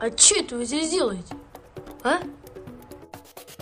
А 0.00 0.08
что 0.16 0.40
это 0.40 0.56
вы 0.56 0.64
здесь 0.64 0.90
делаете? 0.90 1.34
А? 2.02 2.20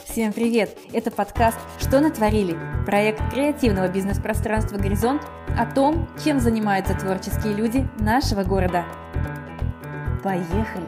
Всем 0.04 0.33
привет! 0.33 0.79
Это 0.92 1.11
подкаст 1.11 1.58
«Что 1.81 1.99
натворили?» 1.99 2.57
Проект 2.86 3.33
креативного 3.33 3.88
бизнес-пространства 3.88 4.77
«Горизонт» 4.77 5.22
о 5.59 5.67
том, 5.67 6.09
чем 6.22 6.38
занимаются 6.38 6.95
творческие 6.95 7.54
люди 7.54 7.88
нашего 7.99 8.45
города. 8.45 8.84
Поехали! 10.22 10.86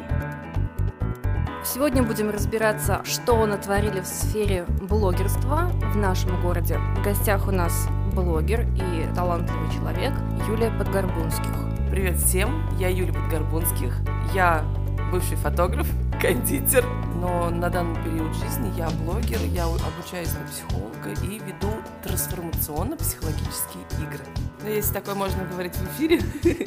Сегодня 1.64 2.04
будем 2.04 2.30
разбираться, 2.30 3.02
что 3.04 3.44
натворили 3.44 3.98
в 4.02 4.06
сфере 4.06 4.66
блогерства 4.82 5.72
в 5.92 5.96
нашем 5.96 6.40
городе. 6.42 6.78
В 6.96 7.02
гостях 7.02 7.48
у 7.48 7.50
нас 7.50 7.88
блогер 8.14 8.68
и 8.76 9.12
талантливый 9.16 9.68
человек 9.72 10.12
Юлия 10.46 10.70
Подгорбунских. 10.78 11.56
Привет 11.90 12.18
всем, 12.18 12.68
я 12.78 12.88
Юлия 12.88 13.12
Подгорбунских. 13.12 13.96
Я 14.32 14.64
бывший 15.10 15.36
фотограф, 15.36 15.86
кондитер, 16.20 16.86
но 17.16 17.50
на 17.50 17.68
данный 17.68 18.02
период 18.04 18.34
жизни 18.36 18.72
я 18.76 18.88
блогер, 18.90 19.40
я 19.52 19.64
обучаюсь 19.64 20.32
на 20.34 20.46
психолога 20.46 21.10
и 21.24 21.38
веду 21.38 21.72
трансформационно-психологические 22.04 23.84
игры. 24.02 24.24
Ну, 24.62 24.68
если 24.68 24.92
такое 24.92 25.14
можно 25.14 25.44
говорить 25.44 25.74
в 25.74 25.84
эфире, 25.96 26.20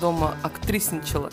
дома 0.00 0.36
актрисничала. 0.42 1.30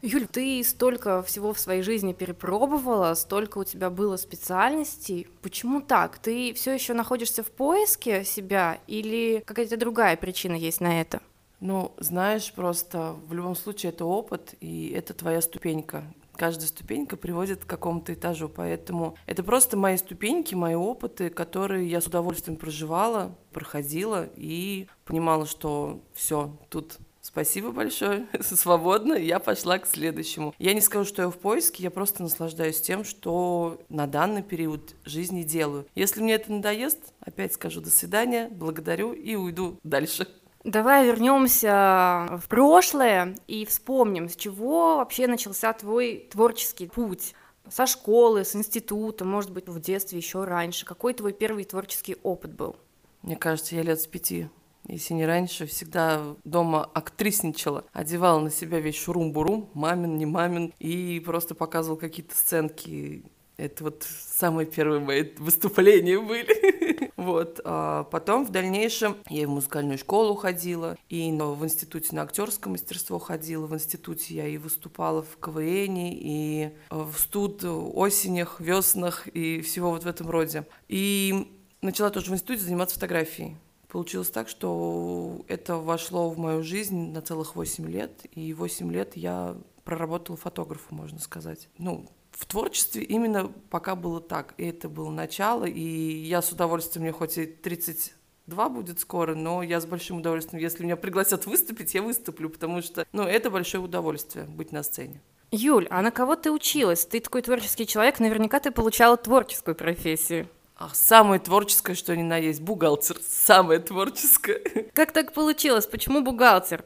Юль, 0.00 0.28
ты 0.28 0.62
столько 0.62 1.22
всего 1.24 1.52
в 1.52 1.58
своей 1.58 1.82
жизни 1.82 2.12
перепробовала, 2.12 3.14
столько 3.14 3.58
у 3.58 3.64
тебя 3.64 3.90
было 3.90 4.16
специальностей. 4.16 5.26
Почему 5.42 5.80
так? 5.80 6.18
Ты 6.18 6.54
все 6.54 6.72
еще 6.72 6.94
находишься 6.94 7.42
в 7.42 7.50
поиске 7.50 8.24
себя 8.24 8.78
или 8.86 9.42
какая-то 9.44 9.76
другая 9.76 10.16
причина 10.16 10.54
есть 10.54 10.80
на 10.80 11.00
это? 11.00 11.20
Ну, 11.60 11.92
знаешь, 11.98 12.52
просто 12.52 13.16
в 13.26 13.32
любом 13.34 13.56
случае 13.56 13.90
это 13.90 14.04
опыт, 14.04 14.54
и 14.60 14.90
это 14.90 15.14
твоя 15.14 15.40
ступенька. 15.40 16.04
Каждая 16.36 16.68
ступенька 16.68 17.16
приводит 17.16 17.64
к 17.64 17.68
какому-то 17.68 18.14
этажу, 18.14 18.48
поэтому 18.48 19.16
это 19.26 19.42
просто 19.42 19.76
мои 19.76 19.96
ступеньки, 19.96 20.54
мои 20.54 20.76
опыты, 20.76 21.30
которые 21.30 21.90
я 21.90 22.00
с 22.00 22.06
удовольствием 22.06 22.56
проживала, 22.56 23.34
проходила 23.52 24.28
и 24.36 24.86
понимала, 25.04 25.46
что 25.46 26.00
все, 26.14 26.56
тут 26.68 26.98
Спасибо 27.20 27.72
большое, 27.72 28.26
свободно, 28.40 29.12
я 29.12 29.38
пошла 29.38 29.78
к 29.78 29.86
следующему. 29.86 30.54
Я 30.58 30.72
не 30.72 30.80
скажу, 30.80 31.04
что 31.04 31.22
я 31.22 31.28
в 31.28 31.36
поиске, 31.36 31.82
я 31.82 31.90
просто 31.90 32.22
наслаждаюсь 32.22 32.80
тем, 32.80 33.04
что 33.04 33.82
на 33.90 34.06
данный 34.06 34.42
период 34.42 34.94
жизни 35.04 35.42
делаю. 35.42 35.86
Если 35.94 36.22
мне 36.22 36.34
это 36.34 36.50
надоест, 36.50 37.12
опять 37.20 37.52
скажу 37.52 37.82
до 37.82 37.90
свидания, 37.90 38.48
благодарю 38.50 39.12
и 39.12 39.34
уйду 39.34 39.78
дальше. 39.82 40.26
Давай 40.68 41.06
вернемся 41.06 42.28
в 42.36 42.46
прошлое 42.46 43.34
и 43.46 43.64
вспомним, 43.64 44.28
с 44.28 44.36
чего 44.36 44.98
вообще 44.98 45.26
начался 45.26 45.72
твой 45.72 46.28
творческий 46.30 46.88
путь. 46.88 47.32
Со 47.70 47.86
школы, 47.86 48.44
с 48.44 48.54
института, 48.54 49.24
может 49.24 49.50
быть, 49.50 49.66
в 49.66 49.80
детстве 49.80 50.18
еще 50.18 50.44
раньше. 50.44 50.84
Какой 50.84 51.14
твой 51.14 51.32
первый 51.32 51.64
творческий 51.64 52.18
опыт 52.22 52.52
был? 52.52 52.76
Мне 53.22 53.36
кажется, 53.36 53.76
я 53.76 53.82
лет 53.82 53.98
с 53.98 54.06
пяти 54.06 54.50
если 54.88 55.14
не 55.14 55.26
раньше, 55.26 55.66
всегда 55.66 56.34
дома 56.44 56.88
актрисничала, 56.94 57.84
одевала 57.92 58.40
на 58.40 58.50
себя 58.50 58.80
весь 58.80 58.96
шурум-бурум, 58.96 59.68
мамин, 59.74 60.16
не 60.16 60.24
мамин, 60.26 60.72
и 60.78 61.20
просто 61.20 61.54
показывал 61.54 61.98
какие-то 61.98 62.34
сценки. 62.34 63.22
Это 63.58 63.82
вот 63.82 64.06
самые 64.08 64.66
первые 64.66 65.00
мои 65.00 65.24
выступления 65.36 66.20
были. 66.20 67.10
вот. 67.16 67.60
А 67.64 68.04
потом 68.04 68.46
в 68.46 68.50
дальнейшем 68.50 69.16
я 69.28 69.48
в 69.48 69.50
музыкальную 69.50 69.98
школу 69.98 70.36
ходила, 70.36 70.96
и 71.08 71.32
в 71.32 71.64
институте 71.64 72.14
на 72.14 72.22
актерское 72.22 72.70
мастерство 72.70 73.18
ходила. 73.18 73.66
В 73.66 73.74
институте 73.74 74.34
я 74.34 74.46
и 74.46 74.58
выступала 74.58 75.22
в 75.22 75.36
КВН, 75.38 75.96
и 75.98 76.70
в 76.88 77.14
студ 77.18 77.64
осенях, 77.64 78.60
веснах 78.60 79.26
и 79.26 79.60
всего 79.60 79.90
вот 79.90 80.04
в 80.04 80.06
этом 80.06 80.30
роде. 80.30 80.64
И 80.86 81.52
начала 81.82 82.10
тоже 82.10 82.30
в 82.30 82.34
институте 82.34 82.62
заниматься 82.62 82.94
фотографией. 82.94 83.56
Получилось 83.88 84.30
так, 84.30 84.48
что 84.48 85.44
это 85.48 85.78
вошло 85.78 86.30
в 86.30 86.38
мою 86.38 86.62
жизнь 86.62 87.10
на 87.10 87.22
целых 87.22 87.56
8 87.56 87.88
лет, 87.90 88.24
и 88.32 88.52
8 88.52 88.92
лет 88.92 89.16
я 89.16 89.56
проработала 89.82 90.36
фотографом, 90.36 90.98
можно 90.98 91.18
сказать. 91.18 91.68
Ну, 91.78 92.06
в 92.38 92.46
творчестве 92.46 93.02
именно 93.02 93.52
пока 93.68 93.96
было 93.96 94.20
так. 94.20 94.54
И 94.58 94.64
это 94.64 94.88
было 94.88 95.10
начало, 95.10 95.64
и 95.64 95.80
я 95.80 96.40
с 96.40 96.52
удовольствием, 96.52 97.02
мне 97.02 97.12
хоть 97.12 97.36
и 97.36 97.46
32 97.46 98.68
будет 98.68 99.00
скоро, 99.00 99.34
но 99.34 99.62
я 99.62 99.80
с 99.80 99.86
большим 99.86 100.18
удовольствием, 100.18 100.62
если 100.62 100.84
меня 100.84 100.96
пригласят 100.96 101.46
выступить, 101.46 101.94
я 101.94 102.02
выступлю, 102.02 102.48
потому 102.48 102.80
что, 102.80 103.04
ну, 103.12 103.24
это 103.24 103.50
большое 103.50 103.82
удовольствие 103.82 104.44
быть 104.44 104.70
на 104.70 104.84
сцене. 104.84 105.20
Юль, 105.50 105.88
а 105.90 106.00
на 106.00 106.12
кого 106.12 106.36
ты 106.36 106.52
училась? 106.52 107.04
Ты 107.06 107.18
такой 107.18 107.42
творческий 107.42 107.86
человек, 107.86 108.20
наверняка 108.20 108.60
ты 108.60 108.70
получала 108.70 109.16
творческую 109.16 109.74
профессию. 109.74 110.48
А 110.76 110.90
самое 110.92 111.40
творческое, 111.40 111.96
что 111.96 112.14
ни 112.14 112.22
на 112.22 112.36
есть, 112.36 112.60
бухгалтер. 112.60 113.16
Самое 113.28 113.80
творческое. 113.80 114.60
Как 114.94 115.10
так 115.10 115.32
получилось? 115.32 115.88
Почему 115.88 116.20
бухгалтер? 116.20 116.84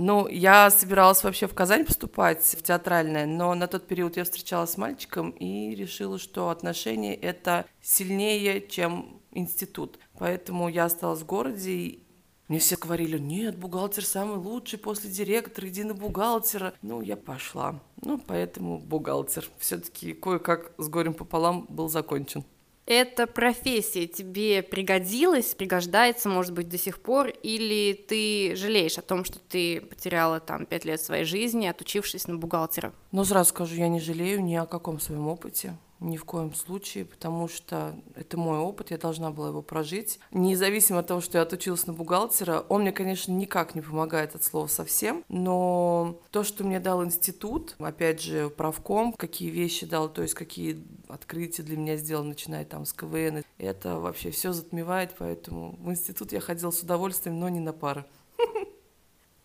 Ну, 0.00 0.28
я 0.28 0.70
собиралась 0.70 1.24
вообще 1.24 1.48
в 1.48 1.54
Казань 1.54 1.84
поступать, 1.84 2.44
в 2.44 2.62
театральное, 2.62 3.26
но 3.26 3.52
на 3.56 3.66
тот 3.66 3.88
период 3.88 4.16
я 4.16 4.22
встречалась 4.22 4.70
с 4.70 4.76
мальчиком 4.76 5.30
и 5.30 5.74
решила, 5.74 6.20
что 6.20 6.50
отношения— 6.50 7.14
это 7.16 7.66
сильнее, 7.82 8.64
чем 8.64 9.20
институт. 9.32 9.98
Поэтому 10.16 10.68
я 10.68 10.84
осталась 10.84 11.22
в 11.22 11.26
городе, 11.26 11.70
и 11.72 12.06
мне 12.46 12.60
все 12.60 12.76
говорили, 12.76 13.18
нет, 13.18 13.58
бухгалтер 13.58 14.04
самый 14.04 14.36
лучший 14.36 14.78
после 14.78 15.10
директора, 15.10 15.66
иди 15.66 15.82
на 15.82 15.94
бухгалтера. 15.94 16.74
Ну, 16.80 17.00
я 17.00 17.16
пошла. 17.16 17.80
Ну, 18.00 18.22
поэтому 18.24 18.78
бухгалтер. 18.78 19.50
все 19.58 19.78
таки 19.78 20.12
кое-как 20.12 20.74
с 20.78 20.88
горем 20.88 21.12
пополам 21.12 21.66
был 21.68 21.88
закончен 21.88 22.44
эта 22.88 23.26
профессия 23.26 24.06
тебе 24.06 24.62
пригодилась, 24.62 25.54
пригождается, 25.54 26.30
может 26.30 26.54
быть, 26.54 26.70
до 26.70 26.78
сих 26.78 27.00
пор, 27.00 27.28
или 27.28 27.92
ты 27.92 28.56
жалеешь 28.56 28.96
о 28.96 29.02
том, 29.02 29.26
что 29.26 29.38
ты 29.38 29.82
потеряла 29.82 30.40
там 30.40 30.64
пять 30.64 30.86
лет 30.86 30.98
своей 30.98 31.24
жизни, 31.24 31.66
отучившись 31.66 32.26
на 32.26 32.36
бухгалтера? 32.36 32.94
Ну, 33.12 33.24
сразу 33.24 33.50
скажу, 33.50 33.74
я 33.74 33.88
не 33.88 34.00
жалею 34.00 34.42
ни 34.42 34.54
о 34.54 34.64
каком 34.64 35.00
своем 35.00 35.28
опыте. 35.28 35.76
Ни 36.00 36.16
в 36.16 36.24
коем 36.24 36.54
случае, 36.54 37.04
потому 37.04 37.48
что 37.48 37.96
это 38.14 38.36
мой 38.36 38.58
опыт, 38.58 38.90
я 38.90 38.98
должна 38.98 39.30
была 39.30 39.48
его 39.48 39.62
прожить. 39.62 40.20
Независимо 40.30 41.00
от 41.00 41.08
того, 41.08 41.20
что 41.20 41.38
я 41.38 41.42
отучилась 41.42 41.86
на 41.86 41.92
бухгалтера, 41.92 42.64
он 42.68 42.82
мне, 42.82 42.92
конечно, 42.92 43.32
никак 43.32 43.74
не 43.74 43.80
помогает 43.80 44.34
от 44.34 44.44
слова 44.44 44.68
совсем, 44.68 45.24
но 45.28 46.20
то, 46.30 46.44
что 46.44 46.64
мне 46.64 46.78
дал 46.78 47.04
институт, 47.04 47.74
опять 47.78 48.22
же, 48.22 48.48
правком, 48.50 49.12
какие 49.12 49.50
вещи 49.50 49.86
дал, 49.86 50.08
то 50.08 50.22
есть 50.22 50.34
какие 50.34 50.84
открытия 51.08 51.62
для 51.62 51.76
меня 51.76 51.96
сделал, 51.96 52.24
начиная 52.24 52.64
там 52.64 52.84
с 52.84 52.92
КВН, 52.92 53.42
это 53.58 53.98
вообще 53.98 54.30
все 54.30 54.52
затмевает, 54.52 55.14
поэтому 55.18 55.76
в 55.80 55.90
институт 55.90 56.32
я 56.32 56.40
ходила 56.40 56.70
с 56.70 56.82
удовольствием, 56.82 57.40
но 57.40 57.48
не 57.48 57.60
на 57.60 57.72
пары. 57.72 58.04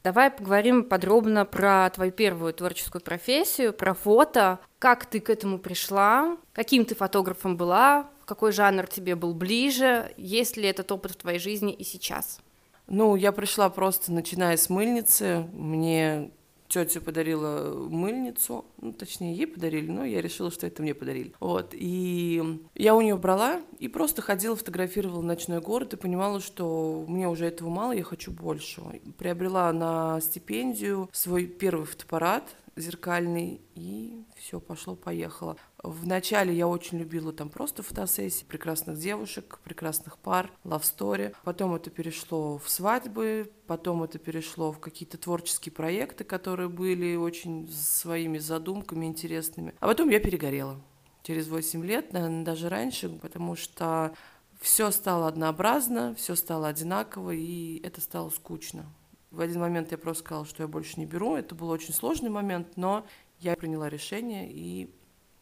Давай 0.04 0.30
поговорим 0.30 0.84
подробно 0.84 1.46
про 1.46 1.90
твою 1.90 2.12
первую 2.12 2.54
творческую 2.54 3.02
профессию, 3.02 3.72
про 3.72 3.94
фото. 3.94 4.60
Как 4.78 5.06
ты 5.06 5.22
к 5.22 5.30
этому 5.30 5.60
пришла? 5.60 6.38
Каким 6.52 6.84
ты 6.84 6.94
фотографом 6.94 7.56
была? 7.56 8.10
Какой 8.26 8.52
жанр 8.52 8.86
тебе 8.88 9.16
был 9.16 9.34
ближе? 9.34 10.14
Есть 10.18 10.58
ли 10.58 10.66
этот 10.66 10.92
опыт 10.92 11.14
в 11.14 11.16
твоей 11.16 11.40
жизни 11.40 11.72
и 11.72 11.86
сейчас? 11.86 12.42
Ну, 12.88 13.16
я 13.16 13.32
пришла 13.32 13.70
просто 13.70 14.12
начиная 14.12 14.58
с 14.58 14.70
мыльницы. 14.70 15.48
Мне 15.54 16.32
тетя 16.74 17.02
подарила 17.02 17.88
мыльницу, 17.88 18.66
ну, 18.82 18.94
точнее, 18.94 19.36
ей 19.36 19.46
подарили, 19.46 19.92
но 19.92 20.04
я 20.04 20.22
решила, 20.22 20.50
что 20.50 20.66
это 20.66 20.82
мне 20.82 20.96
подарили. 20.96 21.34
Вот, 21.40 21.70
и 21.74 22.60
я 22.74 22.96
у 22.96 23.02
нее 23.02 23.16
брала 23.16 23.62
и 23.78 23.88
просто 23.88 24.24
ходила, 24.24 24.56
фотографировала 24.56 25.22
ночной 25.22 25.62
город 25.62 25.94
и 25.94 25.98
понимала, 25.98 26.40
что 26.40 27.06
мне 27.08 27.28
уже 27.30 27.46
этого 27.46 27.70
мало, 27.70 27.92
я 27.92 28.04
хочу 28.04 28.32
большего. 28.32 28.94
Приобрела 29.20 29.72
на 29.72 30.20
стипендию 30.22 31.10
свой 31.12 31.46
первый 31.46 31.86
фотоаппарат, 31.86 32.56
зеркальный, 32.76 33.62
и 33.76 34.24
все, 34.36 34.60
пошло-поехало. 34.60 35.58
Вначале 35.82 36.56
я 36.56 36.68
очень 36.68 37.00
любила 37.00 37.34
там 37.34 37.50
просто 37.50 37.84
фотосессии, 37.84 38.46
прекрасных 38.46 38.98
девушек, 38.98 39.60
прекрасных 39.64 40.18
пар, 40.18 40.52
story. 40.64 41.36
Потом 41.44 41.76
это 41.76 41.90
перешло 41.90 42.58
в 42.58 42.70
свадьбы, 42.70 43.52
потом 43.68 44.04
это 44.04 44.20
перешло 44.20 44.72
в 44.72 44.80
какие-то 44.80 45.18
творческие 45.18 45.74
проекты, 45.74 46.24
которые 46.24 46.70
были 46.70 47.16
очень 47.16 47.70
своими 47.72 48.38
задумками 48.38 49.06
интересными. 49.06 49.74
А 49.80 49.88
потом 49.88 50.10
я 50.10 50.20
перегорела 50.20 50.80
через 51.24 51.48
8 51.48 51.86
лет, 51.86 52.14
наверное, 52.14 52.44
даже 52.44 52.70
раньше, 52.70 53.10
потому 53.10 53.56
что 53.56 54.14
все 54.60 54.92
стало 54.92 55.28
однообразно, 55.28 56.16
все 56.16 56.36
стало 56.36 56.68
одинаково, 56.68 57.32
и 57.32 57.82
это 57.84 58.02
стало 58.02 58.30
скучно. 58.30 58.86
В 59.34 59.42
один 59.42 59.62
момент 59.62 59.92
я 59.92 59.98
просто 59.98 60.24
сказала, 60.24 60.46
что 60.46 60.62
я 60.62 60.68
больше 60.68 61.00
не 61.00 61.08
беру. 61.08 61.36
Это 61.36 61.56
был 61.56 61.70
очень 61.70 61.92
сложный 61.92 62.30
момент, 62.30 62.78
но 62.78 63.04
я 63.40 63.56
приняла 63.56 63.90
решение 63.90 64.48
и 64.48 64.94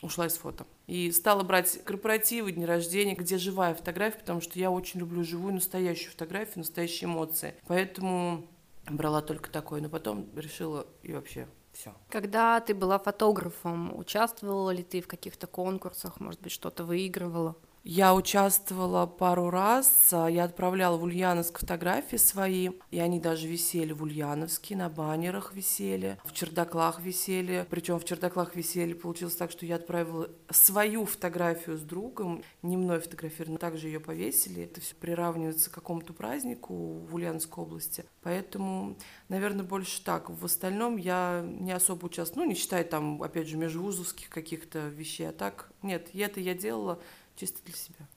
ушла 0.01 0.27
из 0.27 0.37
фото. 0.37 0.65
И 0.87 1.11
стала 1.11 1.43
брать 1.43 1.83
корпоративы, 1.83 2.53
дни 2.53 2.65
рождения, 2.65 3.15
где 3.15 3.37
живая 3.37 3.75
фотография, 3.75 4.19
потому 4.19 4.39
что 4.39 4.57
я 4.57 4.71
очень 4.71 5.01
люблю 5.01 5.25
живую, 5.25 5.55
настоящую 5.55 6.11
фотографию, 6.11 6.59
настоящие 6.59 7.09
эмоции. 7.09 7.53
Поэтому 7.67 8.47
брала 8.89 9.21
только 9.21 9.51
такое, 9.51 9.81
но 9.81 9.89
потом 9.89 10.29
решила 10.37 10.87
и 11.03 11.11
вообще 11.11 11.49
Все. 11.73 11.93
Когда 12.09 12.61
ты 12.61 12.73
была 12.73 12.97
фотографом, 12.97 13.93
участвовала 13.97 14.71
ли 14.71 14.83
ты 14.83 15.01
в 15.01 15.07
каких-то 15.07 15.47
конкурсах, 15.47 16.21
может 16.21 16.39
быть, 16.39 16.53
что-то 16.53 16.85
выигрывала? 16.85 17.57
Я 17.83 18.13
участвовала 18.13 19.07
пару 19.07 19.49
раз, 19.49 19.91
а, 20.11 20.27
я 20.27 20.43
отправляла 20.43 20.97
в 20.97 21.03
Ульяновск 21.03 21.61
фотографии 21.61 22.17
свои, 22.17 22.69
и 22.91 22.99
они 22.99 23.19
даже 23.19 23.47
висели 23.47 23.91
в 23.91 24.03
Ульяновске, 24.03 24.75
на 24.75 24.87
баннерах 24.87 25.55
висели, 25.55 26.19
в 26.23 26.31
чердаклах 26.31 27.01
висели, 27.01 27.65
причем 27.71 27.97
в 27.97 28.05
чердаклах 28.05 28.55
висели, 28.55 28.93
получилось 28.93 29.35
так, 29.35 29.49
что 29.49 29.65
я 29.65 29.77
отправила 29.77 30.29
свою 30.51 31.05
фотографию 31.05 31.75
с 31.75 31.81
другом, 31.81 32.43
не 32.61 32.77
мной 32.77 32.99
фотографировали, 32.99 33.53
но 33.53 33.57
также 33.57 33.87
ее 33.87 33.99
повесили, 33.99 34.65
это 34.65 34.79
все 34.79 34.93
приравнивается 34.93 35.71
к 35.71 35.73
какому-то 35.73 36.13
празднику 36.13 36.75
в 36.75 37.15
Ульяновской 37.15 37.63
области, 37.63 38.05
поэтому, 38.21 38.95
наверное, 39.27 39.65
больше 39.65 40.03
так. 40.03 40.29
В 40.29 40.45
остальном 40.45 40.97
я 40.97 41.43
не 41.43 41.71
особо 41.71 42.05
участвовала, 42.05 42.45
ну, 42.45 42.51
не 42.51 42.55
считая 42.55 42.83
там, 42.83 43.23
опять 43.23 43.47
же, 43.47 43.57
межвузовских 43.57 44.29
каких-то 44.29 44.87
вещей, 44.89 45.29
а 45.29 45.31
так, 45.31 45.71
нет, 45.81 46.09
это 46.13 46.39
я 46.39 46.53
делала 46.53 47.01
чисто 47.35 47.59
для 47.63 47.73
себя. 47.73 48.07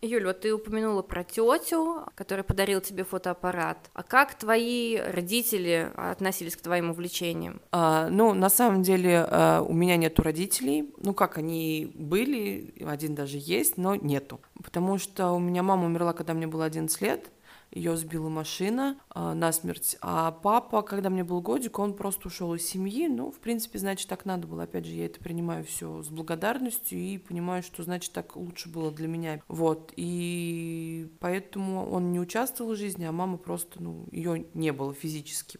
Юль, 0.00 0.26
вот 0.26 0.42
ты 0.42 0.54
упомянула 0.54 1.02
про 1.02 1.24
тетю, 1.24 2.04
которая 2.14 2.44
подарила 2.44 2.80
тебе 2.80 3.02
фотоаппарат. 3.02 3.90
А 3.94 4.04
как 4.04 4.38
твои 4.38 4.96
родители 4.96 5.90
относились 5.96 6.54
к 6.54 6.60
твоим 6.60 6.90
увлечениям? 6.90 7.60
А, 7.72 8.08
ну, 8.08 8.32
на 8.32 8.48
самом 8.48 8.82
деле, 8.82 9.26
а, 9.28 9.60
у 9.60 9.72
меня 9.72 9.96
нету 9.96 10.22
родителей. 10.22 10.94
Ну, 10.98 11.14
как 11.14 11.36
они 11.36 11.90
были, 11.94 12.74
один 12.86 13.16
даже 13.16 13.38
есть, 13.40 13.76
но 13.76 13.96
нету. 13.96 14.40
Потому 14.62 14.98
что 14.98 15.32
у 15.32 15.40
меня 15.40 15.64
мама 15.64 15.86
умерла, 15.86 16.12
когда 16.12 16.32
мне 16.32 16.46
было 16.46 16.64
11 16.64 17.00
лет 17.00 17.32
ее 17.70 17.96
сбила 17.96 18.28
машина 18.28 18.98
э, 19.14 19.32
насмерть. 19.34 19.96
А 20.00 20.32
папа, 20.32 20.82
когда 20.82 21.10
мне 21.10 21.24
был 21.24 21.40
годик, 21.40 21.78
он 21.78 21.94
просто 21.94 22.28
ушел 22.28 22.54
из 22.54 22.66
семьи. 22.66 23.08
Ну, 23.08 23.30
в 23.30 23.38
принципе, 23.38 23.78
значит, 23.78 24.08
так 24.08 24.24
надо 24.24 24.46
было. 24.46 24.64
Опять 24.64 24.86
же, 24.86 24.94
я 24.94 25.06
это 25.06 25.20
принимаю 25.20 25.64
все 25.64 26.02
с 26.02 26.08
благодарностью 26.08 26.98
и 26.98 27.18
понимаю, 27.18 27.62
что, 27.62 27.82
значит, 27.82 28.12
так 28.12 28.36
лучше 28.36 28.68
было 28.68 28.90
для 28.90 29.08
меня. 29.08 29.42
Вот. 29.48 29.92
И 29.96 31.10
поэтому 31.20 31.88
он 31.90 32.12
не 32.12 32.20
участвовал 32.20 32.72
в 32.72 32.76
жизни, 32.76 33.04
а 33.04 33.12
мама 33.12 33.36
просто, 33.36 33.82
ну, 33.82 34.06
ее 34.10 34.46
не 34.54 34.72
было 34.72 34.94
физически. 34.94 35.58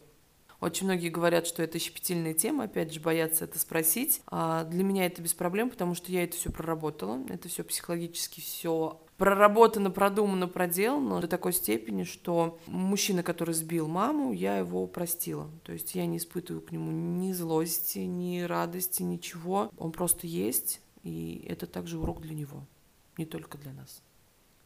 Очень 0.61 0.87
многие 0.87 1.08
говорят, 1.08 1.46
что 1.46 1.62
это 1.62 1.78
щепетильная 1.78 2.34
тема, 2.34 2.64
опять 2.64 2.93
же, 2.93 2.99
боятся 2.99 3.44
это 3.44 3.58
спросить. 3.61 4.22
А 4.26 4.64
для 4.64 4.82
меня 4.82 5.06
это 5.06 5.22
без 5.22 5.32
проблем, 5.32 5.70
потому 5.70 5.94
что 5.94 6.11
я 6.11 6.25
это 6.25 6.37
все 6.37 6.50
проработала, 6.50 7.25
это 7.28 7.49
все 7.49 7.62
психологически 7.62 8.40
все 8.40 9.00
проработано, 9.19 9.91
продумано, 9.91 10.47
проделано 10.47 11.20
до 11.20 11.29
такой 11.29 11.53
степени, 11.53 12.05
что 12.05 12.59
мужчина, 12.67 13.23
который 13.23 13.53
сбил 13.53 13.88
маму, 13.88 14.32
я 14.32 14.56
его 14.56 14.87
простила. 14.87 15.50
То 15.65 15.73
есть 15.73 15.94
я 15.94 16.06
не 16.06 16.17
испытываю 16.17 16.62
к 16.62 16.70
нему 16.70 16.91
ни 16.91 17.32
злости, 17.32 17.99
ни 17.99 18.41
радости, 18.41 19.03
ничего. 19.03 19.70
Он 19.76 19.93
просто 19.93 20.26
есть, 20.26 20.81
и 21.03 21.44
это 21.49 21.67
также 21.67 21.99
урок 21.99 22.20
для 22.23 22.35
него, 22.35 22.62
не 23.19 23.26
только 23.26 23.59
для 23.59 23.73
нас. 23.73 24.03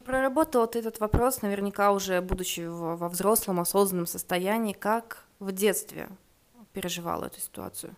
Проработал 0.04 0.66
ты 0.66 0.80
этот 0.80 1.00
вопрос, 1.00 1.42
наверняка 1.42 1.92
уже 1.92 2.20
будучи 2.20 2.60
во 2.60 3.08
взрослом, 3.08 3.60
осознанном 3.60 4.06
состоянии, 4.06 4.72
как 4.74 5.24
в 5.38 5.52
детстве 5.52 6.08
переживала 6.72 7.26
эту 7.26 7.40
ситуацию? 7.40 7.94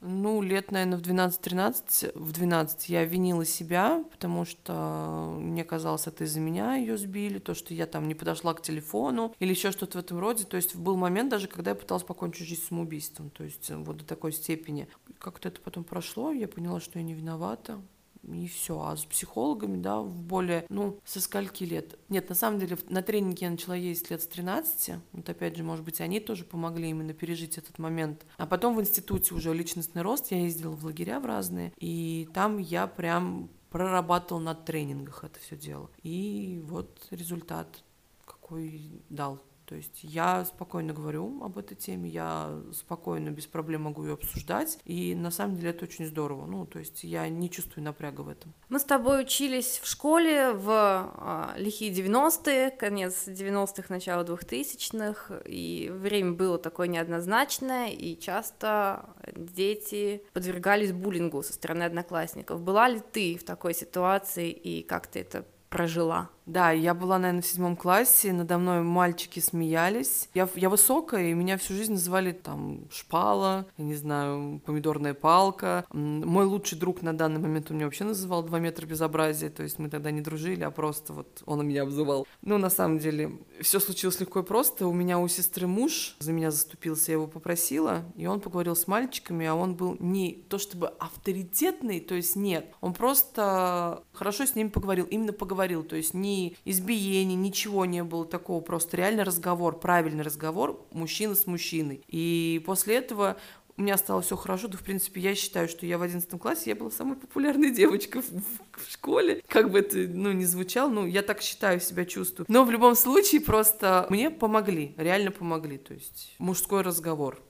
Ну, 0.00 0.42
лет, 0.42 0.70
наверное, 0.70 0.96
в 0.96 1.02
12-13, 1.02 2.12
в 2.14 2.32
12 2.32 2.88
я 2.88 3.04
винила 3.04 3.44
себя, 3.44 4.04
потому 4.12 4.44
что 4.44 5.36
мне 5.40 5.64
казалось, 5.64 6.06
это 6.06 6.22
из-за 6.22 6.38
меня 6.38 6.76
ее 6.76 6.96
сбили, 6.96 7.38
то, 7.40 7.52
что 7.52 7.74
я 7.74 7.86
там 7.86 8.06
не 8.06 8.14
подошла 8.14 8.54
к 8.54 8.62
телефону 8.62 9.34
или 9.40 9.50
еще 9.50 9.72
что-то 9.72 9.98
в 9.98 10.00
этом 10.00 10.20
роде. 10.20 10.44
То 10.44 10.56
есть 10.56 10.76
был 10.76 10.96
момент 10.96 11.30
даже, 11.30 11.48
когда 11.48 11.72
я 11.72 11.74
пыталась 11.74 12.04
покончить 12.04 12.46
жизнь 12.46 12.62
самоубийством, 12.68 13.30
то 13.30 13.42
есть 13.42 13.70
вот 13.70 13.96
до 13.96 14.04
такой 14.04 14.32
степени. 14.32 14.88
Как-то 15.18 15.48
это 15.48 15.60
потом 15.60 15.82
прошло, 15.82 16.30
я 16.30 16.46
поняла, 16.46 16.80
что 16.80 17.00
я 17.00 17.04
не 17.04 17.14
виновата, 17.14 17.80
и 18.22 18.46
все. 18.48 18.80
А 18.80 18.96
с 18.96 19.04
психологами, 19.04 19.80
да, 19.80 20.00
в 20.00 20.22
более, 20.22 20.64
ну, 20.68 20.98
со 21.04 21.20
скольки 21.20 21.64
лет? 21.64 21.98
Нет, 22.08 22.28
на 22.28 22.34
самом 22.34 22.58
деле, 22.58 22.78
на 22.88 23.02
тренинге 23.02 23.46
я 23.46 23.50
начала 23.50 23.74
ездить 23.74 24.10
лет 24.10 24.22
с 24.22 24.26
13, 24.26 24.96
вот 25.12 25.28
опять 25.28 25.56
же, 25.56 25.62
может 25.62 25.84
быть, 25.84 26.00
они 26.00 26.20
тоже 26.20 26.44
помогли 26.44 26.90
именно 26.90 27.12
пережить 27.12 27.58
этот 27.58 27.78
момент. 27.78 28.26
А 28.36 28.46
потом 28.46 28.76
в 28.76 28.80
институте 28.80 29.34
уже 29.34 29.52
личностный 29.54 30.02
рост, 30.02 30.30
я 30.30 30.42
ездила 30.42 30.74
в 30.74 30.84
лагеря 30.84 31.20
в 31.20 31.26
разные, 31.26 31.72
и 31.78 32.28
там 32.34 32.58
я 32.58 32.86
прям 32.86 33.50
прорабатывал 33.70 34.40
на 34.40 34.54
тренингах 34.54 35.24
это 35.24 35.38
все 35.40 35.56
дело. 35.56 35.90
И 36.02 36.62
вот 36.64 37.06
результат 37.10 37.84
какой 38.24 39.02
дал. 39.10 39.40
То 39.68 39.74
есть 39.74 40.00
я 40.02 40.46
спокойно 40.46 40.94
говорю 40.94 41.42
об 41.44 41.58
этой 41.58 41.74
теме, 41.74 42.08
я 42.08 42.58
спокойно, 42.72 43.28
без 43.28 43.46
проблем 43.46 43.82
могу 43.82 44.02
ее 44.02 44.14
обсуждать, 44.14 44.78
и 44.86 45.14
на 45.14 45.30
самом 45.30 45.56
деле 45.56 45.70
это 45.70 45.84
очень 45.84 46.06
здорово. 46.06 46.46
Ну, 46.46 46.64
то 46.64 46.78
есть 46.78 47.04
я 47.04 47.28
не 47.28 47.50
чувствую 47.50 47.84
напряга 47.84 48.22
в 48.22 48.30
этом. 48.30 48.54
Мы 48.70 48.78
с 48.78 48.84
тобой 48.84 49.20
учились 49.20 49.78
в 49.82 49.86
школе 49.86 50.52
в 50.52 50.70
а, 50.70 51.54
лихие 51.58 51.92
90-е, 51.92 52.70
конец 52.70 53.28
90-х, 53.28 53.84
начало 53.90 54.24
2000-х, 54.24 55.42
и 55.44 55.90
время 55.92 56.32
было 56.32 56.56
такое 56.58 56.88
неоднозначное, 56.88 57.90
и 57.90 58.18
часто 58.18 59.10
дети 59.36 60.22
подвергались 60.32 60.92
буллингу 60.92 61.42
со 61.42 61.52
стороны 61.52 61.82
одноклассников. 61.82 62.62
Была 62.62 62.88
ли 62.88 63.00
ты 63.12 63.36
в 63.36 63.44
такой 63.44 63.74
ситуации, 63.74 64.50
и 64.50 64.82
как 64.82 65.08
ты 65.08 65.20
это 65.20 65.44
прожила? 65.68 66.30
Да, 66.48 66.70
я 66.70 66.94
была, 66.94 67.18
наверное, 67.18 67.42
в 67.42 67.46
седьмом 67.46 67.76
классе, 67.76 68.32
надо 68.32 68.56
мной 68.56 68.80
мальчики 68.80 69.38
смеялись. 69.38 70.30
Я, 70.32 70.48
я 70.54 70.70
высокая, 70.70 71.28
и 71.28 71.34
меня 71.34 71.58
всю 71.58 71.74
жизнь 71.74 71.92
называли 71.92 72.32
там 72.32 72.88
шпала, 72.90 73.66
я 73.76 73.84
не 73.84 73.94
знаю, 73.94 74.62
помидорная 74.64 75.12
палка. 75.12 75.84
Мой 75.92 76.46
лучший 76.46 76.78
друг 76.78 77.02
на 77.02 77.12
данный 77.12 77.38
момент 77.38 77.70
у 77.70 77.74
меня 77.74 77.84
вообще 77.84 78.04
называл 78.04 78.42
два 78.42 78.60
метра 78.60 78.86
безобразия, 78.86 79.50
то 79.50 79.62
есть 79.62 79.78
мы 79.78 79.90
тогда 79.90 80.10
не 80.10 80.22
дружили, 80.22 80.62
а 80.62 80.70
просто 80.70 81.12
вот 81.12 81.42
он 81.44 81.68
меня 81.68 81.82
обзывал. 81.82 82.26
Ну, 82.40 82.56
на 82.56 82.70
самом 82.70 82.98
деле, 82.98 83.32
все 83.60 83.78
случилось 83.78 84.18
легко 84.18 84.40
и 84.40 84.42
просто. 84.42 84.86
У 84.86 84.94
меня 84.94 85.18
у 85.18 85.28
сестры 85.28 85.66
муж 85.66 86.16
за 86.18 86.32
меня 86.32 86.50
заступился, 86.50 87.10
я 87.10 87.16
его 87.16 87.26
попросила, 87.26 88.04
и 88.16 88.26
он 88.26 88.40
поговорил 88.40 88.74
с 88.74 88.86
мальчиками, 88.86 89.44
а 89.44 89.54
он 89.54 89.74
был 89.74 89.98
не 89.98 90.46
то 90.48 90.56
чтобы 90.56 90.88
авторитетный, 90.98 92.00
то 92.00 92.14
есть 92.14 92.36
нет, 92.36 92.72
он 92.80 92.94
просто 92.94 94.02
хорошо 94.14 94.46
с 94.46 94.54
ними 94.54 94.68
поговорил, 94.68 95.04
именно 95.04 95.34
поговорил, 95.34 95.82
то 95.82 95.94
есть 95.94 96.14
не 96.14 96.37
избиений, 96.64 97.34
ничего 97.34 97.84
не 97.84 98.04
было 98.04 98.24
такого, 98.24 98.60
просто 98.60 98.96
реально 98.96 99.24
разговор, 99.24 99.78
правильный 99.78 100.24
разговор 100.24 100.86
мужчина 100.92 101.34
с 101.34 101.46
мужчиной. 101.46 102.02
И 102.08 102.62
после 102.66 102.96
этого 102.96 103.36
у 103.78 103.82
меня 103.82 103.96
стало 103.96 104.22
все 104.22 104.36
хорошо, 104.36 104.66
да, 104.66 104.76
в 104.76 104.82
принципе, 104.82 105.20
я 105.20 105.34
считаю, 105.36 105.68
что 105.68 105.86
я 105.86 105.98
в 105.98 106.02
одиннадцатом 106.02 106.40
классе, 106.40 106.70
я 106.70 106.76
была 106.76 106.90
самой 106.90 107.16
популярной 107.16 107.70
девочкой 107.74 108.22
в, 108.22 108.30
в, 108.30 108.84
в 108.84 108.90
школе, 108.90 109.42
как 109.46 109.70
бы 109.70 109.78
это, 109.78 109.96
ну, 109.96 110.32
не 110.32 110.44
звучало, 110.44 110.90
ну, 110.90 111.06
я 111.06 111.22
так 111.22 111.40
считаю, 111.40 111.80
себя 111.80 112.04
чувствую. 112.04 112.46
Но 112.48 112.64
в 112.64 112.70
любом 112.70 112.96
случае 112.96 113.40
просто 113.40 114.06
мне 114.10 114.30
помогли, 114.30 114.94
реально 114.96 115.30
помогли, 115.30 115.78
то 115.78 115.94
есть 115.94 116.34
мужской 116.38 116.82
разговор 116.82 117.40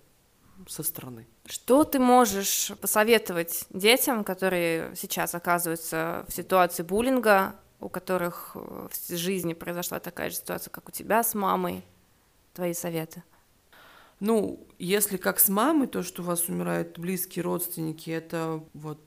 со 0.66 0.82
стороны. 0.82 1.26
Что 1.46 1.84
ты 1.84 1.98
можешь 1.98 2.72
посоветовать 2.80 3.64
детям, 3.70 4.22
которые 4.22 4.94
сейчас 4.96 5.34
оказываются 5.34 6.26
в 6.28 6.34
ситуации 6.34 6.82
буллинга, 6.82 7.54
у 7.80 7.88
которых 7.88 8.54
в 8.54 8.90
жизни 9.08 9.54
произошла 9.54 10.00
такая 10.00 10.30
же 10.30 10.36
ситуация, 10.36 10.70
как 10.70 10.88
у 10.88 10.92
тебя 10.92 11.22
с 11.22 11.34
мамой, 11.34 11.84
твои 12.54 12.74
советы? 12.74 13.22
Ну, 14.20 14.66
если 14.78 15.16
как 15.16 15.38
с 15.38 15.48
мамой, 15.48 15.86
то, 15.86 16.02
что 16.02 16.22
у 16.22 16.24
вас 16.24 16.48
умирают 16.48 16.98
близкие 16.98 17.44
родственники, 17.44 18.10
это 18.10 18.64
вот 18.74 19.00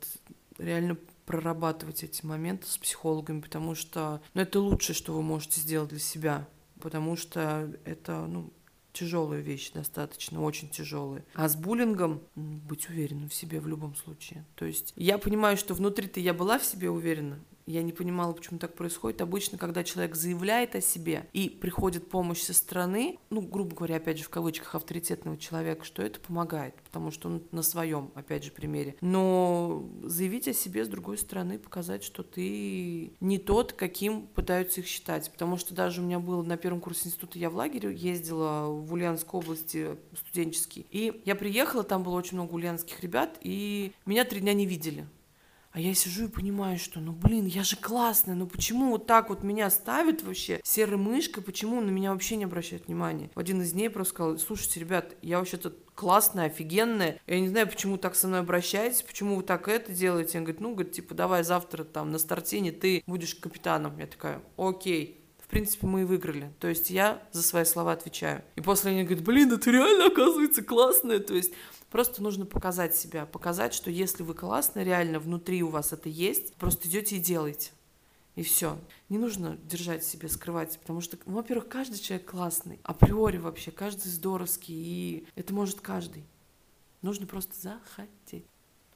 реально 0.57 0.97
прорабатывать 1.25 2.03
эти 2.03 2.25
моменты 2.25 2.67
с 2.67 2.77
психологами, 2.77 3.41
потому 3.41 3.75
что 3.75 4.21
ну, 4.33 4.41
это 4.41 4.59
лучшее, 4.59 4.95
что 4.95 5.13
вы 5.13 5.21
можете 5.21 5.59
сделать 5.59 5.89
для 5.89 5.99
себя, 5.99 6.47
потому 6.79 7.15
что 7.15 7.71
это 7.85 8.25
ну, 8.25 8.51
тяжелая 8.93 9.41
вещь, 9.41 9.71
достаточно, 9.71 10.41
очень 10.41 10.69
тяжелая. 10.69 11.25
А 11.33 11.47
с 11.47 11.55
буллингом 11.55 12.21
быть 12.35 12.89
уверенным 12.89 13.29
в 13.29 13.33
себе 13.33 13.59
в 13.59 13.67
любом 13.67 13.95
случае. 13.95 14.45
То 14.55 14.65
есть 14.65 14.93
я 14.95 15.17
понимаю, 15.17 15.57
что 15.57 15.73
внутри-то 15.73 16.19
я 16.19 16.33
была 16.33 16.57
в 16.57 16.65
себе 16.65 16.89
уверена, 16.89 17.39
я 17.71 17.83
не 17.83 17.93
понимала, 17.93 18.33
почему 18.33 18.59
так 18.59 18.75
происходит. 18.75 19.21
Обычно, 19.21 19.57
когда 19.57 19.83
человек 19.83 20.15
заявляет 20.15 20.75
о 20.75 20.81
себе 20.81 21.27
и 21.33 21.49
приходит 21.49 22.09
помощь 22.09 22.41
со 22.41 22.53
стороны, 22.53 23.17
ну, 23.29 23.41
грубо 23.41 23.75
говоря, 23.75 23.97
опять 23.97 24.17
же, 24.17 24.23
в 24.23 24.29
кавычках, 24.29 24.75
авторитетного 24.75 25.37
человека, 25.37 25.85
что 25.85 26.03
это 26.03 26.19
помогает, 26.19 26.75
потому 26.83 27.11
что 27.11 27.29
он 27.29 27.43
на 27.51 27.63
своем, 27.63 28.11
опять 28.15 28.43
же, 28.43 28.51
примере. 28.51 28.95
Но 29.01 29.89
заявить 30.03 30.47
о 30.47 30.53
себе 30.53 30.85
с 30.85 30.87
другой 30.87 31.17
стороны, 31.17 31.59
показать, 31.59 32.03
что 32.03 32.23
ты 32.23 33.13
не 33.19 33.37
тот, 33.37 33.73
каким 33.73 34.27
пытаются 34.27 34.81
их 34.81 34.87
считать. 34.87 35.31
Потому 35.31 35.57
что 35.57 35.73
даже 35.73 36.01
у 36.01 36.03
меня 36.03 36.19
было 36.19 36.43
на 36.43 36.57
первом 36.57 36.81
курсе 36.81 37.07
института, 37.07 37.39
я 37.39 37.49
в 37.49 37.55
лагере 37.55 37.93
ездила 37.93 38.67
в 38.67 38.91
Ульяновской 38.93 39.39
области 39.39 39.97
студенческий. 40.15 40.85
И 40.91 41.21
я 41.25 41.35
приехала, 41.35 41.83
там 41.83 42.03
было 42.03 42.15
очень 42.15 42.37
много 42.37 42.53
ульяновских 42.53 42.99
ребят, 43.01 43.37
и 43.41 43.93
меня 44.05 44.25
три 44.25 44.41
дня 44.41 44.53
не 44.53 44.65
видели. 44.65 45.07
А 45.71 45.79
я 45.79 45.93
сижу 45.93 46.25
и 46.25 46.29
понимаю, 46.29 46.77
что, 46.77 46.99
ну, 46.99 47.13
блин, 47.13 47.45
я 47.45 47.63
же 47.63 47.77
классная, 47.77 48.35
ну 48.35 48.45
почему 48.45 48.89
вот 48.89 49.07
так 49.07 49.29
вот 49.29 49.41
меня 49.41 49.69
ставят 49.69 50.21
вообще 50.21 50.59
серой 50.63 50.97
мышкой, 50.97 51.41
почему 51.43 51.79
на 51.79 51.89
меня 51.89 52.11
вообще 52.11 52.35
не 52.35 52.43
обращают 52.43 52.87
внимания? 52.87 53.29
Один 53.35 53.61
из 53.61 53.71
дней 53.71 53.89
просто 53.89 54.13
сказал, 54.13 54.37
слушайте, 54.37 54.81
ребят, 54.81 55.15
я 55.21 55.39
вообще-то 55.39 55.73
классная, 55.95 56.47
офигенная. 56.47 57.19
Я 57.25 57.39
не 57.39 57.47
знаю, 57.47 57.67
почему 57.67 57.97
так 57.97 58.15
со 58.15 58.27
мной 58.27 58.41
обращаетесь, 58.41 59.01
почему 59.01 59.35
вы 59.35 59.43
так 59.43 59.67
это 59.67 59.93
делаете. 59.93 60.39
Он 60.39 60.43
говорит, 60.43 60.61
ну, 60.61 60.73
говорит, 60.73 60.93
типа, 60.93 61.13
давай 61.13 61.43
завтра 61.43 61.83
там 61.83 62.11
на 62.11 62.19
стартине 62.19 62.71
ты 62.71 63.03
будешь 63.07 63.35
капитаном. 63.35 63.97
Я 63.97 64.07
такая, 64.07 64.41
окей 64.57 65.23
В 65.39 65.47
принципе, 65.47 65.85
мы 65.85 66.01
и 66.01 66.05
выиграли. 66.05 66.51
То 66.59 66.67
есть 66.67 66.89
я 66.89 67.21
за 67.31 67.43
свои 67.43 67.65
слова 67.65 67.93
отвечаю. 67.93 68.43
И 68.55 68.61
после 68.61 68.91
они 68.91 69.03
говорят, 69.03 69.23
блин, 69.23 69.53
это 69.53 69.69
реально 69.69 70.07
оказывается 70.07 70.63
классная. 70.63 71.19
То 71.19 71.35
есть 71.35 71.53
просто 71.91 72.23
нужно 72.23 72.45
показать 72.45 72.95
себя, 72.95 73.25
показать, 73.25 73.73
что 73.73 73.91
если 73.91 74.23
вы 74.23 74.33
классная, 74.33 74.83
реально 74.83 75.19
внутри 75.19 75.61
у 75.61 75.69
вас 75.69 75.93
это 75.93 76.09
есть, 76.09 76.55
просто 76.55 76.87
идете 76.87 77.17
и 77.17 77.19
делаете. 77.19 77.71
И 78.35 78.43
все. 78.43 78.79
Не 79.09 79.17
нужно 79.17 79.57
держать 79.57 80.05
себе, 80.05 80.29
скрывать, 80.29 80.79
потому 80.79 81.01
что, 81.01 81.17
ну, 81.25 81.35
во-первых, 81.35 81.67
каждый 81.67 81.99
человек 81.99 82.31
классный, 82.31 82.79
априори 82.83 83.37
вообще, 83.37 83.71
каждый 83.71 84.07
здоровский, 84.07 84.73
и 84.73 85.27
это 85.35 85.53
может 85.53 85.81
каждый. 85.81 86.23
Нужно 87.01 87.27
просто 87.27 87.53
захотеть. 87.59 88.45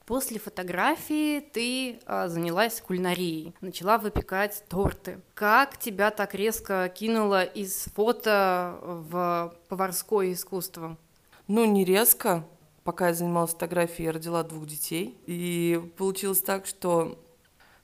После 0.05 0.39
фотографии 0.39 1.39
ты 1.39 1.99
э, 2.05 2.27
занялась 2.27 2.79
кулинарией, 2.79 3.55
начала 3.59 3.97
выпекать 3.97 4.63
торты. 4.69 5.19
Как 5.33 5.79
тебя 5.79 6.11
так 6.11 6.35
резко 6.35 6.93
кинуло 6.95 7.43
из 7.43 7.85
фото 7.95 8.77
в 8.81 9.55
поварское 9.67 10.31
искусство? 10.31 10.97
Ну, 11.47 11.65
не 11.65 11.83
резко. 11.83 12.47
Пока 12.86 13.08
я 13.08 13.15
занималась 13.15 13.50
фотографией, 13.50 14.06
я 14.06 14.12
родила 14.12 14.44
двух 14.44 14.68
детей. 14.68 15.20
И 15.25 15.82
получилось 15.98 16.42
так, 16.42 16.68
что 16.68 17.20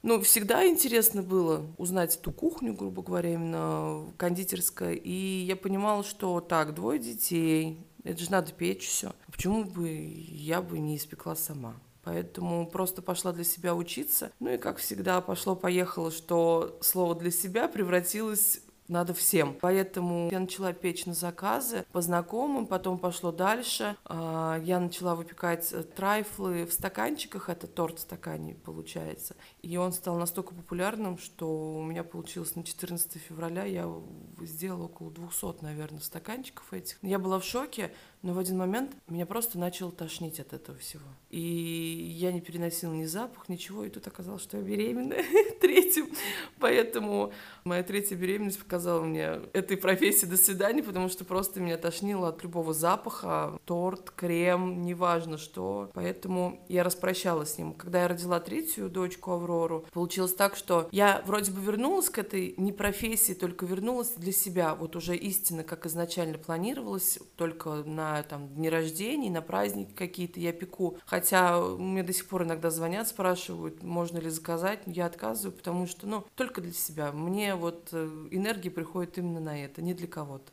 ну, 0.03 0.21
всегда 0.21 0.67
интересно 0.67 1.23
было 1.23 1.65
узнать 1.79 2.17
эту 2.17 2.31
кухню, 2.31 2.75
грубо 2.75 3.01
говоря, 3.01 3.33
именно 3.33 4.13
кондитерская. 4.17 4.93
И 4.93 5.11
я 5.11 5.55
понимала, 5.55 6.03
что 6.03 6.39
так, 6.39 6.75
двое 6.75 6.99
детей, 6.99 7.83
это 8.03 8.21
же 8.21 8.29
надо 8.29 8.51
печь 8.51 8.87
все. 8.87 9.13
Почему 9.31 9.63
бы 9.63 9.89
я 9.89 10.61
бы 10.61 10.77
не 10.77 10.97
испекла 10.97 11.35
сама? 11.35 11.73
Поэтому 12.03 12.67
просто 12.67 13.01
пошла 13.01 13.31
для 13.31 13.43
себя 13.43 13.73
учиться. 13.73 14.31
Ну 14.39 14.53
и, 14.53 14.57
как 14.57 14.77
всегда, 14.77 15.19
пошло-поехало, 15.21 16.11
что 16.11 16.77
слово 16.81 17.15
«для 17.15 17.31
себя» 17.31 17.67
превратилось 17.67 18.61
надо 18.91 19.13
всем. 19.13 19.57
Поэтому 19.59 20.29
я 20.31 20.39
начала 20.39 20.73
печь 20.73 21.05
на 21.05 21.13
заказы 21.13 21.85
по 21.91 22.01
знакомым, 22.01 22.67
потом 22.67 22.99
пошло 22.99 23.31
дальше. 23.31 23.95
А, 24.05 24.59
я 24.63 24.79
начала 24.79 25.15
выпекать 25.15 25.71
э, 25.71 25.83
трайфлы 25.83 26.65
в 26.65 26.73
стаканчиках, 26.73 27.49
это 27.49 27.67
торт 27.67 27.97
в 27.97 28.01
стакане 28.01 28.55
получается. 28.55 29.35
И 29.61 29.77
он 29.77 29.93
стал 29.93 30.17
настолько 30.17 30.53
популярным, 30.53 31.17
что 31.17 31.75
у 31.75 31.83
меня 31.83 32.03
получилось 32.03 32.55
на 32.55 32.63
14 32.63 33.13
февраля, 33.21 33.63
я 33.63 33.89
сделала 34.41 34.85
около 34.85 35.11
200, 35.11 35.63
наверное, 35.63 36.01
стаканчиков 36.01 36.73
этих. 36.73 36.97
Я 37.01 37.17
была 37.17 37.39
в 37.39 37.45
шоке, 37.45 37.91
но 38.23 38.33
в 38.33 38.39
один 38.39 38.57
момент 38.57 38.91
меня 39.07 39.25
просто 39.25 39.57
начало 39.57 39.91
тошнить 39.91 40.39
от 40.39 40.53
этого 40.53 40.77
всего. 40.77 41.05
И 41.29 41.39
я 41.39 42.31
не 42.31 42.41
переносила 42.41 42.93
ни 42.93 43.05
запах, 43.05 43.49
ничего, 43.49 43.83
и 43.85 43.89
тут 43.89 44.05
оказалось, 44.07 44.43
что 44.43 44.57
я 44.57 44.63
беременна 44.63 45.15
третьим. 45.61 46.07
Поэтому 46.59 47.31
моя 47.63 47.83
третья 47.83 48.15
беременность 48.15 48.59
показала 48.59 49.01
мне 49.01 49.39
этой 49.53 49.77
профессии 49.77 50.25
до 50.25 50.37
свидания, 50.37 50.83
потому 50.83 51.09
что 51.09 51.25
просто 51.25 51.59
меня 51.59 51.77
тошнило 51.77 52.29
от 52.29 52.43
любого 52.43 52.73
запаха, 52.73 53.59
торт, 53.65 54.11
крем, 54.11 54.83
неважно 54.83 55.37
что. 55.37 55.89
Поэтому 55.93 56.63
я 56.67 56.83
распрощалась 56.83 57.53
с 57.53 57.57
ним. 57.57 57.73
Когда 57.73 58.03
я 58.03 58.07
родила 58.07 58.39
третью 58.39 58.89
дочку 58.89 59.31
Аврору, 59.31 59.85
получилось 59.93 60.35
так, 60.35 60.55
что 60.55 60.89
я 60.91 61.23
вроде 61.25 61.51
бы 61.51 61.61
вернулась 61.61 62.09
к 62.09 62.19
этой 62.19 62.53
не 62.57 62.71
профессии, 62.71 63.33
только 63.33 63.65
вернулась 63.65 64.11
для 64.11 64.31
себя, 64.31 64.75
вот 64.75 64.95
уже 64.95 65.15
истинно, 65.15 65.63
как 65.63 65.85
изначально 65.85 66.37
планировалось, 66.37 67.19
только 67.35 67.83
на 67.85 68.10
на 68.11 68.23
там, 68.23 68.47
дни 68.49 68.69
рождения, 68.69 69.31
на 69.31 69.41
праздники 69.41 69.93
какие-то 69.93 70.39
я 70.39 70.51
пеку. 70.53 70.97
Хотя 71.05 71.59
мне 71.61 72.03
до 72.03 72.13
сих 72.13 72.27
пор 72.27 72.43
иногда 72.43 72.69
звонят, 72.69 73.07
спрашивают, 73.07 73.83
можно 73.83 74.17
ли 74.17 74.29
заказать. 74.29 74.81
Я 74.85 75.05
отказываю, 75.05 75.55
потому 75.55 75.87
что, 75.87 76.07
ну, 76.07 76.25
только 76.35 76.61
для 76.61 76.73
себя. 76.73 77.11
Мне 77.11 77.55
вот 77.55 77.89
э, 77.91 78.27
энергия 78.31 78.71
приходит 78.71 79.17
именно 79.17 79.39
на 79.39 79.63
это, 79.63 79.81
не 79.81 79.93
для 79.93 80.07
кого-то 80.07 80.51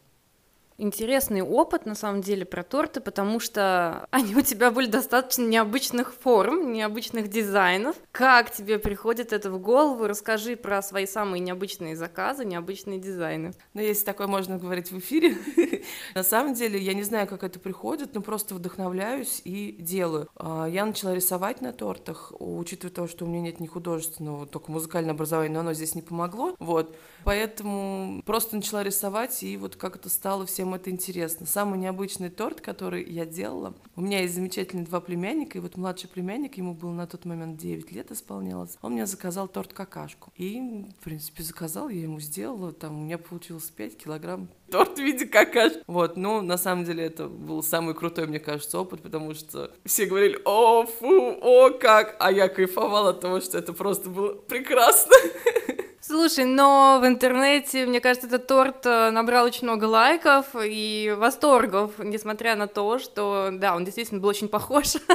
интересный 0.78 1.42
опыт, 1.42 1.84
на 1.84 1.94
самом 1.94 2.22
деле, 2.22 2.46
про 2.46 2.62
торты, 2.62 3.00
потому 3.00 3.40
что 3.40 4.06
они 4.10 4.34
у 4.34 4.42
тебя 4.42 4.70
были 4.70 4.86
достаточно 4.86 5.42
необычных 5.42 6.14
форм, 6.14 6.72
необычных 6.72 7.28
дизайнов. 7.28 7.96
Как 8.12 8.50
тебе 8.50 8.78
приходит 8.78 9.32
это 9.32 9.50
в 9.50 9.60
голову? 9.60 10.06
Расскажи 10.06 10.56
про 10.56 10.80
свои 10.82 11.06
самые 11.06 11.40
необычные 11.40 11.96
заказы, 11.96 12.44
необычные 12.44 12.98
дизайны. 12.98 13.52
Ну, 13.74 13.82
если 13.82 14.04
такое 14.04 14.28
можно 14.28 14.56
говорить 14.56 14.90
в 14.90 14.98
эфире, 14.98 15.36
на 16.14 16.22
самом 16.22 16.54
деле 16.54 16.78
я 16.78 16.94
не 16.94 17.02
знаю, 17.02 17.26
как 17.26 17.42
это 17.42 17.58
приходит, 17.58 18.14
но 18.14 18.22
просто 18.22 18.54
вдохновляюсь 18.54 19.42
и 19.44 19.72
делаю. 19.78 20.28
А, 20.36 20.66
я 20.66 20.86
начала 20.86 21.14
рисовать 21.14 21.60
на 21.60 21.72
тортах, 21.72 22.32
учитывая 22.38 22.94
то, 22.94 23.08
что 23.08 23.24
у 23.24 23.28
меня 23.28 23.40
нет 23.40 23.60
ни 23.60 23.66
художественного, 23.66 24.46
только 24.46 24.70
музыкальное 24.70 25.12
образование, 25.12 25.52
но 25.52 25.60
оно 25.60 25.72
здесь 25.74 25.94
не 25.94 26.02
помогло. 26.02 26.54
Вот. 26.58 26.96
Поэтому 27.24 28.22
просто 28.24 28.56
начала 28.56 28.82
рисовать, 28.82 29.42
и 29.42 29.56
вот 29.56 29.76
как 29.76 29.96
это 29.96 30.08
стало 30.08 30.46
всем 30.46 30.67
это 30.74 30.90
интересно. 30.90 31.46
Самый 31.46 31.78
необычный 31.78 32.30
торт, 32.30 32.60
который 32.60 33.04
я 33.04 33.26
делала, 33.26 33.74
у 33.96 34.00
меня 34.00 34.20
есть 34.20 34.34
замечательные 34.34 34.86
два 34.86 35.00
племянника, 35.00 35.58
и 35.58 35.60
вот 35.60 35.76
младший 35.76 36.08
племянник, 36.08 36.56
ему 36.56 36.74
было 36.74 36.92
на 36.92 37.06
тот 37.06 37.24
момент 37.24 37.58
9 37.58 37.92
лет 37.92 38.10
исполнялось, 38.10 38.78
он 38.82 38.92
мне 38.92 39.06
заказал 39.06 39.48
торт-какашку. 39.48 40.32
И, 40.36 40.60
в 41.00 41.04
принципе, 41.04 41.42
заказал, 41.42 41.88
я 41.88 42.02
ему 42.02 42.20
сделала, 42.20 42.72
там 42.72 42.98
у 42.98 43.04
меня 43.04 43.18
получилось 43.18 43.64
5 43.64 43.96
килограмм 43.96 44.48
торт 44.70 44.98
в 44.98 45.02
виде 45.02 45.26
какашки. 45.26 45.82
Вот, 45.86 46.16
ну, 46.16 46.42
на 46.42 46.58
самом 46.58 46.84
деле, 46.84 47.04
это 47.04 47.26
был 47.26 47.62
самый 47.62 47.94
крутой, 47.94 48.26
мне 48.26 48.40
кажется, 48.40 48.78
опыт, 48.78 49.02
потому 49.02 49.34
что 49.34 49.70
все 49.84 50.06
говорили, 50.06 50.38
о, 50.44 50.84
фу, 50.84 51.38
о, 51.40 51.70
как, 51.70 52.16
а 52.20 52.30
я 52.30 52.48
кайфовала 52.48 53.10
от 53.10 53.20
того, 53.20 53.40
что 53.40 53.58
это 53.58 53.72
просто 53.72 54.08
было 54.10 54.34
прекрасно. 54.34 55.14
Слушай, 56.00 56.44
но 56.46 57.00
в 57.02 57.06
интернете, 57.06 57.84
мне 57.84 58.00
кажется, 58.00 58.28
этот 58.28 58.46
торт 58.46 58.86
э, 58.86 59.10
набрал 59.10 59.44
очень 59.44 59.64
много 59.64 59.84
лайков 59.84 60.54
и 60.62 61.14
восторгов, 61.16 61.92
несмотря 61.98 62.56
на 62.56 62.66
то, 62.66 62.98
что, 62.98 63.50
да, 63.52 63.74
он 63.74 63.84
действительно 63.84 64.20
был 64.20 64.28
очень 64.28 64.48
похож. 64.48 64.94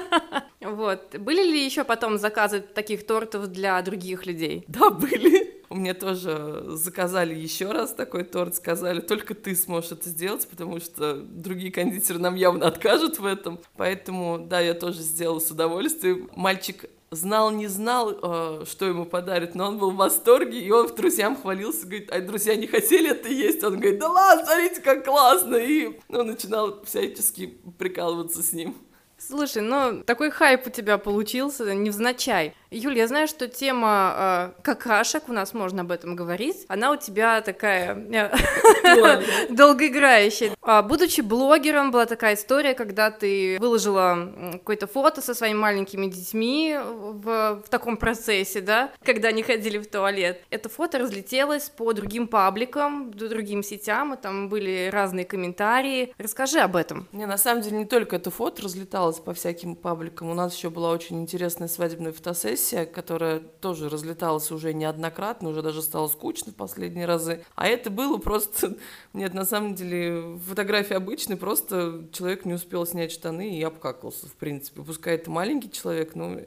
Вот. 0.63 1.17
Были 1.19 1.43
ли 1.43 1.65
еще 1.65 1.83
потом 1.83 2.17
заказы 2.17 2.61
таких 2.61 3.05
тортов 3.05 3.47
для 3.47 3.81
других 3.81 4.25
людей? 4.25 4.63
Да, 4.73 4.89
были. 4.89 5.61
Меня 5.69 5.93
тоже 5.93 6.63
заказали 6.67 7.35
еще 7.35 7.71
раз 7.71 7.93
такой 7.93 8.23
торт, 8.23 8.55
сказали, 8.55 9.01
только 9.01 9.33
ты 9.33 9.55
сможешь 9.55 9.91
это 9.91 10.09
сделать, 10.09 10.47
потому 10.47 10.79
что 10.79 11.15
другие 11.15 11.71
кондитеры 11.71 12.19
нам 12.19 12.35
явно 12.35 12.67
откажут 12.67 13.19
в 13.19 13.25
этом. 13.25 13.59
Поэтому, 13.75 14.39
да, 14.39 14.61
я 14.61 14.73
тоже 14.73 15.01
сделала 15.01 15.39
с 15.39 15.51
удовольствием. 15.51 16.29
Мальчик 16.35 16.85
знал, 17.15 17.51
не 17.51 17.67
знал, 17.67 18.11
э, 18.11 18.65
что 18.65 18.85
ему 18.85 19.05
подарят, 19.05 19.55
но 19.55 19.67
он 19.67 19.77
был 19.77 19.91
в 19.91 19.95
восторге, 19.95 20.59
и 20.59 20.71
он 20.71 20.87
в 20.87 20.95
друзьям 20.95 21.35
хвалился, 21.35 21.85
говорит, 21.85 22.11
а 22.11 22.21
друзья 22.21 22.55
не 22.55 22.67
хотели 22.67 23.11
это 23.11 23.29
есть? 23.29 23.63
Он 23.63 23.79
говорит, 23.79 23.99
да 23.99 24.09
ладно, 24.09 24.45
смотрите, 24.45 24.81
как 24.81 25.05
классно, 25.05 25.55
и 25.55 25.99
он 26.09 26.27
начинал 26.27 26.83
всячески 26.83 27.57
прикалываться 27.77 28.41
с 28.43 28.53
ним. 28.53 28.75
Слушай, 29.17 29.61
ну 29.61 30.03
такой 30.03 30.31
хайп 30.31 30.67
у 30.67 30.69
тебя 30.69 30.97
получился 30.97 31.73
невзначай. 31.73 32.55
Юль, 32.73 32.97
я 32.97 33.07
знаю, 33.07 33.27
что 33.27 33.47
тема 33.47 34.15
э, 34.57 34.61
какашек, 34.63 35.29
у 35.29 35.33
нас 35.33 35.53
можно 35.53 35.81
об 35.81 35.91
этом 35.91 36.15
говорить, 36.15 36.65
она 36.67 36.91
у 36.91 36.95
тебя 36.95 37.41
такая 37.41 37.95
э, 37.95 39.49
долгоиграющая. 39.49 40.55
А, 40.61 40.81
будучи 40.81 41.21
блогером, 41.21 41.91
была 41.91 42.05
такая 42.07 42.33
история, 42.33 42.73
когда 42.73 43.11
ты 43.11 43.57
выложила 43.59 44.31
какое-то 44.53 44.87
фото 44.87 45.21
со 45.21 45.35
своими 45.35 45.57
маленькими 45.57 46.07
детьми 46.07 46.77
в, 46.83 47.61
в 47.63 47.69
таком 47.69 47.97
процессе, 47.97 48.61
да, 48.61 48.91
когда 49.03 49.27
они 49.29 49.43
ходили 49.43 49.77
в 49.77 49.87
туалет. 49.87 50.41
Это 50.49 50.67
фото 50.67 50.97
разлетелось 50.97 51.69
по 51.69 51.93
другим 51.93 52.27
пабликам, 52.27 53.11
другим 53.11 53.61
сетям, 53.61 54.15
и 54.15 54.17
там 54.17 54.49
были 54.49 54.89
разные 54.91 55.25
комментарии. 55.25 56.13
Расскажи 56.17 56.59
об 56.59 56.75
этом. 56.75 57.07
Не, 57.11 57.27
на 57.27 57.37
самом 57.37 57.61
деле 57.61 57.77
не 57.77 57.85
только 57.85 58.15
это 58.15 58.31
фото 58.31 58.63
разлеталось 58.63 59.19
по 59.19 59.33
всяким 59.33 59.75
пабликам, 59.75 60.29
у 60.29 60.33
нас 60.33 60.55
еще 60.55 60.71
была 60.71 60.89
очень 60.89 61.21
интересная 61.21 61.67
свадебная 61.67 62.13
фотосессия, 62.13 62.62
сессия, 62.63 62.85
которая 62.85 63.39
тоже 63.39 63.89
разлеталась 63.89 64.51
уже 64.51 64.73
неоднократно, 64.73 65.49
уже 65.49 65.61
даже 65.61 65.81
стало 65.81 66.07
скучно 66.07 66.51
в 66.51 66.55
последние 66.55 67.05
разы. 67.05 67.43
А 67.55 67.67
это 67.67 67.89
было 67.89 68.17
просто... 68.17 68.77
Нет, 69.13 69.33
на 69.33 69.45
самом 69.45 69.75
деле, 69.75 70.39
фотография 70.47 70.95
обычная, 70.95 71.37
просто 71.37 72.07
человек 72.11 72.45
не 72.45 72.53
успел 72.53 72.85
снять 72.85 73.11
штаны 73.11 73.57
и 73.57 73.63
обкакался, 73.63 74.27
в 74.27 74.33
принципе. 74.33 74.81
Пускай 74.81 75.15
это 75.15 75.29
маленький 75.29 75.71
человек, 75.71 76.15
но 76.15 76.37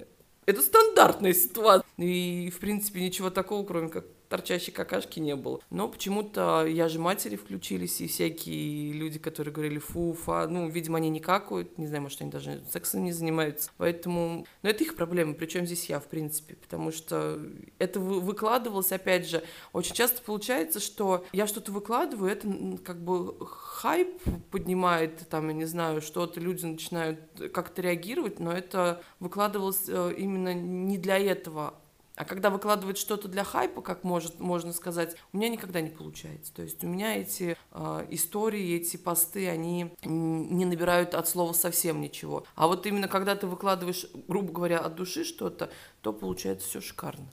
это 0.46 0.62
стандартная 0.62 1.34
ситуация. 1.34 1.86
И, 1.96 2.50
в 2.50 2.58
принципе, 2.58 3.00
ничего 3.00 3.30
такого, 3.30 3.64
кроме 3.64 3.88
как 3.88 4.04
торчащей 4.28 4.72
какашки 4.72 5.20
не 5.20 5.36
было. 5.36 5.60
Но 5.70 5.88
почему-то 5.88 6.66
я 6.66 6.88
же 6.88 6.98
матери 6.98 7.36
включились, 7.36 8.00
и 8.00 8.06
всякие 8.06 8.92
люди, 8.92 9.18
которые 9.18 9.52
говорили 9.52 9.78
фу, 9.78 10.12
фа, 10.14 10.46
ну, 10.48 10.68
видимо, 10.68 10.98
они 10.98 11.10
не 11.10 11.20
какают, 11.20 11.78
не 11.78 11.86
знаю, 11.86 12.02
может, 12.02 12.20
они 12.20 12.30
даже 12.30 12.62
сексом 12.70 13.04
не 13.04 13.12
занимаются. 13.12 13.70
Поэтому, 13.76 14.46
но 14.62 14.70
это 14.70 14.84
их 14.84 14.96
проблема, 14.96 15.34
причем 15.34 15.66
здесь 15.66 15.88
я, 15.88 16.00
в 16.00 16.06
принципе, 16.06 16.54
потому 16.54 16.92
что 16.92 17.40
это 17.78 18.00
выкладывалось, 18.00 18.92
опять 18.92 19.28
же, 19.28 19.42
очень 19.72 19.94
часто 19.94 20.22
получается, 20.22 20.80
что 20.80 21.24
я 21.32 21.46
что-то 21.46 21.72
выкладываю, 21.72 22.30
это 22.30 22.48
как 22.84 23.02
бы 23.02 23.34
хайп 23.46 24.22
поднимает, 24.50 25.28
там, 25.28 25.48
я 25.48 25.54
не 25.54 25.64
знаю, 25.64 26.00
что-то 26.00 26.40
люди 26.40 26.64
начинают 26.64 27.20
как-то 27.52 27.82
реагировать, 27.82 28.40
но 28.40 28.52
это 28.52 29.02
выкладывалось 29.20 29.84
э, 29.88 30.14
именно 30.16 30.54
не 30.54 30.98
для 30.98 31.18
этого, 31.18 31.74
а 32.16 32.24
когда 32.24 32.48
выкладывать 32.48 32.96
что-то 32.96 33.28
для 33.28 33.44
хайпа, 33.44 33.82
как 33.82 34.02
может, 34.02 34.40
можно 34.40 34.72
сказать, 34.72 35.16
у 35.32 35.36
меня 35.36 35.50
никогда 35.50 35.82
не 35.82 35.90
получается. 35.90 36.52
То 36.54 36.62
есть 36.62 36.82
у 36.82 36.86
меня 36.86 37.16
эти 37.16 37.56
э, 37.72 38.06
истории, 38.10 38.74
эти 38.74 38.96
посты, 38.96 39.48
они 39.48 39.94
не 40.02 40.64
набирают 40.64 41.14
от 41.14 41.28
слова 41.28 41.52
совсем 41.52 42.00
ничего. 42.00 42.44
А 42.54 42.68
вот 42.68 42.86
именно 42.86 43.06
когда 43.06 43.36
ты 43.36 43.46
выкладываешь, 43.46 44.06
грубо 44.28 44.50
говоря, 44.50 44.78
от 44.78 44.94
души 44.94 45.24
что-то, 45.24 45.70
то 46.00 46.12
получается 46.14 46.66
все 46.68 46.80
шикарно. 46.80 47.26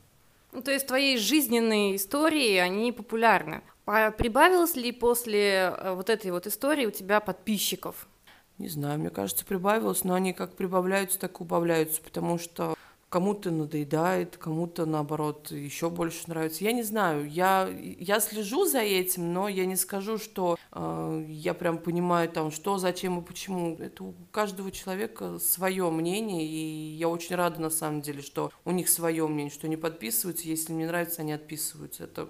Ну, 0.52 0.62
то 0.62 0.72
есть 0.72 0.86
твои 0.86 1.18
жизненные 1.18 1.96
истории, 1.96 2.58
они 2.58 2.92
популярны. 2.92 3.62
Прибавилось 3.86 4.76
ли 4.76 4.92
после 4.92 5.74
э, 5.76 5.94
вот 5.94 6.10
этой 6.10 6.32
вот 6.32 6.46
истории 6.46 6.86
у 6.86 6.92
тебя 6.92 7.22
подписчиков? 7.22 8.08
Не 8.58 8.68
знаю, 8.68 9.00
мне 9.00 9.10
кажется, 9.10 9.46
прибавилось, 9.46 10.04
но 10.04 10.14
они 10.14 10.32
как 10.34 10.56
прибавляются, 10.56 11.20
так 11.20 11.40
и 11.40 11.44
убавляются, 11.44 12.02
потому 12.02 12.38
что 12.38 12.76
кому-то 13.14 13.52
надоедает, 13.52 14.38
кому-то, 14.38 14.88
наоборот, 14.88 15.52
еще 15.52 15.92
больше 15.92 16.24
нравится. 16.30 16.64
Я 16.64 16.72
не 16.72 16.82
знаю, 16.82 17.30
я, 17.30 17.70
я 17.70 18.20
слежу 18.20 18.66
за 18.66 18.80
этим, 18.80 19.34
но 19.34 19.48
я 19.48 19.68
не 19.68 19.76
скажу, 19.76 20.18
что 20.18 20.58
э, 20.72 21.26
я 21.30 21.54
прям 21.54 21.78
понимаю, 21.78 22.28
там, 22.28 22.50
что, 22.50 22.80
зачем 22.80 23.20
и 23.20 23.24
почему. 23.24 23.78
Это 23.78 24.04
у 24.04 24.16
каждого 24.32 24.72
человека 24.72 25.38
свое 25.38 25.92
мнение, 25.92 26.44
и 26.44 26.96
я 26.96 27.08
очень 27.08 27.36
рада, 27.36 27.62
на 27.62 27.70
самом 27.70 28.02
деле, 28.02 28.24
что 28.24 28.52
у 28.66 28.72
них 28.72 28.90
свое 28.90 29.28
мнение, 29.28 29.54
что 29.54 29.68
они 29.68 29.78
подписываются, 29.78 30.48
если 30.48 30.74
мне 30.74 30.88
нравится, 30.88 31.22
они 31.22 31.34
отписываются. 31.34 32.06
Это 32.06 32.30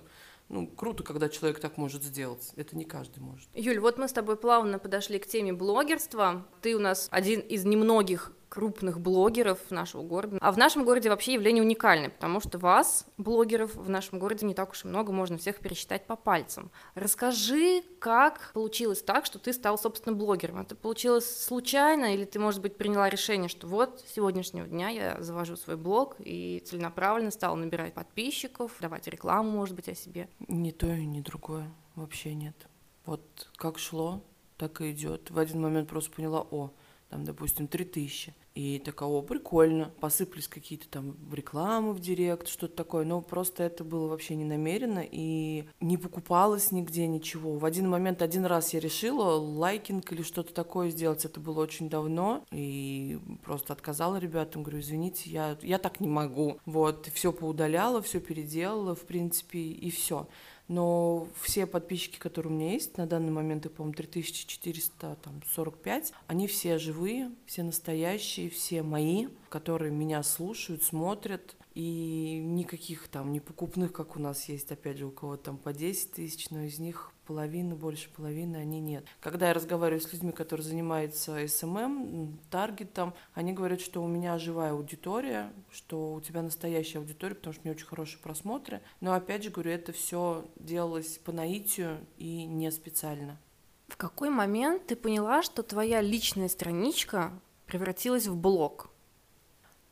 ну, 0.50 0.68
круто, 0.68 1.04
когда 1.04 1.30
человек 1.30 1.60
так 1.60 1.78
может 1.78 2.04
сделать. 2.04 2.52
Это 2.58 2.76
не 2.76 2.84
каждый 2.84 3.20
может. 3.20 3.48
Юль, 3.54 3.80
вот 3.80 3.98
мы 3.98 4.10
с 4.10 4.12
тобой 4.12 4.36
плавно 4.36 4.80
подошли 4.80 5.18
к 5.18 5.28
теме 5.28 5.54
блогерства. 5.54 6.46
Ты 6.62 6.76
у 6.76 6.80
нас 6.80 7.08
один 7.10 7.40
из 7.40 7.64
немногих 7.64 8.34
крупных 8.54 9.00
блогеров 9.00 9.58
нашего 9.72 10.04
города. 10.04 10.38
А 10.40 10.52
в 10.52 10.60
нашем 10.60 10.86
городе 10.86 11.10
вообще 11.10 11.34
явление 11.34 11.64
уникальное, 11.64 12.12
потому 12.12 12.40
что 12.40 12.60
вас, 12.60 13.08
блогеров, 13.18 13.74
в 13.74 13.90
нашем 13.90 14.20
городе 14.20 14.46
не 14.46 14.54
так 14.54 14.74
уж 14.74 14.86
и 14.86 14.88
много, 14.88 15.12
можно 15.12 15.40
всех 15.40 15.58
пересчитать 15.58 16.06
по 16.06 16.16
пальцам. 16.16 16.70
Расскажи, 16.94 17.82
как 17.98 18.52
получилось 18.54 19.02
так, 19.02 19.26
что 19.26 19.40
ты 19.40 19.54
стал, 19.54 19.80
собственно, 19.80 20.16
блогером? 20.16 20.60
Это 20.60 20.76
получилось 20.76 21.46
случайно, 21.46 22.14
или 22.14 22.26
ты, 22.26 22.38
может 22.38 22.62
быть, 22.62 22.78
приняла 22.78 23.10
решение, 23.10 23.50
что 23.50 23.66
вот 23.66 24.04
с 24.06 24.14
сегодняшнего 24.14 24.68
дня 24.68 24.90
я 24.90 25.18
завожу 25.20 25.56
свой 25.56 25.76
блог 25.76 26.18
и 26.20 26.62
целенаправленно 26.64 27.32
стала 27.32 27.56
набирать 27.56 27.96
подписчиков, 27.96 28.72
давать 28.80 29.08
рекламу, 29.08 29.50
может 29.50 29.76
быть, 29.76 29.90
о 29.90 29.96
себе? 29.96 30.30
Ни 30.48 30.70
то 30.70 30.86
и 30.86 31.08
ни 31.08 31.22
другое. 31.22 31.72
Вообще 31.96 32.36
нет. 32.36 32.68
Вот 33.08 33.50
как 33.56 33.80
шло, 33.80 34.22
так 34.58 34.80
и 34.82 34.92
идет. 34.92 35.32
В 35.32 35.40
один 35.40 35.62
момент 35.62 35.90
просто 35.90 36.12
поняла, 36.12 36.42
о, 36.52 36.70
там, 37.14 37.26
допустим, 37.26 37.68
3000. 37.68 38.34
И 38.56 38.82
такая, 38.84 39.08
о, 39.08 39.22
прикольно. 39.22 39.92
Посыпались 40.00 40.48
какие-то 40.48 40.88
там 40.90 41.16
рекламы 41.32 41.94
в 41.94 42.00
директ, 42.00 42.48
что-то 42.48 42.76
такое. 42.76 43.06
Но 43.06 43.22
просто 43.22 43.62
это 43.62 43.84
было 43.84 44.08
вообще 44.08 44.36
не 44.36 44.46
намеренно 44.46 45.04
и 45.12 45.66
не 45.80 45.98
покупалось 45.98 46.72
нигде 46.72 47.06
ничего. 47.06 47.60
В 47.60 47.66
один 47.66 47.88
момент, 47.88 48.24
один 48.24 48.46
раз 48.46 48.74
я 48.74 48.80
решила 48.80 49.36
лайкинг 49.36 50.12
или 50.12 50.24
что-то 50.24 50.56
такое 50.56 50.90
сделать. 50.90 51.24
Это 51.24 51.40
было 51.40 51.62
очень 51.62 51.88
давно. 51.88 52.44
И 52.50 53.20
просто 53.44 53.74
отказала 53.74 54.18
ребятам. 54.18 54.64
Говорю, 54.64 54.80
извините, 54.80 55.30
я, 55.30 55.56
я 55.62 55.78
так 55.78 56.00
не 56.00 56.08
могу. 56.08 56.58
Вот, 56.66 57.08
все 57.14 57.32
поудаляла, 57.32 58.02
все 58.02 58.20
переделала, 58.20 58.96
в 58.96 59.02
принципе, 59.02 59.60
и 59.60 59.92
все 59.92 60.28
но 60.68 61.28
все 61.42 61.66
подписчики, 61.66 62.18
которые 62.18 62.54
у 62.54 62.56
меня 62.56 62.72
есть, 62.72 62.98
на 62.98 63.06
данный 63.06 63.32
момент, 63.32 63.66
их, 63.66 63.74
по-моему, 63.74 63.96
3445, 63.96 66.14
они 66.28 66.48
все 66.48 66.78
живые, 66.78 67.32
все 67.46 67.64
настоящие, 67.64 68.50
все 68.50 68.84
мои, 68.84 69.28
которые 69.50 69.92
меня 69.92 70.24
слушают, 70.24 70.84
смотрят, 70.84 71.56
и 71.74 72.40
никаких 72.44 73.08
там 73.08 73.32
не 73.32 73.40
покупных, 73.40 73.92
как 73.92 74.16
у 74.16 74.20
нас 74.20 74.48
есть, 74.50 74.72
опять 74.72 74.98
же, 74.98 75.08
у 75.08 75.12
кого-то 75.12 75.46
там 75.46 75.58
по 75.58 75.74
10 75.74 76.12
тысяч, 76.12 76.50
но 76.50 76.62
из 76.62 76.80
них 76.80 77.12
половина, 77.26 77.76
больше 77.76 78.10
половины, 78.10 78.58
они 78.58 78.80
нет. 78.80 79.06
Когда 79.20 79.48
я 79.48 79.54
разговариваю 79.54 80.02
с 80.02 80.12
людьми, 80.12 80.32
которые 80.32 80.66
занимаются 80.66 81.44
SMM, 81.44 82.38
таргетом, 82.52 83.14
они 83.34 83.54
говорят, 83.54 83.82
что 83.82 84.04
у 84.04 84.08
меня 84.08 84.38
живая 84.38 84.74
аудитория, 84.74 85.52
что 85.72 86.14
у 86.14 86.22
тебя 86.22 86.42
настоящая 86.42 87.00
аудитория, 87.00 87.36
потому 87.36 87.54
что 87.54 87.62
у 87.62 87.66
меня 87.66 87.76
очень 87.76 87.88
хорошие 87.88 88.20
просмотры. 88.22 88.82
Но 89.02 89.14
опять 89.14 89.44
же 89.44 89.50
говорю, 89.50 89.72
это 89.72 89.94
все 89.94 90.46
делалось 90.58 91.18
по 91.18 91.32
наитию 91.32 92.06
и 92.18 92.46
не 92.46 92.72
специально. 92.72 93.40
В 93.88 93.98
какой 93.98 94.30
момент 94.30 94.88
ты 94.88 94.96
поняла, 94.96 95.44
что 95.44 95.64
твоя 95.64 96.02
личная 96.02 96.50
страничка 96.50 97.32
превратилась 97.66 98.28
в 98.28 98.36
блог? 98.36 98.93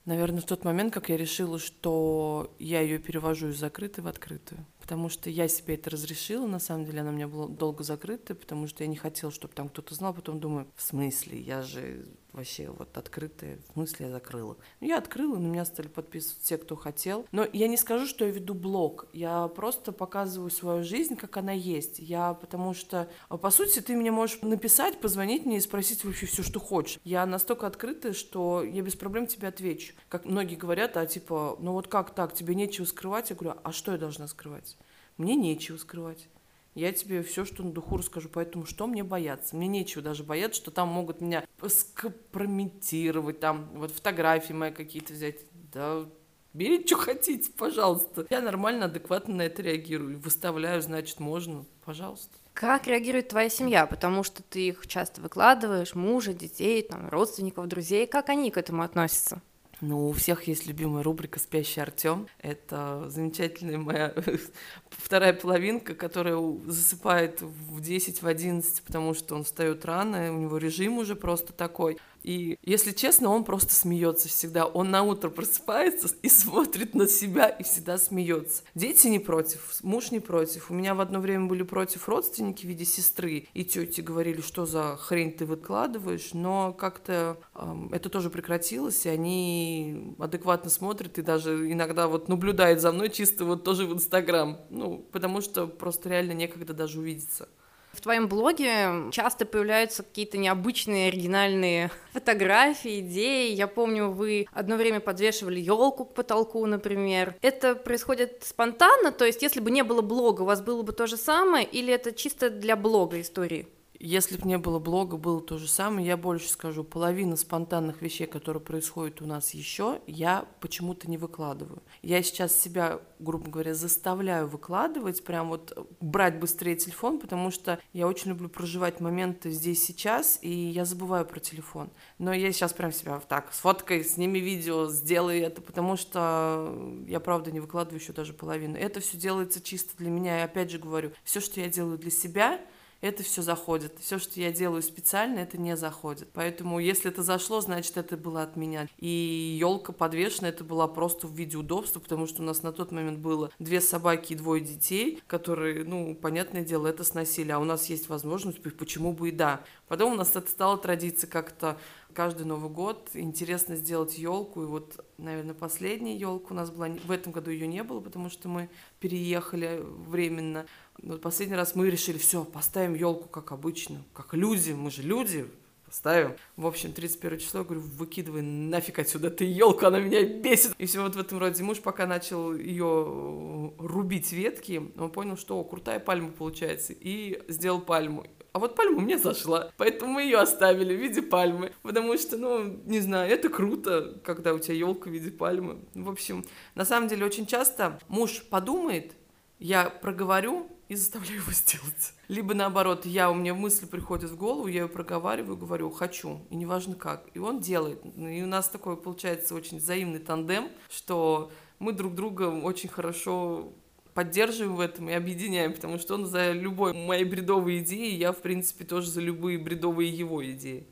Наверное, 0.06 0.42
в 0.42 0.46
тот 0.46 0.66
момент, 0.66 0.94
как 0.94 1.10
я 1.10 1.18
решила, 1.18 1.60
что 1.60 2.56
я 2.58 2.82
ее 2.82 2.98
перевожу 2.98 3.50
из 3.50 3.60
закрытой 3.60 4.02
в 4.02 4.08
открытую. 4.08 4.66
Потому 4.80 5.10
что 5.10 5.30
я 5.30 5.48
себе 5.48 5.76
это 5.76 5.92
разрешила, 5.92 6.48
на 6.48 6.60
самом 6.60 6.86
деле 6.86 7.02
она 7.02 7.12
у 7.12 7.14
меня 7.14 7.28
была 7.28 7.48
долго 7.48 7.84
закрыта, 7.84 8.34
потому 8.34 8.68
что 8.68 8.84
я 8.84 8.90
не 8.90 8.96
хотела, 8.96 9.32
чтобы 9.32 9.54
там 9.54 9.70
кто-то 9.70 9.94
знал, 9.94 10.14
потом 10.14 10.40
думаю, 10.40 10.68
в 10.76 10.82
смысле, 10.82 11.40
я 11.40 11.62
же 11.62 12.06
вообще 12.34 12.70
вот 12.70 12.98
открытая, 12.98 13.60
в 13.70 13.74
смысле 13.74 14.08
я 14.08 14.12
закрыла. 14.12 14.58
Ну, 14.80 14.88
я 14.88 14.98
открыла, 14.98 15.38
на 15.38 15.48
меня 15.48 15.66
стали 15.66 15.88
подписываться 15.88 16.44
все, 16.44 16.58
кто 16.58 16.76
хотел. 16.76 17.26
Но 17.32 17.46
я 17.52 17.68
не 17.68 17.78
скажу, 17.78 18.06
что 18.06 18.26
я 18.26 18.32
веду 18.32 18.54
блог, 18.54 19.08
я 19.14 19.48
просто 19.50 19.92
показываю 19.92 20.50
свою 20.50 20.84
жизнь, 20.84 21.16
как 21.16 21.38
она 21.38 21.52
есть. 21.52 22.00
Я, 22.00 22.34
потому 22.34 22.74
что, 22.74 23.10
а, 23.30 23.38
по 23.38 23.52
сути, 23.52 23.80
ты 23.80 23.96
мне 23.96 24.12
можешь 24.12 24.42
написать, 24.42 25.00
позвонить 25.00 25.46
мне 25.46 25.58
и 25.58 25.62
спросить 25.62 26.04
вообще 26.04 26.26
все, 26.26 26.44
что 26.44 26.60
хочешь. 26.60 27.00
Я 27.04 27.26
настолько 27.26 27.68
открытая, 27.68 28.14
что 28.14 28.64
я 28.64 28.82
без 28.82 28.96
проблем 28.96 29.28
тебе 29.28 29.48
отвечу. 29.48 29.94
Как 30.10 30.26
многие 30.26 30.56
говорят, 30.56 30.98
а 30.98 31.06
типа, 31.06 31.58
ну 31.60 31.74
вот 31.74 31.88
как 31.88 32.14
так, 32.16 32.34
тебе 32.34 32.56
нечего 32.56 32.86
скрывать? 32.86 33.30
Я 33.30 33.36
говорю, 33.36 33.60
а 33.64 33.72
что 33.72 33.92
я 33.92 33.98
должна 33.98 34.28
скрывать? 34.28 34.78
Мне 35.18 35.36
нечего 35.36 35.78
скрывать. 35.78 36.28
Я 36.74 36.94
тебе 36.94 37.22
все, 37.22 37.44
что 37.44 37.64
на 37.64 37.72
духу 37.72 37.98
расскажу, 37.98 38.30
поэтому 38.30 38.66
что 38.66 38.88
мне 38.88 39.04
бояться? 39.04 39.56
Мне 39.56 39.68
нечего 39.68 40.02
даже 40.02 40.24
бояться, 40.24 40.62
что 40.62 40.72
там 40.72 40.88
могут 40.88 41.20
меня 41.20 41.46
скомпрометировать, 41.68 43.40
там 43.40 43.70
вот 43.74 43.92
фотографии 43.92 44.54
мои 44.54 44.72
какие-то 44.72 45.14
взять. 45.14 45.40
Да, 45.74 46.06
берите, 46.54 46.88
что 46.88 46.98
хотите, 46.98 47.52
пожалуйста. 47.52 48.26
Я 48.30 48.42
нормально, 48.42 48.86
адекватно 48.86 49.36
на 49.36 49.42
это 49.42 49.62
реагирую. 49.62 50.20
Выставляю, 50.20 50.82
значит, 50.82 51.20
можно, 51.20 51.66
пожалуйста. 51.84 52.32
Как 52.54 52.88
реагирует 52.88 53.30
твоя 53.30 53.50
семья? 53.50 53.86
Потому 53.86 54.24
что 54.24 54.42
ты 54.44 54.70
их 54.70 54.88
часто 54.88 55.22
выкладываешь, 55.22 55.96
мужа, 55.96 56.34
детей, 56.34 56.82
там, 56.84 57.10
родственников, 57.10 57.68
друзей. 57.68 58.08
Как 58.08 58.30
они 58.30 58.50
к 58.52 58.58
этому 58.58 58.84
относятся? 58.84 59.42
Ну, 59.82 60.10
у 60.10 60.12
всех 60.12 60.44
есть 60.48 60.68
любимая 60.68 61.02
рубрика 61.04 61.40
«Спящий 61.40 61.82
Артем». 61.82 62.28
Это 62.40 63.10
замечательная 63.10 63.80
моя 63.80 64.14
вторая 64.90 65.34
половинка, 65.34 65.96
которая 65.96 66.38
засыпает 66.68 67.42
в 67.42 67.82
10, 67.82 68.22
в 68.22 68.28
11, 68.28 68.84
потому 68.84 69.16
что 69.16 69.34
он 69.36 69.44
встает 69.44 69.84
рано, 69.86 70.32
у 70.32 70.38
него 70.38 70.58
режим 70.58 71.00
уже 71.00 71.16
просто 71.16 71.52
такой. 71.52 71.98
И, 72.24 72.58
если 72.64 72.92
честно, 72.92 73.30
он 73.30 73.44
просто 73.44 73.74
смеется 73.74 74.28
всегда. 74.28 74.66
Он 74.66 74.92
на 74.92 75.04
утро 75.04 75.30
просыпается 75.30 76.10
и 76.22 76.30
смотрит 76.30 76.94
на 76.94 77.08
себя 77.08 77.48
и 77.48 77.64
всегда 77.64 77.98
смеется. 77.98 78.64
Дети 78.76 79.08
не 79.08 79.20
против, 79.20 79.78
муж 79.84 80.12
не 80.12 80.20
против. 80.20 80.70
У 80.70 80.74
меня 80.74 80.96
в 80.96 81.02
одно 81.02 81.20
время 81.20 81.46
были 81.46 81.64
против 81.64 82.08
родственники 82.08 82.66
в 82.66 82.70
виде 82.70 82.86
сестры 82.86 83.48
и 83.54 83.66
тети 83.66 84.02
говорили, 84.02 84.42
что 84.42 84.66
за 84.66 84.98
хрень 84.98 85.32
ты 85.32 85.46
выкладываешь, 85.46 86.34
но 86.34 86.74
как-то 86.74 87.38
эм, 87.56 87.90
это 87.92 88.10
тоже 88.10 88.30
прекратилось, 88.30 89.06
и 89.06 89.10
они 89.10 90.16
адекватно 90.20 90.70
смотрят 90.70 91.18
и 91.18 91.22
даже 91.22 91.72
иногда 91.72 92.08
вот 92.08 92.28
наблюдают 92.28 92.82
за 92.82 92.92
мной 92.92 93.10
чисто 93.10 93.46
вот 93.46 93.64
тоже 93.64 93.86
в 93.86 93.94
Инстаграм. 93.94 94.60
Ну, 94.70 95.06
потому 95.12 95.42
что 95.42 95.68
просто 95.68 96.10
реально 96.10 96.34
некогда 96.34 96.74
даже 96.74 97.00
увидеться. 97.00 97.48
В 97.94 98.02
твоем 98.02 98.28
блоге 98.28 99.10
часто 99.12 99.46
появляются 99.46 100.04
какие-то 100.04 100.38
необычные, 100.38 101.10
оригинальные 101.10 101.92
фотографии, 102.14 103.02
идеи. 103.02 103.52
Я 103.54 103.68
помню, 103.68 104.10
вы 104.10 104.48
одно 104.54 104.78
время 104.78 105.00
подвешивали 105.00 105.60
елку 105.60 106.06
к 106.06 106.14
потолку, 106.14 106.66
например. 106.66 107.36
Это 107.42 107.76
происходит 107.76 108.44
спонтанно, 108.44 109.12
то 109.12 109.26
есть 109.26 109.42
если 109.42 109.60
бы 109.60 109.72
не 109.72 109.84
было 109.84 110.02
блога, 110.02 110.42
у 110.42 110.46
вас 110.46 110.62
было 110.62 110.82
бы 110.84 110.94
то 110.94 111.08
же 111.08 111.18
самое, 111.18 111.66
или 111.66 111.94
это 111.94 112.12
чисто 112.12 112.50
для 112.50 112.76
блога 112.76 113.20
истории? 113.20 113.68
Если 114.04 114.36
бы 114.36 114.48
не 114.48 114.58
было 114.58 114.80
блога, 114.80 115.16
было 115.18 115.40
то 115.42 115.60
же 115.60 115.68
самое. 115.68 116.08
Я 116.08 116.18
больше 116.18 116.50
скажу, 116.50 116.84
половина 116.84 117.36
спонтанных 117.36 118.02
вещей, 118.02 118.26
которые 118.26 118.60
происходят 118.60 119.22
у 119.22 119.28
нас 119.28 119.54
еще, 119.54 120.02
я 120.08 120.48
почему-то 120.60 121.08
не 121.08 121.20
выкладываю. 121.20 121.84
Я 122.02 122.24
сейчас 122.24 122.60
себя, 122.60 123.00
грубо 123.20 123.52
говоря, 123.52 123.76
заставляю 123.76 124.48
выкладывать, 124.48 125.24
прям 125.24 125.50
вот 125.50 125.88
брать 126.00 126.40
быстрее 126.40 126.76
телефон, 126.76 127.20
потому 127.20 127.52
что 127.52 127.80
я 127.94 128.08
очень 128.08 128.30
люблю 128.30 128.50
проживать 128.50 129.02
моменты 129.02 129.52
здесь 129.52 129.86
сейчас, 129.86 130.40
и 130.42 130.50
я 130.50 130.84
забываю 130.84 131.24
про 131.24 131.40
телефон. 131.40 131.92
Но 132.18 132.34
я 132.34 132.52
сейчас 132.52 132.74
прям 132.74 132.92
себя 132.92 133.20
так, 133.20 133.54
сфоткай, 133.54 134.04
сними 134.04 134.40
видео, 134.40 134.88
сделай 134.88 135.42
это, 135.42 135.62
потому 135.62 135.96
что 135.96 136.76
я 137.08 137.20
правда 137.20 137.52
не 137.52 137.60
выкладываю 137.60 138.00
еще 138.00 138.14
даже 138.14 138.34
половину. 138.34 138.78
Это 138.78 139.00
все 139.00 139.18
делается 139.18 139.62
чисто 139.62 139.96
для 139.98 140.10
меня, 140.10 140.40
и 140.40 140.44
опять 140.44 140.72
же 140.72 140.80
говорю, 140.80 141.12
все, 141.24 141.40
что 141.40 141.62
я 141.62 141.70
делаю 141.70 142.00
для 142.00 142.10
себя, 142.10 142.60
это 143.02 143.24
все 143.24 143.42
заходит. 143.42 143.98
Все, 144.00 144.20
что 144.20 144.40
я 144.40 144.52
делаю 144.52 144.82
специально, 144.82 145.40
это 145.40 145.58
не 145.58 145.76
заходит. 145.76 146.30
Поэтому, 146.34 146.80
если 146.80 147.12
это 147.12 147.24
зашло, 147.24 147.60
значит, 147.60 147.98
это 147.98 148.16
было 148.16 148.44
от 148.44 148.56
меня. 148.56 148.88
И 148.98 149.58
елка 149.60 149.92
подвешена, 149.92 150.50
это 150.50 150.64
была 150.64 150.88
просто 150.88 151.28
в 151.28 151.34
виде 151.34 151.58
удобства, 151.58 152.00
потому 152.00 152.28
что 152.28 152.42
у 152.42 152.46
нас 152.46 152.62
на 152.62 152.72
тот 152.72 152.92
момент 152.92 153.20
было 153.20 153.52
две 153.60 153.82
собаки 153.82 154.34
и 154.34 154.36
двое 154.36 154.62
детей, 154.62 155.22
которые, 155.28 155.84
ну, 155.84 156.16
понятное 156.16 156.64
дело, 156.64 156.88
это 156.88 157.04
сносили. 157.04 157.52
А 157.52 157.60
у 157.60 157.64
нас 157.64 157.90
есть 157.90 158.08
возможность, 158.08 158.62
почему 158.62 159.14
бы 159.14 159.30
и 159.30 159.32
да. 159.32 159.64
Потом 159.88 160.14
у 160.14 160.16
нас 160.16 160.36
это 160.36 160.50
стало 160.50 160.78
традицией 160.78 161.30
как-то 161.30 161.78
каждый 162.12 162.46
Новый 162.46 162.70
год 162.70 163.10
интересно 163.14 163.76
сделать 163.76 164.18
елку. 164.18 164.64
И 164.64 164.66
вот, 164.66 165.04
наверное, 165.18 165.54
последняя 165.54 166.16
елка 166.16 166.48
у 166.52 166.54
нас 166.54 166.70
была. 166.70 166.90
В 167.04 167.12
этом 167.12 167.32
году 167.32 167.52
ее 167.52 167.68
не 167.68 167.84
было, 167.84 168.00
потому 168.00 168.30
что 168.30 168.48
мы 168.48 168.70
переехали 169.00 169.82
временно. 169.82 170.66
Но 171.02 171.18
последний 171.18 171.56
раз 171.56 171.76
мы 171.76 171.90
решили, 171.90 172.18
все, 172.18 172.44
поставим 172.44 172.94
елку 172.94 173.28
как 173.28 173.52
обычно, 173.52 174.04
как 174.14 174.34
люди, 174.34 174.72
мы 174.72 174.92
же 174.92 175.02
люди, 175.02 175.48
поставим. 175.92 176.36
В 176.56 176.68
общем, 176.68 176.94
31 176.94 177.40
число, 177.40 177.60
я 177.60 177.64
говорю, 177.66 177.82
выкидывай 177.82 178.42
нафиг 178.42 179.00
отсюда 179.00 179.30
ты 179.30 179.44
елку, 179.46 179.86
она 179.88 180.00
меня 180.00 180.24
бесит. 180.24 180.74
И 180.78 180.86
все 180.86 181.04
вот 181.04 181.16
в 181.16 181.20
этом 181.20 181.40
роде. 181.40 181.64
Муж 181.64 181.80
пока 181.80 182.06
начал 182.06 182.56
ее 182.56 183.74
рубить 183.78 184.32
ветки, 184.32 184.92
он 184.98 185.12
понял, 185.12 185.38
что 185.38 185.60
о, 185.60 185.64
крутая 185.64 186.00
пальма 186.00 186.32
получается, 186.32 186.94
и 186.94 187.44
сделал 187.50 187.82
пальму. 187.82 188.26
А 188.54 188.60
вот 188.60 188.76
пальма 188.76 189.02
мне 189.02 189.18
зашла, 189.18 189.72
поэтому 189.78 190.14
мы 190.14 190.24
ее 190.24 190.38
оставили 190.38 190.96
в 190.96 191.00
виде 191.00 191.22
пальмы, 191.22 191.72
потому 191.84 192.18
что, 192.18 192.38
ну, 192.38 192.64
не 192.86 193.00
знаю, 193.00 193.32
это 193.32 193.50
круто, 193.50 194.20
когда 194.24 194.54
у 194.54 194.60
тебя 194.60 194.76
елка 194.76 195.10
в 195.10 195.14
виде 195.14 195.32
пальмы. 195.32 195.80
В 195.94 196.10
общем, 196.10 196.46
на 196.76 196.86
самом 196.86 197.08
деле 197.08 197.26
очень 197.26 197.48
часто 197.48 198.00
муж 198.08 198.44
подумает, 198.50 199.14
я 199.60 199.90
проговорю 199.90 200.68
и 200.92 200.96
заставляю 200.96 201.38
его 201.38 201.54
сделать. 201.54 202.14
Либо 202.28 202.54
наоборот, 202.54 203.06
я, 203.06 203.32
у 203.32 203.34
меня 203.34 203.54
мысль 203.54 203.88
приходит 203.88 204.30
в 204.30 204.36
голову, 204.36 204.68
я 204.68 204.82
ее 204.82 204.88
проговариваю, 204.90 205.56
говорю, 205.56 205.90
хочу, 205.90 206.42
и 206.50 206.56
неважно 206.58 206.96
как. 206.96 207.30
И 207.34 207.40
он 207.40 207.62
делает. 207.62 208.02
И 208.18 208.44
у 208.44 208.46
нас 208.46 208.68
такой 208.68 208.98
получается 208.98 209.56
очень 209.56 209.78
взаимный 209.78 210.20
тандем, 210.20 210.68
что 210.90 211.50
мы 211.80 211.94
друг 211.94 212.14
друга 212.14 212.44
очень 212.44 212.90
хорошо 212.90 213.72
поддерживаем 214.14 214.76
в 214.76 214.82
этом 214.82 215.10
и 215.10 215.14
объединяем, 215.14 215.72
потому 215.72 215.98
что 215.98 216.16
он 216.16 216.26
за 216.26 216.52
любой 216.52 216.92
моей 216.92 217.24
бредовой 217.24 217.80
идеи, 217.80 218.14
я, 218.14 218.34
в 218.34 218.42
принципе, 218.42 218.84
тоже 218.84 219.10
за 219.10 219.22
любые 219.22 219.60
бредовые 219.60 220.12
его 220.12 220.46
идеи. 220.46 220.86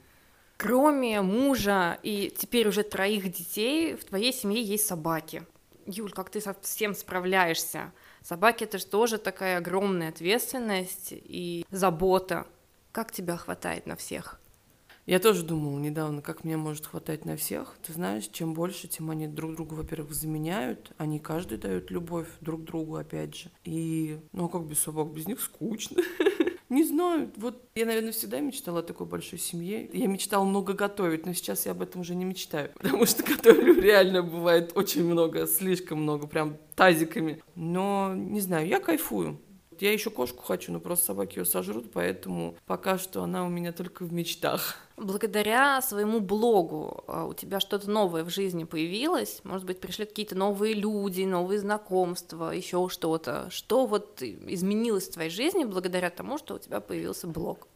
Кроме 0.55 1.21
мужа 1.21 1.99
и 2.03 2.33
теперь 2.37 2.69
уже 2.69 2.83
троих 2.83 3.29
детей, 3.33 3.97
в 3.97 4.05
твоей 4.05 4.31
семье 4.31 4.63
есть 4.63 4.87
собаки. 4.87 5.43
Юль, 5.89 6.11
как 6.11 6.29
ты 6.29 6.39
со 6.39 6.55
всем 6.61 6.93
справляешься? 6.93 7.91
Собаки 8.21 8.63
это 8.63 8.77
же 8.77 8.85
тоже 8.85 9.17
такая 9.17 9.57
огромная 9.57 10.09
ответственность 10.09 11.09
и 11.11 11.65
забота. 11.71 12.45
Как 12.91 13.11
тебя 13.11 13.37
хватает 13.37 13.87
на 13.87 13.95
всех? 13.95 14.39
Я 15.07 15.17
тоже 15.17 15.43
думала 15.43 15.79
недавно, 15.79 16.21
как 16.21 16.43
мне 16.43 16.57
может 16.57 16.85
хватать 16.85 17.25
на 17.25 17.35
всех. 17.35 17.75
Ты 17.81 17.93
знаешь, 17.93 18.27
чем 18.27 18.53
больше, 18.53 18.87
тем 18.87 19.09
они 19.09 19.27
друг 19.27 19.55
друга, 19.55 19.73
во-первых, 19.73 20.13
заменяют. 20.13 20.91
Они 20.97 21.19
каждый 21.19 21.57
дают 21.57 21.89
любовь 21.89 22.27
друг 22.41 22.63
другу, 22.63 22.97
опять 22.97 23.35
же. 23.35 23.51
И, 23.63 24.19
ну, 24.31 24.45
а 24.45 24.49
как 24.49 24.65
без 24.65 24.77
собак? 24.77 25.11
Без 25.11 25.25
них 25.25 25.41
скучно. 25.41 26.03
Не 26.69 26.83
знаю. 26.83 27.31
Вот 27.35 27.67
я, 27.73 27.85
наверное, 27.85 28.11
всегда 28.11 28.39
мечтала 28.39 28.79
о 28.79 28.83
такой 28.83 29.07
большой 29.07 29.39
семье. 29.39 29.89
Я 29.91 30.07
мечтала 30.07 30.43
много 30.43 30.73
готовить, 30.73 31.25
но 31.25 31.33
сейчас 31.33 31.65
я 31.65 31.71
об 31.71 31.81
этом 31.81 32.01
уже 32.01 32.13
не 32.13 32.25
мечтаю. 32.25 32.71
Потому 32.79 33.05
что 33.07 33.23
готовлю 33.23 33.81
реально 33.81 34.21
бывает 34.21 34.73
очень 34.75 35.03
много, 35.03 35.47
слишком 35.47 36.03
много, 36.03 36.27
прям 36.27 36.57
тазиками. 36.75 37.41
Но, 37.55 38.13
не 38.15 38.39
знаю, 38.39 38.67
я 38.67 38.79
кайфую. 38.79 39.41
Я 39.81 39.93
еще 39.93 40.09
кошку 40.09 40.43
хочу, 40.43 40.71
но 40.71 40.79
просто 40.79 41.05
собаки 41.05 41.39
ее 41.39 41.45
сожрут, 41.45 41.91
поэтому 41.91 42.55
пока 42.65 42.97
что 42.97 43.23
она 43.23 43.45
у 43.45 43.49
меня 43.49 43.71
только 43.71 44.03
в 44.03 44.11
мечтах. 44.11 44.75
Благодаря 44.97 45.81
своему 45.81 46.19
блогу 46.19 47.03
а, 47.07 47.25
у 47.25 47.33
тебя 47.33 47.61
что-то 47.61 47.89
новое 47.89 48.25
в 48.25 48.29
жизни 48.29 48.65
появилось? 48.65 49.39
Может 49.43 49.65
быть, 49.65 49.79
пришли 49.79 50.05
какие-то 50.05 50.35
новые 50.35 50.73
люди, 50.73 51.23
новые 51.23 51.59
знакомства, 51.59 52.51
еще 52.51 52.89
что-то? 52.89 53.47
Что 53.49 53.85
вот 53.85 54.21
изменилось 54.21 55.07
в 55.07 55.13
твоей 55.13 55.29
жизни 55.29 55.63
благодаря 55.63 56.09
тому, 56.09 56.37
что 56.37 56.55
у 56.55 56.59
тебя 56.59 56.81
появился 56.81 57.27
блог? 57.27 57.67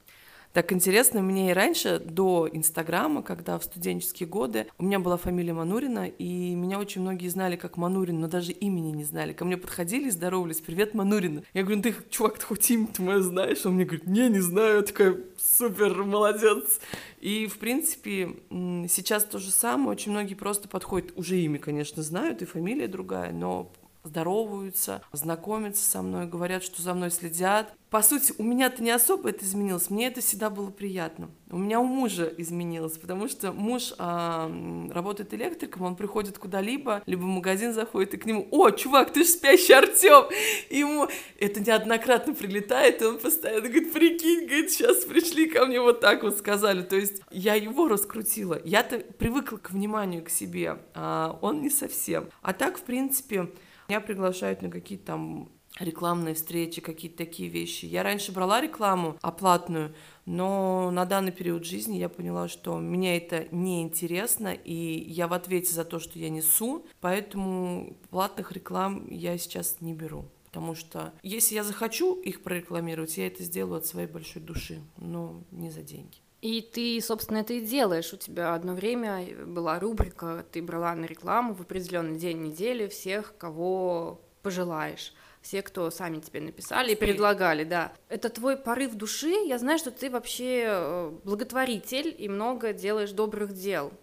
Так 0.53 0.71
интересно, 0.71 1.23
мне 1.23 1.49
и 1.49 1.53
раньше, 1.53 1.97
до 1.99 2.47
Инстаграма, 2.51 3.23
когда 3.23 3.57
в 3.57 3.63
студенческие 3.63 4.29
годы, 4.29 4.67
у 4.77 4.83
меня 4.83 4.99
была 4.99 5.17
фамилия 5.17 5.51
Манурина, 5.51 6.07
и 6.07 6.53
меня 6.53 6.77
очень 6.77 7.01
многие 7.01 7.27
знали 7.27 7.55
как 7.55 7.75
Манурин, 7.75 8.19
но 8.19 8.27
даже 8.27 8.51
имени 8.51 8.91
не 8.91 9.03
знали. 9.03 9.33
Ко 9.33 9.45
мне 9.45 9.57
подходили 9.57 10.09
и 10.09 10.11
здоровались, 10.11 10.61
привет, 10.61 10.93
Манурина. 10.93 11.41
Я 11.55 11.63
говорю, 11.63 11.77
ну 11.77 11.81
ты, 11.81 11.95
чувак, 12.11 12.37
ты 12.37 12.45
хоть 12.45 12.69
имя-то 12.69 13.01
мое 13.01 13.21
знаешь? 13.21 13.65
Он 13.65 13.73
мне 13.73 13.85
говорит, 13.85 14.05
не, 14.05 14.29
не 14.29 14.41
знаю, 14.41 14.77
я 14.77 14.81
такая, 14.83 15.17
супер, 15.39 16.03
молодец. 16.03 16.79
И, 17.19 17.47
в 17.47 17.57
принципе, 17.57 18.35
сейчас 18.51 19.23
то 19.25 19.39
же 19.39 19.49
самое, 19.49 19.89
очень 19.89 20.11
многие 20.11 20.35
просто 20.35 20.67
подходят, 20.67 21.13
уже 21.15 21.35
имя, 21.39 21.57
конечно, 21.57 22.03
знают, 22.03 22.43
и 22.43 22.45
фамилия 22.45 22.87
другая, 22.87 23.31
но 23.31 23.71
здороваются, 24.03 25.01
знакомятся 25.11 25.83
со 25.83 26.01
мной, 26.01 26.27
говорят, 26.27 26.63
что 26.63 26.81
за 26.81 26.93
мной 26.93 27.11
следят. 27.11 27.73
По 27.89 28.01
сути, 28.01 28.33
у 28.39 28.43
меня-то 28.43 28.81
не 28.81 28.89
особо 28.89 29.29
это 29.29 29.45
изменилось, 29.45 29.91
мне 29.91 30.07
это 30.07 30.21
всегда 30.21 30.49
было 30.49 30.71
приятно. 30.71 31.29
У 31.51 31.57
меня 31.59 31.79
у 31.79 31.83
мужа 31.83 32.25
изменилось, 32.37 32.97
потому 32.97 33.27
что 33.27 33.51
муж 33.51 33.93
а, 33.99 34.51
работает 34.91 35.31
электриком, 35.35 35.83
он 35.83 35.95
приходит 35.95 36.39
куда-либо, 36.39 37.03
либо 37.05 37.21
в 37.21 37.27
магазин 37.27 37.71
заходит, 37.71 38.15
и 38.15 38.17
к 38.17 38.25
нему, 38.25 38.47
о, 38.49 38.71
чувак, 38.71 39.13
ты 39.13 39.23
же 39.23 39.29
спящий 39.29 39.73
Артем! 39.73 40.25
Ему 40.71 41.07
это 41.39 41.59
неоднократно 41.59 42.33
прилетает, 42.33 43.03
и 43.03 43.05
он 43.05 43.19
постоянно 43.19 43.69
говорит, 43.69 43.93
прикинь, 43.93 44.47
говорит, 44.47 44.71
сейчас 44.71 45.05
пришли 45.05 45.47
ко 45.47 45.67
мне 45.67 45.79
вот 45.79 45.99
так 45.99 46.23
вот 46.23 46.35
сказали. 46.37 46.81
То 46.81 46.95
есть 46.95 47.21
я 47.29 47.53
его 47.53 47.87
раскрутила. 47.87 48.59
Я-то 48.65 48.99
привыкла 48.99 49.57
к 49.57 49.69
вниманию 49.69 50.23
к 50.23 50.29
себе, 50.29 50.79
а 50.95 51.37
он 51.41 51.61
не 51.61 51.69
совсем. 51.69 52.29
А 52.41 52.53
так, 52.53 52.79
в 52.79 52.81
принципе, 52.81 53.49
меня 53.93 54.01
приглашают 54.01 54.63
на 54.63 54.71
какие-то 54.71 55.05
там 55.05 55.51
рекламные 55.79 56.33
встречи, 56.33 56.81
какие-то 56.81 57.17
такие 57.17 57.47
вещи. 57.47 57.85
Я 57.85 58.01
раньше 58.01 58.31
брала 58.31 58.59
рекламу 58.59 59.17
оплатную, 59.21 59.93
но 60.25 60.89
на 60.89 61.05
данный 61.05 61.31
период 61.31 61.63
жизни 61.63 61.97
я 61.97 62.09
поняла, 62.09 62.47
что 62.47 62.77
мне 62.77 63.17
это 63.17 63.47
не 63.51 63.83
интересно, 63.83 64.51
и 64.51 65.03
я 65.07 65.27
в 65.27 65.33
ответе 65.33 65.73
за 65.73 65.85
то, 65.85 65.99
что 65.99 66.17
я 66.17 66.29
несу, 66.29 66.87
поэтому 67.01 67.95
платных 68.09 68.51
реклам 68.51 69.07
я 69.11 69.37
сейчас 69.37 69.77
не 69.79 69.93
беру. 69.93 70.25
Потому 70.45 70.73
что 70.73 71.13
если 71.21 71.53
я 71.53 71.63
захочу 71.63 72.15
их 72.15 72.41
прорекламировать, 72.41 73.17
я 73.17 73.27
это 73.27 73.43
сделаю 73.43 73.77
от 73.77 73.85
своей 73.85 74.07
большой 74.07 74.41
души, 74.41 74.81
но 74.97 75.43
не 75.51 75.69
за 75.69 75.83
деньги. 75.83 76.22
И 76.43 76.59
ты, 76.59 76.99
собственно, 76.99 77.37
это 77.37 77.53
и 77.53 77.61
делаешь. 77.61 78.11
У 78.11 78.17
тебя 78.17 78.53
одно 78.53 78.73
время 78.73 79.45
была 79.45 79.79
рубрика, 79.79 80.45
ты 80.51 80.61
брала 80.61 80.93
на 80.93 81.05
рекламу 81.05 81.53
в 81.53 81.61
определенный 81.61 82.19
день 82.19 82.41
недели 82.41 82.89
всех, 82.89 83.37
кого 83.37 84.19
пожелаешь. 84.41 85.13
Все, 85.41 85.61
кто 85.61 85.89
сами 85.89 86.19
тебе 86.19 86.41
написали 86.41 86.91
и 86.91 86.95
предлагали, 86.95 87.63
да. 87.63 87.93
Это 88.09 88.27
твой 88.27 88.57
порыв 88.57 88.95
души. 88.95 89.29
Я 89.29 89.57
знаю, 89.57 89.79
что 89.79 89.89
ты 89.89 90.09
вообще 90.09 90.65
э, 90.67 91.17
благотворитель 91.23 92.13
и 92.17 92.27
много 92.27 92.73
делаешь 92.73 93.11
добрых 93.11 93.53
дел. 93.53 93.93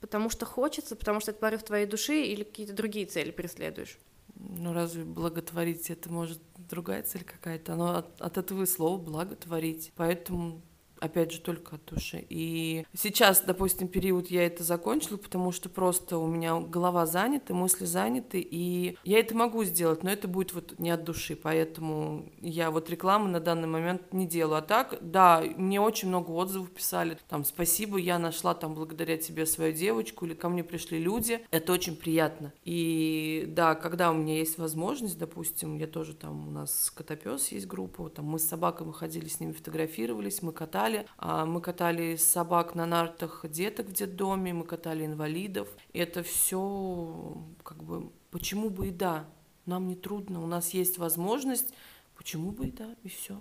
Потому 0.00 0.30
что 0.30 0.46
хочется, 0.46 0.94
потому 0.94 1.18
что 1.18 1.32
это 1.32 1.40
порыв 1.40 1.64
твоей 1.64 1.86
души 1.86 2.22
или 2.22 2.44
какие-то 2.44 2.72
другие 2.72 3.06
цели 3.06 3.32
преследуешь? 3.32 3.98
Ну, 4.36 4.72
разве 4.74 5.02
благотворить 5.02 5.90
это 5.90 6.08
может 6.08 6.40
другая 6.56 7.02
цель 7.02 7.24
какая-то? 7.24 7.72
Оно 7.72 7.96
от, 7.96 8.20
от 8.20 8.38
этого 8.38 8.62
и 8.62 8.66
слова 8.66 8.96
благотворить. 8.96 9.92
Поэтому 9.96 10.62
опять 11.04 11.32
же, 11.32 11.40
только 11.40 11.76
от 11.76 11.84
души. 11.84 12.24
И 12.28 12.86
сейчас, 12.94 13.40
допустим, 13.40 13.88
период 13.88 14.28
я 14.30 14.46
это 14.46 14.64
закончила, 14.64 15.16
потому 15.16 15.52
что 15.52 15.68
просто 15.68 16.18
у 16.18 16.26
меня 16.26 16.58
голова 16.58 17.06
занята, 17.06 17.52
мысли 17.54 17.84
заняты, 17.84 18.40
и 18.40 18.96
я 19.04 19.18
это 19.18 19.36
могу 19.36 19.64
сделать, 19.64 20.02
но 20.02 20.10
это 20.10 20.28
будет 20.28 20.54
вот 20.54 20.78
не 20.78 20.90
от 20.90 21.04
души, 21.04 21.36
поэтому 21.36 22.32
я 22.40 22.70
вот 22.70 22.88
рекламу 22.88 23.28
на 23.28 23.40
данный 23.40 23.68
момент 23.68 24.12
не 24.12 24.26
делаю. 24.26 24.58
А 24.58 24.62
так, 24.62 24.98
да, 25.00 25.42
мне 25.56 25.80
очень 25.80 26.08
много 26.08 26.30
отзывов 26.30 26.70
писали, 26.70 27.18
там, 27.28 27.44
спасибо, 27.44 27.98
я 27.98 28.18
нашла 28.18 28.54
там 28.54 28.74
благодаря 28.74 29.16
тебе 29.16 29.46
свою 29.46 29.72
девочку, 29.72 30.24
или 30.24 30.34
ко 30.34 30.48
мне 30.48 30.64
пришли 30.64 30.98
люди, 30.98 31.44
это 31.50 31.72
очень 31.72 31.96
приятно. 31.96 32.52
И 32.64 33.44
да, 33.48 33.74
когда 33.74 34.10
у 34.10 34.14
меня 34.14 34.38
есть 34.38 34.58
возможность, 34.58 35.18
допустим, 35.18 35.76
я 35.76 35.86
тоже 35.86 36.14
там, 36.14 36.48
у 36.48 36.50
нас 36.50 36.90
котопес 36.94 37.48
есть 37.48 37.66
группа, 37.66 38.08
там 38.08 38.24
мы 38.24 38.38
с 38.38 38.44
собакой, 38.44 38.86
мы 38.86 38.94
ходили 38.94 39.28
с 39.28 39.40
ними, 39.40 39.52
фотографировались, 39.52 40.42
мы 40.42 40.52
катали, 40.52 40.93
а 41.18 41.44
мы 41.44 41.60
катали 41.60 42.16
собак 42.16 42.74
на 42.74 42.86
нартах 42.86 43.44
деток 43.48 43.86
в 43.88 43.92
детдоме, 43.92 44.52
мы 44.52 44.64
катали 44.64 45.04
инвалидов, 45.06 45.68
и 45.92 45.98
это 45.98 46.22
все 46.22 47.36
как 47.62 47.82
бы, 47.82 48.10
почему 48.30 48.70
бы 48.70 48.88
и 48.88 48.90
да, 48.90 49.26
нам 49.66 49.88
не 49.88 49.96
трудно, 49.96 50.42
у 50.42 50.46
нас 50.46 50.70
есть 50.70 50.98
возможность, 50.98 51.74
почему 52.16 52.50
бы 52.50 52.68
и 52.68 52.70
да, 52.70 52.94
и 53.02 53.08
все. 53.08 53.38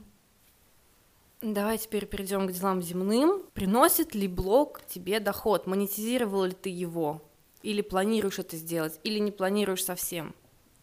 Давай 1.41 1.77
теперь 1.77 2.05
перейдем 2.05 2.47
к 2.47 2.53
делам 2.53 2.81
земным. 2.81 3.43
Приносит 3.53 4.15
ли 4.15 4.29
блог 4.29 4.81
тебе 4.87 5.19
доход? 5.19 5.67
Монетизировал 5.67 6.45
ли 6.45 6.53
ты 6.53 6.69
его? 6.69 7.21
Или 7.63 7.81
планируешь 7.81 8.39
это 8.39 8.55
сделать? 8.55 8.97
Или 9.03 9.19
не 9.19 9.31
планируешь 9.31 9.83
совсем? 9.83 10.33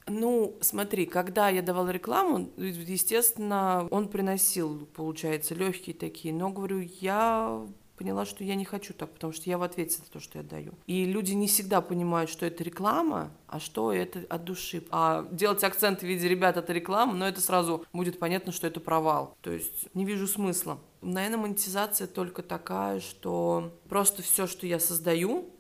Ну, 0.07 0.57
смотри, 0.61 1.07
когда 1.07 1.49
я 1.49 1.63
давала 1.63 1.91
рекламу, 1.91 2.51
естественно, 2.57 3.87
он 3.91 4.09
приносил, 4.09 4.87
получается, 4.95 5.55
легкие 5.55 5.95
такие, 5.95 6.35
но 6.35 6.51
говорю, 6.51 6.81
я 7.01 7.65
поняла, 8.01 8.25
что 8.25 8.43
я 8.45 8.55
не 8.55 8.65
хочу 8.65 8.95
так, 8.95 9.11
потому 9.13 9.35
что 9.35 9.51
я 9.51 9.59
в 9.59 9.63
ответе 9.63 9.99
за 9.99 10.11
то, 10.11 10.21
что 10.21 10.39
я 10.39 10.45
даю. 10.45 10.73
И 10.87 11.05
люди 11.05 11.33
не 11.33 11.47
всегда 11.47 11.83
понимают, 11.83 12.31
что 12.31 12.47
это 12.47 12.65
реклама, 12.65 13.31
а 13.47 13.61
что 13.61 13.93
это 13.93 14.21
от 14.31 14.45
души. 14.45 14.83
А 14.91 15.29
делать 15.31 15.63
акцент 15.63 16.01
в 16.01 16.05
виде 16.05 16.27
«ребят, 16.27 16.57
это 16.57 16.73
реклама», 16.73 17.13
но 17.13 17.29
это 17.29 17.43
сразу 17.43 17.85
будет 17.93 18.19
понятно, 18.19 18.53
что 18.53 18.67
это 18.67 18.81
провал. 18.81 19.37
То 19.43 19.53
есть 19.53 19.95
не 19.95 20.07
вижу 20.07 20.27
смысла. 20.27 20.79
Наверное, 21.03 21.41
монетизация 21.41 22.07
только 22.07 22.43
такая, 22.43 23.01
что 23.01 23.79
просто 23.87 24.23
все, 24.23 24.47
что 24.47 24.67
я 24.67 24.81
создаю, 24.81 25.51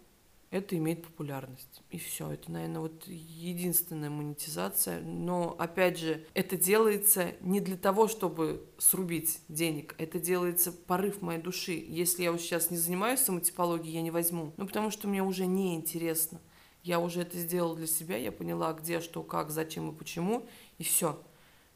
это 0.50 0.76
имеет 0.76 1.04
популярность. 1.04 1.82
И 1.90 1.98
все. 1.98 2.32
Это, 2.32 2.50
наверное, 2.50 2.80
вот 2.80 3.04
единственная 3.06 4.10
монетизация. 4.10 5.00
Но, 5.00 5.54
опять 5.58 5.98
же, 5.98 6.26
это 6.34 6.56
делается 6.56 7.34
не 7.40 7.60
для 7.60 7.76
того, 7.76 8.08
чтобы 8.08 8.68
срубить 8.78 9.40
денег. 9.48 9.94
Это 9.98 10.18
делается 10.18 10.72
порыв 10.72 11.22
моей 11.22 11.40
души. 11.40 11.72
Если 11.72 12.24
я 12.24 12.32
вот 12.32 12.40
сейчас 12.40 12.70
не 12.70 12.76
занимаюсь 12.76 13.20
самотипологией, 13.20 13.94
я 13.94 14.02
не 14.02 14.10
возьму. 14.10 14.52
Ну, 14.56 14.66
потому 14.66 14.90
что 14.90 15.06
мне 15.06 15.22
уже 15.22 15.46
не 15.46 15.76
интересно. 15.76 16.40
Я 16.82 16.98
уже 16.98 17.22
это 17.22 17.38
сделала 17.38 17.76
для 17.76 17.86
себя, 17.86 18.16
я 18.16 18.32
поняла, 18.32 18.72
где, 18.72 19.00
что, 19.00 19.22
как, 19.22 19.50
зачем 19.50 19.90
и 19.90 19.96
почему, 19.96 20.48
и 20.78 20.82
все. 20.82 21.22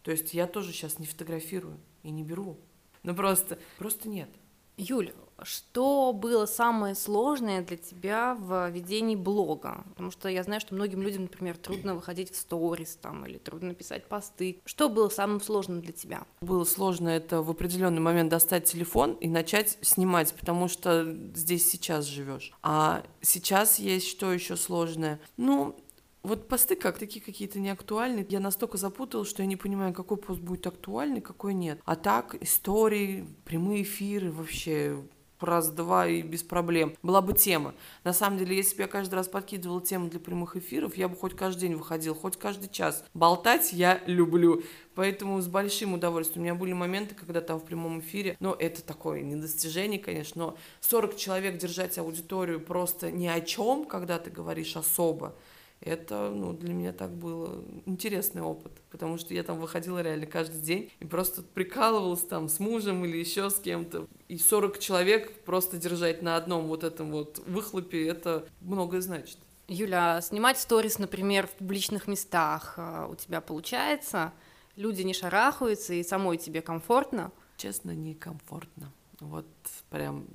То 0.02 0.10
есть 0.10 0.32
я 0.34 0.46
тоже 0.46 0.72
сейчас 0.72 0.98
не 0.98 1.06
фотографирую 1.06 1.78
и 2.02 2.10
не 2.10 2.22
беру. 2.22 2.58
Ну 3.02 3.14
просто, 3.14 3.58
просто 3.78 4.08
нет. 4.08 4.30
Юль, 4.76 5.12
что 5.42 6.12
было 6.12 6.46
самое 6.46 6.94
сложное 6.94 7.62
для 7.62 7.76
тебя 7.76 8.36
в 8.38 8.70
ведении 8.70 9.16
блога? 9.16 9.84
Потому 9.90 10.10
что 10.10 10.28
я 10.28 10.42
знаю, 10.42 10.60
что 10.60 10.74
многим 10.74 11.02
людям, 11.02 11.22
например, 11.22 11.56
трудно 11.56 11.94
выходить 11.94 12.32
в 12.32 12.36
сторис 12.36 12.96
там, 13.00 13.26
или 13.26 13.38
трудно 13.38 13.74
писать 13.74 14.06
посты. 14.06 14.60
Что 14.64 14.88
было 14.88 15.08
самым 15.08 15.40
сложным 15.40 15.80
для 15.80 15.92
тебя? 15.92 16.24
Было 16.40 16.64
сложно 16.64 17.08
это 17.08 17.42
в 17.42 17.50
определенный 17.50 18.00
момент 18.00 18.30
достать 18.30 18.64
телефон 18.64 19.14
и 19.14 19.28
начать 19.28 19.78
снимать, 19.82 20.34
потому 20.34 20.68
что 20.68 21.04
здесь 21.34 21.70
сейчас 21.70 22.04
живешь. 22.04 22.52
А 22.62 23.02
сейчас 23.20 23.78
есть 23.78 24.08
что 24.08 24.32
еще 24.32 24.56
сложное? 24.56 25.20
Ну, 25.36 25.76
вот 26.24 26.48
посты 26.48 26.74
как 26.74 26.98
такие 26.98 27.20
какие-то 27.20 27.60
неактуальные. 27.60 28.26
Я 28.30 28.40
настолько 28.40 28.78
запуталась, 28.78 29.28
что 29.28 29.42
я 29.42 29.46
не 29.46 29.56
понимаю, 29.56 29.92
какой 29.92 30.16
пост 30.16 30.40
будет 30.40 30.66
актуальный, 30.66 31.20
какой 31.20 31.52
нет. 31.52 31.80
А 31.84 31.96
так, 31.96 32.34
истории, 32.42 33.28
прямые 33.44 33.82
эфиры, 33.82 34.32
вообще 34.32 35.04
раз-два 35.44 36.06
и 36.06 36.22
без 36.22 36.42
проблем. 36.42 36.94
Была 37.02 37.20
бы 37.20 37.32
тема. 37.32 37.74
На 38.04 38.12
самом 38.12 38.38
деле, 38.38 38.56
если 38.56 38.76
бы 38.76 38.82
я 38.82 38.88
каждый 38.88 39.14
раз 39.14 39.28
подкидывала 39.28 39.80
тему 39.82 40.08
для 40.08 40.20
прямых 40.20 40.56
эфиров, 40.56 40.96
я 40.96 41.08
бы 41.08 41.16
хоть 41.16 41.36
каждый 41.36 41.60
день 41.60 41.74
выходил, 41.74 42.14
хоть 42.14 42.36
каждый 42.36 42.68
час. 42.68 43.04
Болтать 43.14 43.72
я 43.72 44.00
люблю. 44.06 44.62
Поэтому 44.94 45.40
с 45.40 45.48
большим 45.48 45.94
удовольствием. 45.94 46.42
У 46.42 46.44
меня 46.44 46.54
были 46.54 46.72
моменты, 46.72 47.14
когда 47.14 47.40
там 47.40 47.58
в 47.58 47.64
прямом 47.64 48.00
эфире, 48.00 48.36
ну, 48.40 48.52
это 48.52 48.82
такое 48.82 49.22
недостижение, 49.22 49.98
конечно, 49.98 50.46
но 50.46 50.56
40 50.80 51.16
человек 51.16 51.58
держать 51.58 51.98
аудиторию 51.98 52.60
просто 52.60 53.10
ни 53.10 53.26
о 53.26 53.40
чем, 53.40 53.84
когда 53.84 54.18
ты 54.18 54.30
говоришь 54.30 54.76
особо, 54.76 55.34
это, 55.80 56.30
ну, 56.30 56.52
для 56.52 56.72
меня 56.72 56.92
так 56.92 57.10
было 57.10 57.62
интересный 57.84 58.42
опыт, 58.42 58.72
потому 58.90 59.18
что 59.18 59.34
я 59.34 59.42
там 59.42 59.58
выходила 59.58 60.00
реально 60.00 60.26
каждый 60.26 60.60
день 60.60 60.90
и 61.00 61.04
просто 61.04 61.42
прикалывалась 61.42 62.22
там 62.22 62.48
с 62.48 62.58
мужем 62.58 63.04
или 63.04 63.18
еще 63.18 63.50
с 63.50 63.58
кем-то. 63.58 64.06
И 64.28 64.38
40 64.38 64.78
человек 64.78 65.44
просто 65.44 65.76
держать 65.76 66.22
на 66.22 66.36
одном 66.36 66.66
вот 66.68 66.84
этом 66.84 67.12
вот 67.12 67.42
выхлопе, 67.46 68.06
это 68.06 68.46
многое 68.60 69.00
значит. 69.00 69.38
Юля, 69.68 70.20
снимать 70.20 70.58
сторис, 70.58 70.98
например, 70.98 71.46
в 71.46 71.52
публичных 71.52 72.06
местах 72.06 72.74
а, 72.76 73.06
у 73.06 73.14
тебя 73.14 73.40
получается? 73.40 74.32
Люди 74.76 75.02
не 75.02 75.14
шарахаются, 75.14 75.94
и 75.94 76.02
самой 76.02 76.36
тебе 76.36 76.60
комфортно? 76.60 77.32
Честно, 77.56 77.92
некомфортно. 77.92 78.92
Вот 79.20 79.46
прям 79.90 80.26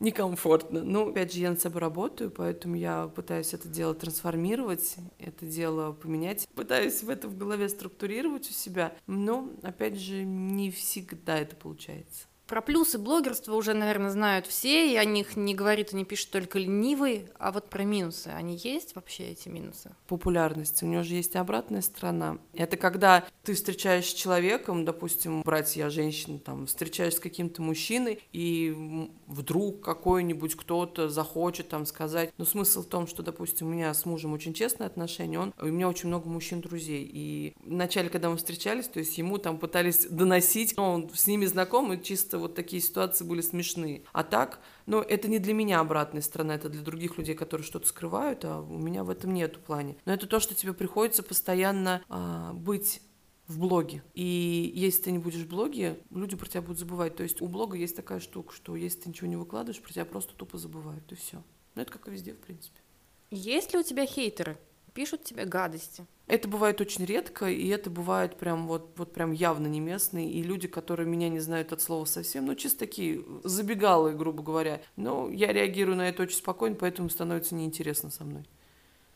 некомфортно. 0.00 0.82
Ну, 0.82 1.10
опять 1.10 1.32
же, 1.32 1.40
я 1.40 1.50
над 1.50 1.60
собой 1.60 1.80
работаю, 1.80 2.30
поэтому 2.30 2.76
я 2.76 3.08
пытаюсь 3.08 3.54
это 3.54 3.68
дело 3.68 3.94
трансформировать, 3.94 4.96
это 5.18 5.46
дело 5.46 5.92
поменять, 5.92 6.48
пытаюсь 6.54 7.02
в 7.02 7.10
это 7.10 7.28
в 7.28 7.36
голове 7.36 7.68
структурировать 7.68 8.48
у 8.48 8.52
себя, 8.52 8.94
но, 9.06 9.50
опять 9.62 9.98
же, 9.98 10.24
не 10.24 10.70
всегда 10.70 11.38
это 11.38 11.56
получается. 11.56 12.26
Про 12.48 12.62
плюсы 12.62 12.98
блогерства 12.98 13.54
уже, 13.54 13.74
наверное, 13.74 14.08
знают 14.08 14.46
все, 14.46 14.90
и 14.90 14.96
о 14.96 15.04
них 15.04 15.36
не 15.36 15.54
говорит 15.54 15.92
и 15.92 15.96
не 15.96 16.06
пишет 16.06 16.30
только 16.30 16.58
ленивый, 16.58 17.26
а 17.38 17.52
вот 17.52 17.68
про 17.68 17.84
минусы, 17.84 18.28
они 18.28 18.56
есть 18.56 18.94
вообще, 18.96 19.32
эти 19.32 19.50
минусы? 19.50 19.90
Популярность, 20.06 20.82
у 20.82 20.86
него 20.86 21.02
же 21.02 21.14
есть 21.14 21.36
обратная 21.36 21.82
сторона. 21.82 22.38
Это 22.54 22.78
когда 22.78 23.26
ты 23.42 23.52
встречаешься 23.52 24.12
с 24.12 24.14
человеком, 24.14 24.86
допустим, 24.86 25.42
братья, 25.42 25.90
женщины, 25.90 26.38
там, 26.38 26.66
встречаешься 26.66 27.18
с 27.18 27.22
каким-то 27.22 27.60
мужчиной, 27.60 28.22
и 28.32 29.10
вдруг 29.26 29.82
какой-нибудь 29.82 30.54
кто-то 30.54 31.10
захочет 31.10 31.68
там 31.68 31.84
сказать, 31.84 32.32
но 32.38 32.46
смысл 32.46 32.82
в 32.82 32.86
том, 32.86 33.06
что, 33.06 33.22
допустим, 33.22 33.66
у 33.66 33.70
меня 33.70 33.92
с 33.92 34.06
мужем 34.06 34.32
очень 34.32 34.54
честные 34.54 34.86
отношения, 34.86 35.38
он, 35.38 35.52
у 35.60 35.66
меня 35.66 35.86
очень 35.86 36.08
много 36.08 36.30
мужчин-друзей, 36.30 37.06
и 37.12 37.52
вначале, 37.62 38.08
когда 38.08 38.30
мы 38.30 38.38
встречались, 38.38 38.88
то 38.88 39.00
есть 39.00 39.18
ему 39.18 39.36
там 39.36 39.58
пытались 39.58 40.06
доносить, 40.06 40.78
но 40.78 40.94
он 40.94 41.10
с 41.12 41.26
ними 41.26 41.44
знаком, 41.44 41.92
и 41.92 42.02
чисто 42.02 42.37
вот 42.38 42.54
такие 42.54 42.82
ситуации 42.82 43.24
были 43.24 43.40
смешные. 43.40 44.02
А 44.12 44.24
так, 44.24 44.60
ну, 44.86 45.00
это 45.00 45.28
не 45.28 45.38
для 45.38 45.54
меня 45.54 45.80
обратная 45.80 46.22
сторона, 46.22 46.54
это 46.54 46.68
для 46.68 46.82
других 46.82 47.18
людей, 47.18 47.34
которые 47.34 47.66
что-то 47.66 47.86
скрывают, 47.86 48.44
а 48.44 48.60
у 48.60 48.78
меня 48.78 49.04
в 49.04 49.10
этом 49.10 49.32
нету 49.34 49.60
плане. 49.60 49.96
Но 50.04 50.12
это 50.12 50.26
то, 50.26 50.40
что 50.40 50.54
тебе 50.54 50.72
приходится 50.72 51.22
постоянно 51.22 52.02
а, 52.08 52.52
быть 52.52 53.02
в 53.46 53.58
блоге. 53.58 54.02
И 54.14 54.72
если 54.74 55.04
ты 55.04 55.10
не 55.10 55.18
будешь 55.18 55.40
в 55.40 55.48
блоге, 55.48 55.98
люди 56.10 56.36
про 56.36 56.48
тебя 56.48 56.62
будут 56.62 56.78
забывать. 56.78 57.16
То 57.16 57.22
есть 57.22 57.40
у 57.40 57.48
блога 57.48 57.76
есть 57.76 57.96
такая 57.96 58.20
штука, 58.20 58.54
что 58.54 58.76
если 58.76 59.00
ты 59.00 59.08
ничего 59.08 59.26
не 59.26 59.36
выкладываешь, 59.36 59.82
про 59.82 59.92
тебя 59.92 60.04
просто 60.04 60.34
тупо 60.34 60.58
забывают, 60.58 61.10
и 61.10 61.14
все. 61.14 61.42
Ну, 61.74 61.82
это 61.82 61.90
как 61.90 62.08
и 62.08 62.10
везде, 62.10 62.34
в 62.34 62.38
принципе. 62.38 62.78
Есть 63.30 63.72
ли 63.72 63.78
у 63.78 63.82
тебя 63.82 64.06
хейтеры? 64.06 64.58
Пишут 64.98 65.22
тебе 65.22 65.44
гадости? 65.44 66.04
Это 66.26 66.48
бывает 66.48 66.80
очень 66.80 67.04
редко, 67.04 67.46
и 67.46 67.68
это 67.68 67.88
бывает 67.88 68.36
прям 68.36 68.66
вот, 68.66 68.94
вот 68.96 69.12
прям 69.12 69.30
явно 69.30 69.68
не 69.68 69.78
местные, 69.78 70.28
и 70.28 70.42
люди, 70.42 70.66
которые 70.66 71.06
меня 71.06 71.28
не 71.28 71.38
знают 71.38 71.72
от 71.72 71.80
слова 71.80 72.04
совсем, 72.04 72.46
ну, 72.46 72.56
чисто 72.56 72.80
такие 72.80 73.24
забегалы, 73.44 74.14
грубо 74.14 74.42
говоря. 74.42 74.80
Но 74.96 75.30
я 75.30 75.52
реагирую 75.52 75.96
на 75.96 76.08
это 76.08 76.24
очень 76.24 76.38
спокойно, 76.38 76.74
поэтому 76.74 77.10
становится 77.10 77.54
неинтересно 77.54 78.10
со 78.10 78.24
мной. 78.24 78.42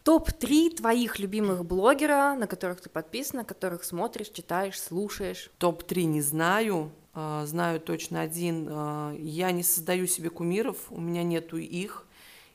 Топ-3 0.04 0.76
твоих 0.76 1.18
любимых 1.18 1.64
блогера, 1.64 2.36
на 2.38 2.46
которых 2.46 2.80
ты 2.80 2.88
подписана, 2.88 3.44
которых 3.44 3.82
смотришь, 3.82 4.28
читаешь, 4.28 4.80
слушаешь? 4.80 5.50
Топ-3 5.58 6.04
не 6.04 6.22
знаю, 6.22 6.92
а, 7.12 7.44
знаю 7.44 7.80
точно 7.80 8.20
один. 8.20 8.68
А, 8.70 9.16
я 9.18 9.50
не 9.50 9.64
создаю 9.64 10.06
себе 10.06 10.30
кумиров, 10.30 10.76
у 10.90 11.00
меня 11.00 11.24
нету 11.24 11.56
их. 11.56 12.06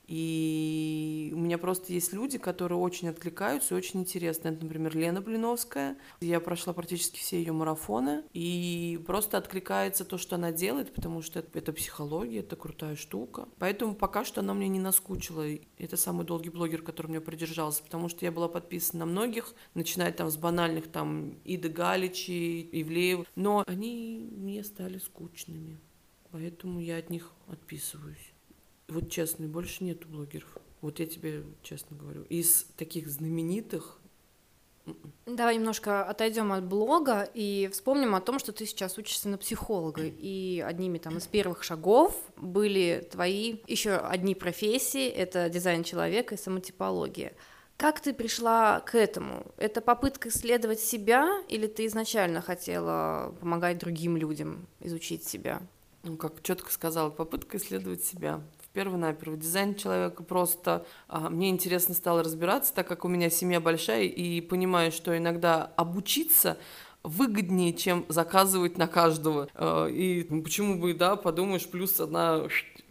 И 0.08 1.32
у 1.36 1.40
меня 1.40 1.58
просто 1.58 1.92
есть 1.94 2.14
люди, 2.14 2.38
которые 2.38 2.78
очень 2.78 3.10
откликаются 3.10 3.74
и 3.74 3.78
очень 3.78 4.00
интересны. 4.02 4.50
Это, 4.50 4.64
например, 4.64 4.96
Лена 4.96 5.22
Блиновская. 5.22 5.98
Я 6.22 6.40
прошла 6.40 6.74
практически 6.74 7.20
все 7.20 7.38
ее 7.38 7.52
марафоны. 7.52 8.24
И 8.34 9.02
просто 9.06 9.38
откликается 9.38 10.06
то, 10.06 10.18
что 10.18 10.36
она 10.36 10.52
делает, 10.52 10.94
потому 10.94 11.22
что 11.22 11.40
это, 11.40 11.60
это 11.60 11.74
психология, 11.74 12.40
это 12.40 12.56
крутая 12.56 12.96
штука. 12.96 13.50
Поэтому 13.60 13.96
пока 13.96 14.24
что 14.24 14.42
она 14.42 14.54
мне 14.54 14.70
не 14.70 14.80
наскучила. 14.80 15.46
Это 15.78 15.98
самый 15.98 16.26
долгий 16.26 16.50
блогер, 16.50 16.82
который 16.82 17.08
меня 17.08 17.22
придержался, 17.22 17.84
потому 17.84 18.08
что 18.08 18.26
я 18.26 18.32
была 18.32 18.48
подписана 18.48 19.06
на 19.06 19.12
многих, 19.12 19.54
начиная 19.74 20.12
там 20.12 20.30
с 20.30 20.38
банальных 20.38 20.90
там 20.90 21.38
Иды 21.44 21.70
Галичи, 21.70 22.70
Ивлеев. 22.72 23.26
Но 23.36 23.64
они 23.68 24.30
мне 24.32 24.64
стали 24.64 24.98
скучными 24.98 25.80
поэтому 26.32 26.80
я 26.80 26.98
от 26.98 27.10
них 27.10 27.32
отписываюсь. 27.48 28.34
Вот 28.88 29.10
честно, 29.10 29.48
больше 29.48 29.84
нету 29.84 30.08
блогеров. 30.08 30.58
Вот 30.82 31.00
я 31.00 31.06
тебе 31.06 31.44
честно 31.62 31.98
говорю. 31.98 32.24
Из 32.24 32.66
таких 32.78 33.10
знаменитых 33.10 34.00
Давай 35.26 35.58
немножко 35.58 36.06
отойдем 36.06 36.54
от 36.54 36.64
блога 36.64 37.30
и 37.34 37.70
вспомним 37.72 38.16
о 38.16 38.22
том, 38.22 38.40
что 38.40 38.54
ты 38.54 38.66
сейчас 38.66 38.98
учишься 38.98 39.28
на 39.28 39.38
психолога. 39.38 40.04
И 40.06 40.64
одними 40.66 40.98
там 40.98 41.18
из 41.18 41.28
первых 41.28 41.64
шагов 41.64 42.16
были 42.38 43.08
твои 43.12 43.58
еще 43.68 43.98
одни 43.98 44.36
профессии: 44.36 45.08
это 45.08 45.50
дизайн 45.50 45.84
человека 45.84 46.36
и 46.36 46.38
самотипология. 46.38 47.34
Как 47.76 48.00
ты 48.00 48.14
пришла 48.14 48.80
к 48.80 48.96
этому? 48.96 49.46
Это 49.58 49.82
попытка 49.82 50.30
исследовать 50.30 50.80
себя, 50.80 51.44
или 51.48 51.68
ты 51.68 51.86
изначально 51.86 52.42
хотела 52.42 53.36
помогать 53.40 53.78
другим 53.78 54.18
людям 54.18 54.68
изучить 54.80 55.26
себя? 55.26 55.62
Ну, 56.04 56.18
как 56.18 56.42
четко 56.42 56.72
сказала, 56.72 57.10
попытка 57.10 57.58
исследовать 57.58 58.04
себя 58.04 58.42
перво-наперво. 58.78 59.36
Дизайн 59.36 59.74
человека 59.74 60.22
просто... 60.22 60.86
А, 61.08 61.32
мне 61.32 61.50
интересно 61.50 61.96
стало 61.96 62.22
разбираться, 62.22 62.72
так 62.72 62.88
как 62.88 63.06
у 63.06 63.08
меня 63.08 63.32
семья 63.32 63.60
большая, 63.60 64.04
и 64.04 64.40
понимаю, 64.40 64.92
что 64.92 65.18
иногда 65.18 65.74
обучиться 65.76 66.60
выгоднее, 67.02 67.74
чем 67.74 68.06
заказывать 68.08 68.78
на 68.78 68.86
каждого. 68.86 69.50
А, 69.56 69.88
и 69.88 70.22
почему 70.44 70.80
бы, 70.80 70.94
да, 70.94 71.16
подумаешь, 71.16 71.68
плюс 71.68 72.00
одна 72.00 72.44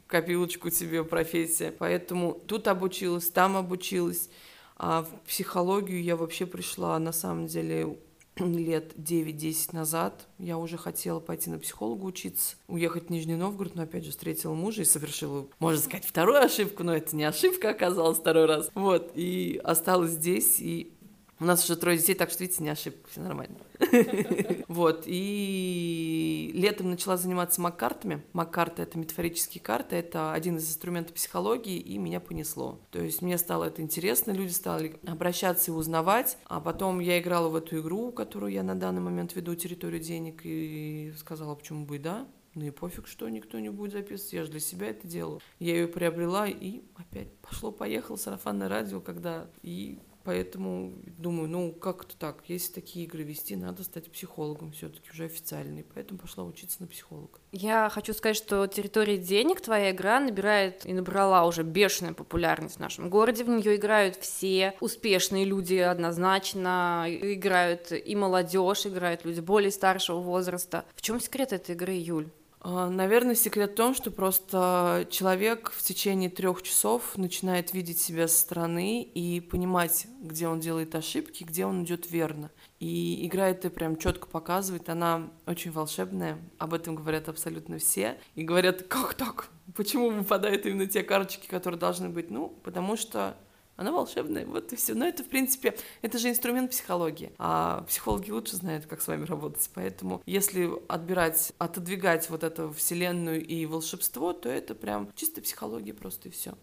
копилочку 0.09 0.70
тебе 0.70 1.05
профессия. 1.05 1.70
Поэтому 1.70 2.33
тут 2.33 2.66
обучилась, 2.66 3.31
там 3.31 3.57
обучилась. 3.57 4.29
А 4.77 5.03
в 5.05 5.29
психологию 5.29 6.03
я 6.03 6.16
вообще 6.16 6.46
пришла, 6.46 6.99
на 6.99 7.12
самом 7.12 7.46
деле, 7.46 7.96
лет 8.38 8.92
9-10 8.96 9.75
назад 9.75 10.27
я 10.38 10.59
уже 10.59 10.77
хотела 10.77 11.20
пойти 11.20 11.51
на 11.51 11.59
психолога 11.59 12.05
учиться, 12.05 12.57
уехать 12.68 13.07
в 13.07 13.11
Нижний 13.11 13.37
Новгород, 13.37 13.75
но 13.75 13.83
опять 13.83 14.05
же 14.05 14.11
встретила 14.11 14.55
мужа 14.55 14.83
и 14.83 14.85
совершила, 14.85 15.46
можно 15.59 15.81
сказать, 15.81 16.05
вторую 16.05 16.42
ошибку, 16.42 16.85
но 16.85 16.94
это 16.94 17.16
не 17.16 17.25
ошибка 17.25 17.70
оказалась 17.70 18.18
второй 18.18 18.46
раз. 18.46 18.70
Вот, 18.75 19.12
и 19.14 19.61
осталась 19.64 20.12
здесь, 20.12 20.61
и 20.61 20.96
у 21.38 21.44
нас 21.44 21.64
уже 21.64 21.77
трое 21.77 21.99
детей, 21.99 22.14
так 22.14 22.31
что, 22.31 22.42
видите, 22.42 22.62
не 22.62 22.70
ошибка, 22.70 23.09
все 23.11 23.20
нормально. 23.20 23.57
Вот, 24.68 25.05
и 25.07 26.51
летом 26.55 26.90
начала 26.90 27.16
заниматься 27.16 27.61
маккартами. 27.61 28.22
Маккарты— 28.33 28.83
это 28.85 28.99
метафорические 28.99 29.62
карты, 29.62 29.96
это 29.96 30.33
один 30.33 30.57
из 30.57 30.68
инструментов 30.68 31.14
психологии, 31.14 31.79
и 31.79 31.99
меня 31.99 32.20
понесло. 32.20 32.81
То 32.90 33.01
есть 33.01 33.22
мне 33.22 33.38
стало 33.38 33.64
это 33.64 33.83
интересно, 33.83 34.33
люди 34.33 34.53
стали 34.53 34.99
обращаться 35.07 35.70
и 35.70 35.75
узнавать, 35.75 36.38
а 36.46 36.61
потом 36.61 37.01
я 37.01 37.18
играла 37.20 37.49
в 37.49 37.57
эту 37.57 37.81
игру, 37.81 38.12
которую 38.12 38.53
я 38.53 38.62
на 38.62 38.75
данный 38.75 39.01
момент 39.01 39.35
веду, 39.35 39.55
«Территорию 39.55 40.01
денег», 40.01 40.40
и 40.44 41.12
сказала, 41.18 41.55
почему 41.55 41.87
бы 41.87 41.96
и 41.96 41.99
да, 41.99 42.27
ну 42.55 42.64
и 42.64 42.70
пофиг, 42.70 43.07
что 43.07 43.29
никто 43.29 43.59
не 43.59 43.68
будет 43.68 43.92
записывать, 43.92 44.33
я 44.33 44.44
же 44.44 44.51
для 44.51 44.61
себя 44.61 44.88
это 44.88 45.07
делаю. 45.07 45.40
Я 45.59 45.75
ее 45.75 45.87
приобрела, 45.88 46.46
и 46.49 46.83
опять 46.96 47.31
пошло-поехало 47.40 48.16
сарафанное 48.16 48.68
радио, 48.68 49.01
когда 49.01 49.51
и 49.62 49.99
Поэтому 50.27 50.93
думаю, 51.19 51.49
ну 51.49 51.71
как-то 51.71 52.17
так, 52.17 52.43
если 52.49 52.73
такие 52.73 53.07
игры 53.07 53.23
вести, 53.23 53.55
надо 53.55 53.85
стать 53.85 54.11
психологом 54.11 54.73
все-таки 54.73 55.09
уже 55.12 55.27
официальный. 55.27 55.87
Поэтому 55.95 56.19
пошла 56.19 56.43
учиться 56.43 56.79
на 56.81 56.89
психолога. 56.89 57.39
Я 57.53 57.89
хочу 57.91 58.12
сказать, 58.12 58.37
что 58.37 58.67
территория 58.67 59.19
денег 59.19 59.61
твоя 59.61 59.93
игра 59.93 60.19
набирает 60.19 60.85
и 60.85 60.93
набрала 60.93 61.47
уже 61.47 61.62
бешеную 61.62 62.12
популярность 62.17 62.79
в 62.79 62.81
нашем 62.81 63.09
городе. 63.09 63.45
В 63.45 63.49
нее 63.49 63.77
играют 63.77 64.17
все 64.17 64.75
успешные 64.81 65.45
люди 65.45 65.77
однозначно, 65.77 67.07
играют 67.09 67.93
и 67.93 68.17
молодежь, 68.17 68.85
играют 68.87 69.25
люди 69.25 69.39
более 69.39 69.71
старшего 69.71 70.19
возраста. 70.19 70.85
В 70.97 71.03
чем 71.03 71.21
секрет 71.21 71.53
этой 71.53 71.77
игры, 71.77 71.93
Юль? 71.93 72.29
А, 72.69 72.91
наверное, 72.91 73.37
секрет 73.37 73.71
в 73.71 73.75
том, 73.77 73.95
что 73.95 74.11
просто 74.11 75.07
человек 75.09 75.71
в 75.71 75.83
течение 75.85 76.29
трех 76.29 76.63
часов 76.63 77.17
начинает 77.17 77.73
видеть 77.73 78.01
себя 78.01 78.27
со 78.27 78.41
стороны 78.41 79.03
и 79.03 79.39
понимать, 79.39 80.09
где 80.21 80.49
он 80.49 80.59
делает 80.59 80.93
ошибки, 80.97 81.45
где 81.45 81.65
он 81.65 81.85
идет 81.85 82.11
верно. 82.11 82.51
И 82.81 83.25
игра 83.25 83.51
это 83.51 83.71
прям 83.71 83.97
четко 83.97 84.27
показывает, 84.27 84.89
она 84.89 85.31
очень 85.47 85.71
волшебная, 85.71 86.41
об 86.59 86.75
этом 86.75 86.97
говорят 86.97 87.29
абсолютно 87.29 87.79
все. 87.79 88.19
И 88.35 88.43
говорят, 88.43 88.83
как 88.89 89.15
так? 89.15 89.49
Почему 89.77 90.11
выпадают 90.11 90.67
именно 90.67 90.89
те 90.89 91.05
карточки, 91.05 91.47
которые 91.47 91.79
должны 91.79 92.09
быть? 92.09 92.33
Ну, 92.33 92.49
потому 92.65 92.97
что 92.97 93.37
она 93.77 93.93
волшебная, 93.93 94.47
вот 94.47 94.73
и 94.73 94.77
все. 94.77 94.95
Но 94.95 95.07
это, 95.07 95.23
в 95.23 95.29
принципе, 95.29 95.77
это 96.03 96.19
же 96.19 96.31
инструмент 96.31 96.71
психологии. 96.71 97.33
А 97.39 97.85
психологи 97.87 98.31
лучше 98.31 98.57
знают, 98.57 98.87
как 98.87 99.03
с 99.03 99.07
вами 99.07 99.25
работать. 99.27 99.69
Поэтому, 99.75 100.23
если 100.25 100.71
отбирать, 100.89 101.53
отодвигать 101.59 102.31
вот 102.31 102.43
эту 102.43 102.73
вселенную 102.73 103.45
и 103.45 103.67
волшебство, 103.67 104.33
то 104.33 104.49
это 104.49 104.75
прям 104.75 105.11
чисто 105.15 105.43
психология 105.43 105.93
просто 105.93 106.29
и 106.29 106.33
все. 106.33 106.55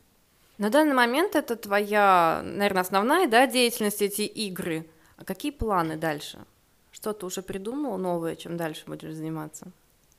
На 0.58 0.70
данный 0.70 0.96
момент 0.96 1.36
это 1.36 1.56
твоя, 1.56 2.42
наверное, 2.44 2.82
основная 2.82 3.28
да, 3.28 3.46
деятельность, 3.48 4.02
эти 4.02 4.24
игры. 4.24 4.88
А 5.18 5.26
какие 5.26 5.52
планы 5.52 5.98
дальше? 5.98 6.46
Что 6.92 7.14
ты 7.14 7.26
уже 7.26 7.42
придумал 7.42 7.98
новое, 7.98 8.36
чем 8.36 8.58
дальше 8.58 8.84
будешь 8.88 9.14
заниматься? 9.14 9.72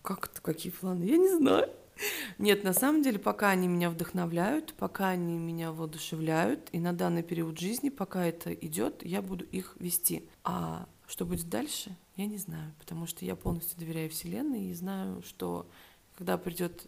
Как 0.02 0.26
это, 0.26 0.40
какие 0.42 0.72
планы? 0.72 1.04
Я 1.04 1.16
не 1.16 1.28
знаю. 1.28 1.70
Нет, 2.38 2.64
на 2.64 2.72
самом 2.72 3.02
деле, 3.02 3.18
пока 3.18 3.50
они 3.50 3.68
меня 3.68 3.90
вдохновляют, 3.90 4.74
пока 4.74 5.10
они 5.10 5.38
меня 5.38 5.72
воодушевляют, 5.72 6.68
и 6.72 6.78
на 6.78 6.92
данный 6.92 7.22
период 7.22 7.58
жизни, 7.58 7.88
пока 7.88 8.24
это 8.24 8.52
идет, 8.52 9.04
я 9.04 9.22
буду 9.22 9.44
их 9.44 9.76
вести. 9.78 10.28
А 10.42 10.88
что 11.06 11.26
будет 11.26 11.48
дальше, 11.48 11.96
я 12.16 12.26
не 12.26 12.38
знаю, 12.38 12.72
потому 12.78 13.06
что 13.06 13.24
я 13.24 13.36
полностью 13.36 13.78
доверяю 13.78 14.10
Вселенной 14.10 14.66
и 14.66 14.74
знаю, 14.74 15.22
что 15.22 15.68
когда 16.16 16.38
придет 16.38 16.86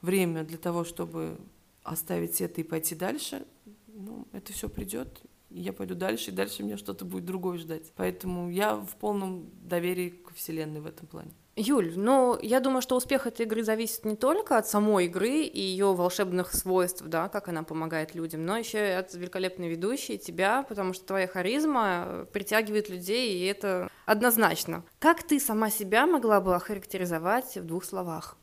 время 0.00 0.44
для 0.44 0.58
того, 0.58 0.84
чтобы 0.84 1.38
оставить 1.82 2.40
это 2.40 2.60
и 2.60 2.64
пойти 2.64 2.94
дальше, 2.94 3.46
ну, 3.86 4.26
это 4.32 4.52
все 4.52 4.68
придет, 4.68 5.20
я 5.50 5.72
пойду 5.72 5.94
дальше, 5.94 6.30
и 6.30 6.34
дальше 6.34 6.62
меня 6.62 6.78
что-то 6.78 7.04
будет 7.04 7.26
другое 7.26 7.58
ждать. 7.58 7.92
Поэтому 7.96 8.50
я 8.50 8.76
в 8.76 8.96
полном 8.96 9.50
доверии 9.62 10.10
к 10.10 10.34
Вселенной 10.34 10.80
в 10.80 10.86
этом 10.86 11.06
плане. 11.06 11.32
Юль, 11.54 11.92
ну, 11.96 12.38
я 12.40 12.60
думаю, 12.60 12.80
что 12.80 12.96
успех 12.96 13.26
этой 13.26 13.44
игры 13.44 13.62
зависит 13.62 14.06
не 14.06 14.16
только 14.16 14.56
от 14.56 14.66
самой 14.66 15.04
игры 15.04 15.42
и 15.42 15.60
ее 15.60 15.92
волшебных 15.92 16.54
свойств, 16.54 17.02
да, 17.04 17.28
как 17.28 17.48
она 17.48 17.62
помогает 17.62 18.14
людям, 18.14 18.46
но 18.46 18.56
еще 18.56 18.78
и 18.78 18.92
от 18.92 19.12
великолепной 19.12 19.68
ведущей, 19.68 20.16
тебя, 20.16 20.62
потому 20.62 20.94
что 20.94 21.04
твоя 21.04 21.26
харизма 21.26 22.26
притягивает 22.32 22.88
людей, 22.88 23.38
и 23.38 23.44
это 23.44 23.90
однозначно. 24.06 24.82
Как 24.98 25.22
ты 25.24 25.38
сама 25.38 25.68
себя 25.68 26.06
могла 26.06 26.40
бы 26.40 26.54
охарактеризовать 26.54 27.54
в 27.56 27.66
двух 27.66 27.84
словах? 27.84 28.38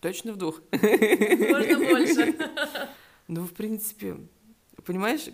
Точно 0.00 0.34
в 0.34 0.36
двух? 0.36 0.60
Можно 0.72 1.78
больше. 1.78 2.34
Ну, 3.28 3.46
в 3.46 3.54
принципе, 3.54 4.18
понимаешь, 4.84 5.30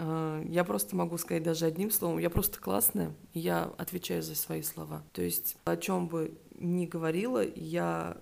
я 0.00 0.64
просто 0.64 0.96
могу 0.96 1.18
сказать 1.18 1.42
даже 1.42 1.66
одним 1.66 1.90
словом, 1.90 2.18
я 2.18 2.30
просто 2.30 2.58
классная, 2.58 3.14
я 3.34 3.64
отвечаю 3.76 4.22
за 4.22 4.34
свои 4.34 4.62
слова. 4.62 5.04
То 5.12 5.22
есть 5.22 5.56
о 5.64 5.76
чем 5.76 6.08
бы 6.08 6.38
ни 6.58 6.86
говорила, 6.86 7.44
я 7.44 8.16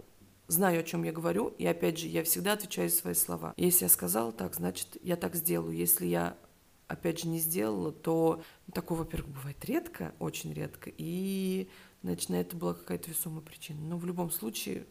знаю, 0.48 0.80
о 0.80 0.82
чем 0.82 1.04
я 1.04 1.12
говорю, 1.12 1.48
и 1.58 1.66
опять 1.66 1.98
же, 1.98 2.06
я 2.08 2.24
всегда 2.24 2.54
отвечаю 2.54 2.88
за 2.88 2.96
свои 2.96 3.14
слова. 3.14 3.54
Если 3.56 3.84
я 3.84 3.88
сказала 3.88 4.32
так, 4.32 4.54
значит, 4.54 4.96
я 5.02 5.16
так 5.16 5.34
сделаю. 5.34 5.76
Если 5.76 6.06
я 6.06 6.36
опять 6.88 7.20
же, 7.20 7.28
не 7.28 7.38
сделала, 7.38 7.92
то 7.92 8.42
такого, 8.72 9.00
во-первых, 9.00 9.30
бывает 9.30 9.64
редко, 9.66 10.14
очень 10.18 10.52
редко, 10.52 10.90
и, 10.96 11.68
значит, 12.02 12.30
на 12.30 12.40
это 12.40 12.56
была 12.56 12.74
какая-то 12.74 13.10
весомая 13.10 13.42
причина. 13.42 13.78
Но 13.80 13.98
в 13.98 14.06
любом 14.06 14.30
случае, 14.30 14.86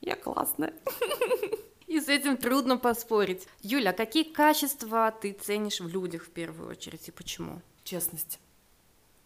я 0.00 0.16
классная. 0.16 0.74
И 1.90 1.98
с 2.00 2.08
этим 2.08 2.36
трудно 2.36 2.76
поспорить. 2.76 3.48
Юля, 3.62 3.90
а 3.90 3.92
какие 3.92 4.22
качества 4.22 5.10
ты 5.10 5.32
ценишь 5.32 5.80
в 5.80 5.88
людях 5.88 6.22
в 6.22 6.30
первую 6.30 6.70
очередь 6.70 7.08
и 7.08 7.10
почему? 7.10 7.62
Честность. 7.82 8.38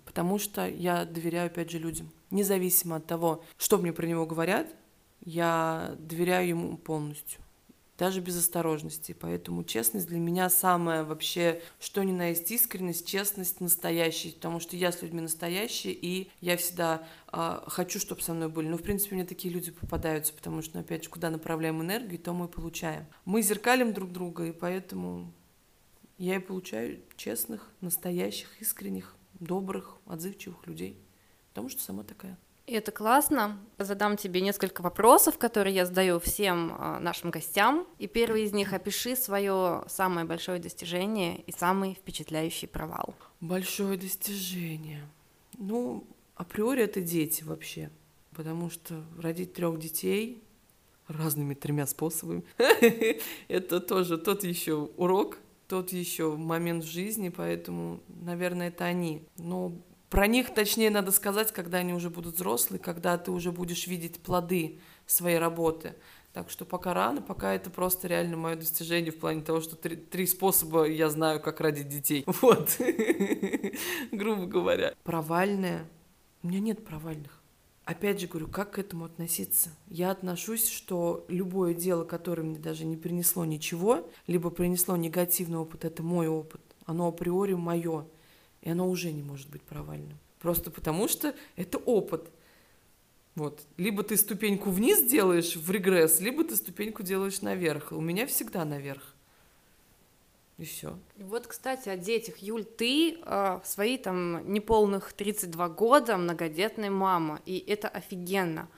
Потому 0.06 0.38
что 0.38 0.66
я 0.66 1.04
доверяю, 1.04 1.48
опять 1.48 1.70
же, 1.70 1.78
людям. 1.78 2.10
Независимо 2.30 2.96
от 2.96 3.06
того, 3.06 3.44
что 3.58 3.76
мне 3.76 3.92
про 3.92 4.06
него 4.06 4.24
говорят, 4.24 4.66
я 5.26 5.94
доверяю 5.98 6.48
ему 6.48 6.78
полностью 6.78 7.43
даже 7.98 8.20
без 8.20 8.36
осторожности. 8.36 9.16
Поэтому 9.18 9.64
честность 9.64 10.08
для 10.08 10.18
меня 10.18 10.48
самое 10.50 11.02
вообще, 11.02 11.62
что 11.78 12.02
ни 12.02 12.12
на 12.12 12.28
есть 12.28 12.50
искренность, 12.50 13.06
честность 13.06 13.60
настоящая, 13.60 14.32
потому 14.32 14.60
что 14.60 14.76
я 14.76 14.92
с 14.92 15.02
людьми 15.02 15.20
настоящая, 15.20 15.92
и 15.92 16.30
я 16.40 16.56
всегда 16.56 17.06
э, 17.32 17.60
хочу, 17.66 17.98
чтобы 18.00 18.22
со 18.22 18.34
мной 18.34 18.48
были. 18.48 18.68
Ну, 18.68 18.78
в 18.78 18.82
принципе, 18.82 19.14
мне 19.14 19.24
такие 19.24 19.52
люди 19.52 19.70
попадаются, 19.70 20.32
потому 20.32 20.62
что, 20.62 20.76
ну, 20.76 20.80
опять 20.80 21.04
же, 21.04 21.10
куда 21.10 21.30
направляем 21.30 21.80
энергию, 21.82 22.18
то 22.18 22.32
мы 22.32 22.48
получаем. 22.48 23.06
Мы 23.24 23.42
зеркалим 23.42 23.92
друг 23.92 24.10
друга, 24.10 24.44
и 24.46 24.52
поэтому 24.52 25.32
я 26.18 26.36
и 26.36 26.40
получаю 26.40 27.00
честных, 27.16 27.70
настоящих, 27.80 28.60
искренних, 28.60 29.14
добрых, 29.40 29.96
отзывчивых 30.06 30.66
людей, 30.66 30.98
потому 31.48 31.68
что 31.68 31.82
сама 31.82 32.04
такая. 32.04 32.38
Это 32.66 32.92
классно. 32.92 33.58
Задам 33.78 34.16
тебе 34.16 34.40
несколько 34.40 34.80
вопросов, 34.80 35.36
которые 35.36 35.74
я 35.74 35.84
задаю 35.84 36.18
всем 36.18 36.74
а, 36.78 36.98
нашим 36.98 37.30
гостям. 37.30 37.86
И 37.98 38.06
первый 38.06 38.44
из 38.44 38.52
них 38.52 38.72
опиши 38.72 39.16
свое 39.16 39.84
самое 39.86 40.26
большое 40.26 40.58
достижение 40.58 41.42
и 41.42 41.52
самый 41.52 41.94
впечатляющий 41.94 42.66
провал. 42.66 43.14
Большое 43.40 43.98
достижение. 43.98 45.02
Ну, 45.58 46.04
априори 46.36 46.82
это 46.84 47.02
дети 47.02 47.44
вообще. 47.44 47.90
Потому 48.34 48.70
что 48.70 49.04
родить 49.18 49.52
трех 49.52 49.78
детей 49.78 50.42
разными 51.06 51.54
тремя 51.54 51.86
способами. 51.86 52.44
Это 53.48 53.80
тоже 53.80 54.18
тот 54.18 54.42
еще 54.42 54.90
урок, 54.96 55.38
тот 55.68 55.92
еще 55.92 56.34
момент 56.36 56.84
в 56.84 56.88
жизни, 56.88 57.28
поэтому, 57.28 58.00
наверное, 58.08 58.68
это 58.68 58.84
они. 58.84 59.22
Но 59.36 59.72
про 60.14 60.28
них, 60.28 60.54
точнее, 60.54 60.90
надо 60.90 61.10
сказать, 61.10 61.50
когда 61.52 61.78
они 61.78 61.92
уже 61.92 62.08
будут 62.08 62.36
взрослые, 62.36 62.78
когда 62.78 63.18
ты 63.18 63.32
уже 63.32 63.50
будешь 63.50 63.88
видеть 63.88 64.20
плоды 64.20 64.78
своей 65.06 65.38
работы. 65.38 65.96
Так 66.32 66.50
что 66.50 66.64
пока 66.64 66.94
рано, 66.94 67.20
пока 67.20 67.52
это 67.52 67.68
просто 67.68 68.06
реально 68.06 68.36
мое 68.36 68.54
достижение 68.54 69.10
в 69.10 69.18
плане 69.18 69.42
того, 69.42 69.60
что 69.60 69.74
три, 69.74 69.96
три 69.96 70.26
способа 70.28 70.84
я 70.84 71.10
знаю, 71.10 71.40
как 71.40 71.60
родить 71.60 71.88
детей. 71.88 72.24
Вот, 72.42 72.78
грубо 74.12 74.46
говоря. 74.46 74.94
Провальная. 75.02 75.88
У 76.44 76.46
меня 76.46 76.60
нет 76.60 76.84
провальных. 76.84 77.42
Опять 77.84 78.20
же 78.20 78.28
говорю, 78.28 78.46
как 78.46 78.72
к 78.72 78.78
этому 78.78 79.06
относиться? 79.06 79.70
Я 79.88 80.12
отношусь, 80.12 80.68
что 80.68 81.24
любое 81.26 81.74
дело, 81.74 82.04
которое 82.04 82.42
мне 82.42 82.60
даже 82.60 82.84
не 82.84 82.96
принесло 82.96 83.44
ничего, 83.44 84.08
либо 84.28 84.50
принесло 84.50 84.96
негативный 84.96 85.58
опыт, 85.58 85.84
это 85.84 86.04
мой 86.04 86.28
опыт. 86.28 86.60
Оно 86.86 87.08
априори 87.08 87.54
мое, 87.54 88.06
и 88.64 88.70
оно 88.70 88.88
уже 88.88 89.12
не 89.12 89.22
может 89.22 89.50
быть 89.50 89.62
провальным. 89.62 90.18
Просто 90.40 90.70
потому 90.70 91.06
что 91.06 91.34
это 91.54 91.78
опыт. 91.78 92.30
Вот. 93.34 93.60
Либо 93.76 94.02
ты 94.02 94.16
ступеньку 94.16 94.70
вниз 94.70 95.02
делаешь 95.02 95.54
в 95.54 95.70
регресс, 95.70 96.20
либо 96.20 96.44
ты 96.44 96.56
ступеньку 96.56 97.02
делаешь 97.02 97.42
наверх. 97.42 97.92
У 97.92 98.00
меня 98.00 98.26
всегда 98.26 98.64
наверх. 98.64 99.14
И 100.56 100.64
все. 100.64 100.98
Вот, 101.16 101.46
кстати, 101.46 101.88
о 101.88 101.96
детях. 101.96 102.38
Юль, 102.38 102.64
ты 102.64 103.14
э, 103.14 103.60
в 103.62 103.62
свои 103.64 103.98
там 103.98 104.50
неполных 104.50 105.12
32 105.12 105.68
года 105.70 106.16
многодетная 106.16 106.90
мама, 106.90 107.40
и 107.44 107.58
это 107.58 107.88
офигенно. 107.88 108.68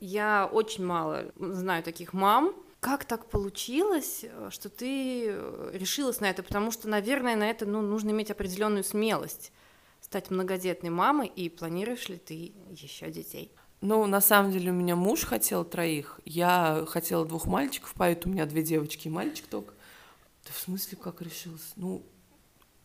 Я 0.00 0.50
очень 0.50 0.84
мало 0.84 1.32
знаю 1.36 1.82
таких 1.84 2.12
мам. 2.12 2.54
Как 2.82 3.04
так 3.04 3.28
получилось, 3.28 4.24
что 4.50 4.68
ты 4.68 5.26
решилась 5.72 6.18
на 6.18 6.28
это? 6.28 6.42
Потому 6.42 6.72
что, 6.72 6.88
наверное, 6.88 7.36
на 7.36 7.48
это 7.48 7.64
ну, 7.64 7.80
нужно 7.80 8.10
иметь 8.10 8.32
определенную 8.32 8.82
смелость 8.82 9.52
стать 10.00 10.32
многодетной 10.32 10.90
мамой, 10.90 11.28
и 11.28 11.48
планируешь 11.48 12.08
ли 12.08 12.16
ты 12.16 12.52
еще 12.70 13.08
детей? 13.12 13.52
Ну, 13.82 14.04
на 14.06 14.20
самом 14.20 14.50
деле, 14.50 14.72
у 14.72 14.74
меня 14.74 14.96
муж 14.96 15.22
хотел 15.22 15.64
троих, 15.64 16.18
я 16.24 16.84
хотела 16.88 17.24
двух 17.24 17.46
мальчиков, 17.46 17.94
поэтому 17.96 18.32
у 18.32 18.34
меня 18.34 18.46
две 18.46 18.64
девочки 18.64 19.06
и 19.06 19.12
мальчик 19.12 19.46
только. 19.46 19.74
Да 20.44 20.50
в 20.52 20.58
смысле, 20.58 20.98
как 20.98 21.22
решилась? 21.22 21.74
Ну, 21.76 22.04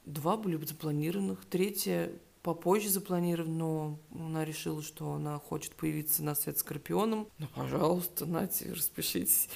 два 0.06 0.38
были 0.38 0.64
запланированных, 0.64 1.44
третья 1.46 2.12
попозже 2.44 2.90
запланирована, 2.90 3.58
но 3.58 4.00
она 4.14 4.46
решила, 4.46 4.84
что 4.84 5.14
она 5.14 5.40
хочет 5.40 5.74
появиться 5.74 6.24
на 6.24 6.36
свет 6.36 6.60
скорпионом. 6.60 7.28
Ну, 7.40 7.48
пожалуйста, 7.56 8.28
нате, 8.28 8.72
распишитесь. 8.72 9.50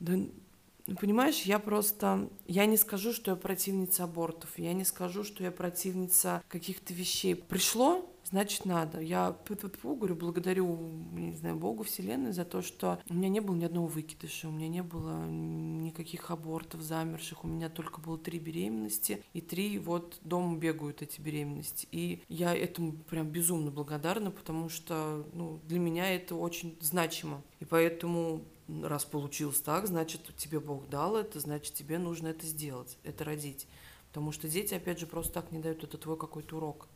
Да, 0.00 0.14
ну, 0.88 0.96
понимаешь, 0.96 1.42
я 1.42 1.58
просто... 1.58 2.30
Я 2.46 2.64
не 2.64 2.78
скажу, 2.78 3.12
что 3.12 3.32
я 3.32 3.36
противница 3.36 4.04
абортов, 4.04 4.58
я 4.58 4.72
не 4.72 4.84
скажу, 4.84 5.22
что 5.22 5.44
я 5.44 5.50
противница 5.50 6.42
каких-то 6.48 6.94
вещей. 6.94 7.34
Пришло, 7.34 8.10
значит 8.24 8.64
надо. 8.64 9.00
Я 9.00 9.36
говорю, 9.82 10.14
благодарю, 10.14 10.78
не 11.12 11.36
знаю, 11.36 11.56
Богу, 11.56 11.82
Вселенной 11.82 12.32
за 12.32 12.46
то, 12.46 12.62
что 12.62 12.98
у 13.10 13.14
меня 13.14 13.28
не 13.28 13.40
было 13.40 13.54
ни 13.54 13.64
одного 13.64 13.86
выкидыша, 13.86 14.48
у 14.48 14.50
меня 14.50 14.68
не 14.68 14.82
было 14.82 15.26
никаких 15.26 16.30
абортов 16.30 16.80
замерших, 16.80 17.44
у 17.44 17.48
меня 17.48 17.68
только 17.68 18.00
было 18.00 18.16
три 18.16 18.38
беременности, 18.38 19.22
и 19.34 19.42
три 19.42 19.78
вот 19.78 20.18
дома 20.22 20.56
бегают 20.56 21.02
эти 21.02 21.20
беременности. 21.20 21.86
И 21.92 22.22
я 22.28 22.56
этому 22.56 22.92
прям 22.92 23.28
безумно 23.28 23.70
благодарна, 23.70 24.30
потому 24.30 24.70
что 24.70 25.26
ну, 25.34 25.60
для 25.66 25.78
меня 25.78 26.14
это 26.14 26.34
очень 26.34 26.78
значимо. 26.80 27.42
И 27.60 27.66
поэтому 27.66 28.42
раз 28.82 29.04
получилось 29.04 29.60
так, 29.60 29.86
значит, 29.86 30.20
тебе 30.36 30.60
Бог 30.60 30.88
дал 30.88 31.16
это, 31.16 31.40
значит, 31.40 31.74
тебе 31.74 31.98
нужно 31.98 32.28
это 32.28 32.46
сделать, 32.46 32.96
это 33.04 33.24
родить. 33.24 33.66
Потому 34.08 34.32
что 34.32 34.48
дети, 34.48 34.74
опять 34.74 34.98
же, 34.98 35.06
просто 35.06 35.34
так 35.34 35.52
не 35.52 35.58
дают, 35.58 35.84
это 35.84 35.98
твой 35.98 36.16
какой-то 36.16 36.56
урок. 36.56 36.88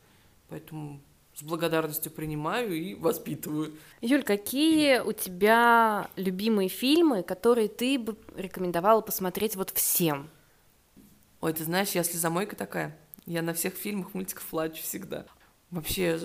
Поэтому 0.48 1.00
с 1.34 1.42
благодарностью 1.42 2.12
принимаю 2.12 2.74
и 2.74 2.94
воспитываю. 2.94 3.74
Юль, 4.00 4.22
какие 4.22 5.00
у 5.00 5.12
тебя 5.12 6.10
любимые 6.16 6.68
фильмы, 6.68 7.22
которые 7.22 7.68
ты 7.68 7.98
бы 7.98 8.16
рекомендовала 8.36 9.00
посмотреть 9.00 9.56
вот 9.56 9.70
всем? 9.70 10.28
Ой, 11.40 11.52
ты 11.52 11.64
знаешь, 11.64 11.90
я 11.90 12.04
слезомойка 12.04 12.54
такая. 12.54 12.96
Я 13.24 13.42
на 13.42 13.54
всех 13.54 13.74
фильмах, 13.74 14.14
мультиках 14.14 14.44
плачу 14.44 14.82
всегда. 14.82 15.26
Вообще, 15.70 16.20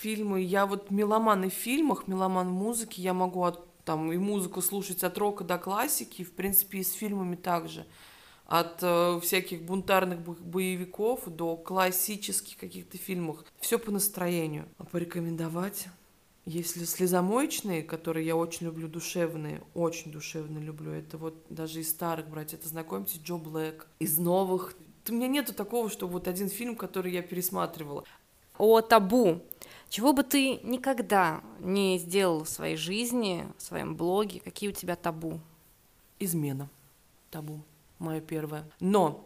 фильмы, 0.00 0.40
я 0.40 0.66
вот 0.66 0.90
меломан 0.90 1.44
и 1.44 1.50
в 1.50 1.54
фильмах, 1.54 2.08
меломан 2.08 2.48
в 2.48 2.52
музыке, 2.52 3.00
я 3.00 3.14
могу 3.14 3.44
от, 3.44 3.67
там 3.88 4.12
и 4.12 4.18
музыку 4.18 4.60
слушать 4.60 5.02
от 5.02 5.16
рока 5.16 5.44
до 5.44 5.56
классики, 5.56 6.22
в 6.22 6.32
принципе, 6.32 6.80
и 6.80 6.84
с 6.84 6.92
фильмами 6.92 7.36
также 7.36 7.86
от 8.44 8.82
э, 8.82 9.18
всяких 9.22 9.62
бунтарных 9.62 10.20
боевиков 10.20 11.26
до 11.26 11.56
классических 11.56 12.58
каких-то 12.58 12.98
фильмов. 12.98 13.42
Все 13.60 13.78
по 13.78 13.90
настроению. 13.90 14.68
А 14.76 14.84
порекомендовать? 14.84 15.86
Если 16.44 16.84
слезомоечные, 16.84 17.82
которые 17.82 18.26
я 18.26 18.36
очень 18.36 18.66
люблю, 18.66 18.88
душевные, 18.88 19.62
очень 19.72 20.12
душевно 20.12 20.58
люблю, 20.58 20.92
это 20.92 21.16
вот 21.16 21.46
даже 21.48 21.80
из 21.80 21.88
старых 21.88 22.28
брать, 22.28 22.52
это 22.52 22.68
знакомьтесь, 22.68 23.22
Джо 23.24 23.36
Блэк. 23.36 23.86
Из 24.00 24.18
новых, 24.18 24.74
у 25.08 25.12
меня 25.14 25.28
нету 25.28 25.54
такого, 25.54 25.88
что 25.88 26.06
вот 26.06 26.28
один 26.28 26.50
фильм, 26.50 26.76
который 26.76 27.10
я 27.10 27.22
пересматривала. 27.22 28.04
О 28.58 28.82
табу. 28.82 29.40
Чего 29.88 30.12
бы 30.12 30.22
ты 30.22 30.58
никогда 30.62 31.42
не 31.60 31.98
сделал 31.98 32.44
в 32.44 32.48
своей 32.48 32.76
жизни, 32.76 33.46
в 33.56 33.62
своем 33.62 33.96
блоге, 33.96 34.40
какие 34.40 34.68
у 34.68 34.72
тебя 34.72 34.96
табу? 34.96 35.40
Измена. 36.18 36.68
Табу 37.30 37.62
мое 37.98 38.20
первое. 38.20 38.64
Но 38.80 39.24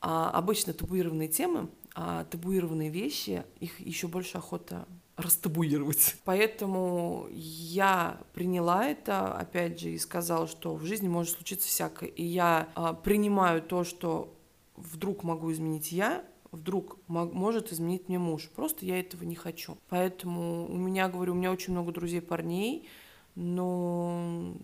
а, 0.00 0.30
обычно 0.30 0.72
табуированные 0.72 1.28
темы, 1.28 1.68
а 1.94 2.24
табуированные 2.24 2.90
вещи, 2.90 3.44
их 3.60 3.78
еще 3.80 4.08
больше 4.08 4.38
охота 4.38 4.86
растабуировать. 5.16 6.16
Поэтому 6.24 7.28
я 7.30 8.20
приняла 8.32 8.86
это, 8.86 9.34
опять 9.34 9.78
же, 9.78 9.90
и 9.90 9.98
сказала, 9.98 10.46
что 10.46 10.74
в 10.74 10.84
жизни 10.84 11.08
может 11.08 11.36
случиться 11.36 11.68
всякое. 11.68 12.08
И 12.08 12.24
я 12.24 12.68
а, 12.74 12.94
принимаю 12.94 13.62
то, 13.62 13.84
что 13.84 14.34
вдруг 14.76 15.22
могу 15.22 15.52
изменить 15.52 15.92
я, 15.92 16.24
вдруг 16.52 16.98
может 17.08 17.72
изменить 17.72 18.08
мне 18.08 18.18
муж. 18.18 18.48
Просто 18.54 18.84
я 18.86 19.00
этого 19.00 19.24
не 19.24 19.34
хочу. 19.34 19.76
Поэтому 19.88 20.66
у 20.70 20.76
меня, 20.76 21.08
говорю, 21.08 21.32
у 21.32 21.36
меня 21.36 21.50
очень 21.50 21.72
много 21.72 21.90
друзей 21.92 22.20
парней, 22.20 22.88
но 23.34 24.54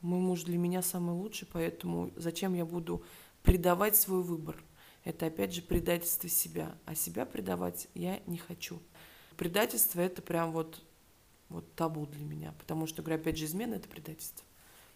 мой 0.00 0.20
муж 0.20 0.44
для 0.44 0.56
меня 0.56 0.80
самый 0.80 1.14
лучший, 1.14 1.48
поэтому 1.52 2.10
зачем 2.16 2.54
я 2.54 2.64
буду 2.64 3.02
предавать 3.42 3.96
свой 3.96 4.22
выбор? 4.22 4.62
Это 5.04 5.26
опять 5.26 5.52
же 5.52 5.62
предательство 5.62 6.28
себя, 6.28 6.74
а 6.84 6.94
себя 6.94 7.26
предавать 7.26 7.88
я 7.94 8.20
не 8.26 8.38
хочу. 8.38 8.80
Предательство 9.36 10.00
это 10.00 10.22
прям 10.22 10.52
вот, 10.52 10.82
вот 11.48 11.74
табу 11.74 12.06
для 12.06 12.24
меня, 12.24 12.54
потому 12.58 12.86
что, 12.86 13.02
говорю, 13.02 13.20
опять 13.20 13.38
же, 13.38 13.46
измена 13.46 13.74
это 13.74 13.88
предательство. 13.88 14.44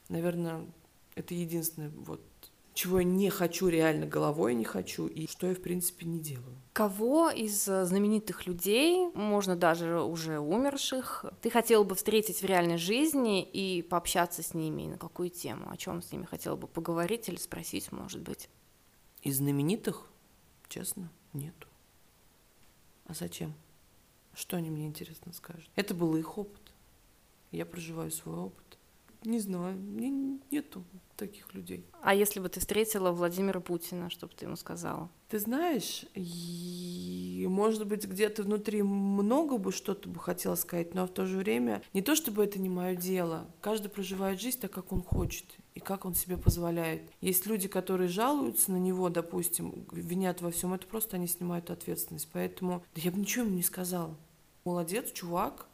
Наверное, 0.09 0.67
это 1.15 1.35
единственное 1.35 1.89
вот 1.89 2.23
чего 2.75 2.99
я 2.99 3.05
не 3.05 3.31
хочу 3.31 3.69
реально 3.69 4.07
головой 4.07 4.55
не 4.55 4.65
хочу 4.65 5.07
и 5.07 5.29
что 5.29 5.47
я 5.47 5.55
в 5.55 5.63
принципе 5.63 6.07
не 6.07 6.19
делаю. 6.19 6.61
Кого 6.73 7.31
из 7.31 7.69
э, 7.69 7.85
знаменитых 7.85 8.47
людей, 8.47 9.09
можно 9.15 9.55
даже 9.55 10.03
уже 10.03 10.41
умерших, 10.41 11.25
ты 11.41 11.51
хотел 11.51 11.85
бы 11.85 11.95
встретить 11.95 12.43
в 12.43 12.45
реальной 12.45 12.77
жизни 12.77 13.45
и 13.45 13.81
пообщаться 13.83 14.43
с 14.43 14.55
ними 14.55 14.83
и 14.83 14.89
на 14.89 14.99
какую 14.99 15.31
тему, 15.31 15.71
о 15.71 15.77
чем 15.77 16.03
с 16.03 16.11
ними 16.11 16.25
хотел 16.25 16.57
бы 16.57 16.67
поговорить 16.67 17.29
или 17.29 17.37
спросить, 17.37 17.93
может 17.93 18.21
быть? 18.21 18.51
Из 19.23 19.37
знаменитых, 19.37 20.09
честно, 20.69 21.11
нету. 21.33 21.69
А 23.07 23.15
зачем? 23.15 23.55
Что 24.35 24.57
они 24.57 24.69
мне 24.69 24.87
интересно 24.87 25.33
скажут? 25.33 25.71
Это 25.77 25.95
был 25.95 26.17
их 26.17 26.37
опыт. 26.37 26.73
Я 27.53 27.67
проживаю 27.67 28.11
свой 28.11 28.37
опыт. 28.37 28.64
Не 29.25 29.39
знаю, 29.39 29.77
мне 29.77 30.39
нету 30.51 30.85
таких 31.17 31.55
людей. 31.55 31.87
А 32.03 32.15
если 32.15 32.41
бы 32.41 32.49
ты 32.49 32.61
встретила 32.61 33.11
Владимира 33.11 33.61
Путина, 33.61 34.11
что 34.11 34.27
бы 34.27 34.35
ты 34.35 34.45
ему 34.45 34.57
сказала? 34.57 35.09
Ты 35.29 35.39
знаешь, 35.39 36.05
и, 36.15 37.47
может 37.49 37.87
быть, 37.87 38.05
где-то 38.05 38.43
внутри 38.43 38.83
много 38.83 39.57
бы 39.57 39.73
что-то 39.73 40.09
бы 40.09 40.21
хотела 40.21 40.57
сказать, 40.57 40.95
но 40.95 41.07
в 41.07 41.11
то 41.11 41.25
же 41.25 41.39
время 41.39 41.83
не 41.95 42.03
то, 42.03 42.15
чтобы 42.15 42.45
это 42.45 42.59
не 42.59 42.69
мое 42.69 42.97
дело. 42.97 43.47
Каждый 43.61 43.89
проживает 43.89 44.41
жизнь 44.41 44.61
так, 44.61 44.73
как 44.73 44.93
он 44.93 45.03
хочет 45.03 45.47
и 45.75 45.81
как 45.81 46.05
он 46.05 46.15
себе 46.15 46.37
позволяет. 46.37 47.03
Есть 47.21 47.47
люди, 47.47 47.69
которые 47.69 48.09
жалуются 48.09 48.73
на 48.73 48.77
него, 48.77 49.09
допустим, 49.09 49.87
винят 49.93 50.43
во 50.43 50.51
всем, 50.51 50.75
это 50.75 50.87
просто 50.87 51.17
они 51.17 51.27
снимают 51.27 51.71
ответственность. 51.71 52.29
Поэтому 52.33 52.85
да 52.95 53.01
я 53.03 53.11
бы 53.11 53.19
ничего 53.19 53.47
ему 53.47 53.57
не 53.57 53.63
сказала. 53.63 54.15
Молодец, 54.65 55.13
чувак, 55.13 55.67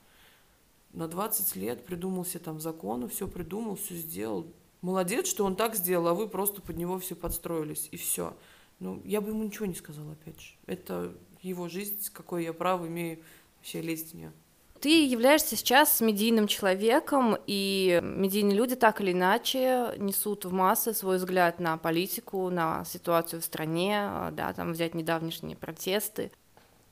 на 1.00 1.08
20 1.08 1.56
лет 1.56 1.84
придумал 1.86 2.26
себе 2.26 2.40
там 2.40 2.60
законы, 2.60 3.08
все 3.08 3.26
придумал, 3.26 3.76
все 3.76 3.94
сделал. 3.94 4.46
Молодец, 4.82 5.26
что 5.26 5.46
он 5.46 5.56
так 5.56 5.74
сделал, 5.74 6.08
а 6.08 6.14
вы 6.14 6.28
просто 6.28 6.60
под 6.60 6.76
него 6.76 6.98
все 6.98 7.16
подстроились, 7.16 7.88
и 7.90 7.96
все. 7.96 8.36
Ну, 8.80 9.00
я 9.04 9.22
бы 9.22 9.30
ему 9.30 9.42
ничего 9.42 9.64
не 9.66 9.74
сказала, 9.74 10.12
опять 10.12 10.40
же. 10.40 10.52
Это 10.66 11.14
его 11.40 11.68
жизнь, 11.68 11.98
какое 12.12 12.42
я 12.42 12.52
право 12.52 12.86
имею 12.86 13.18
вообще 13.56 13.80
лезть 13.80 14.12
в 14.12 14.14
нее. 14.14 14.32
Ты 14.80 15.06
являешься 15.06 15.56
сейчас 15.56 16.00
медийным 16.00 16.46
человеком, 16.46 17.36
и 17.46 18.00
медийные 18.02 18.56
люди 18.56 18.76
так 18.76 19.00
или 19.00 19.12
иначе 19.12 19.94
несут 19.98 20.44
в 20.44 20.52
массы 20.52 20.94
свой 20.94 21.16
взгляд 21.16 21.60
на 21.60 21.76
политику, 21.76 22.48
на 22.50 22.84
ситуацию 22.86 23.42
в 23.42 23.44
стране, 23.44 24.10
да, 24.32 24.52
там 24.54 24.72
взять 24.72 24.94
недавнешние 24.94 25.56
протесты. 25.56 26.30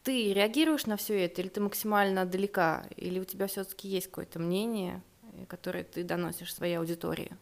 Ты 0.08 0.32
реагируешь 0.32 0.86
на 0.86 0.96
все 0.96 1.26
это, 1.26 1.42
или 1.42 1.50
ты 1.50 1.60
максимально 1.60 2.24
далека, 2.24 2.88
или 2.96 3.20
у 3.20 3.24
тебя 3.24 3.46
все-таки 3.46 3.88
есть 3.88 4.06
какое-то 4.06 4.38
мнение, 4.38 5.02
которое 5.48 5.84
ты 5.84 6.02
доносишь 6.02 6.54
своей 6.54 6.78
аудитории? 6.78 7.36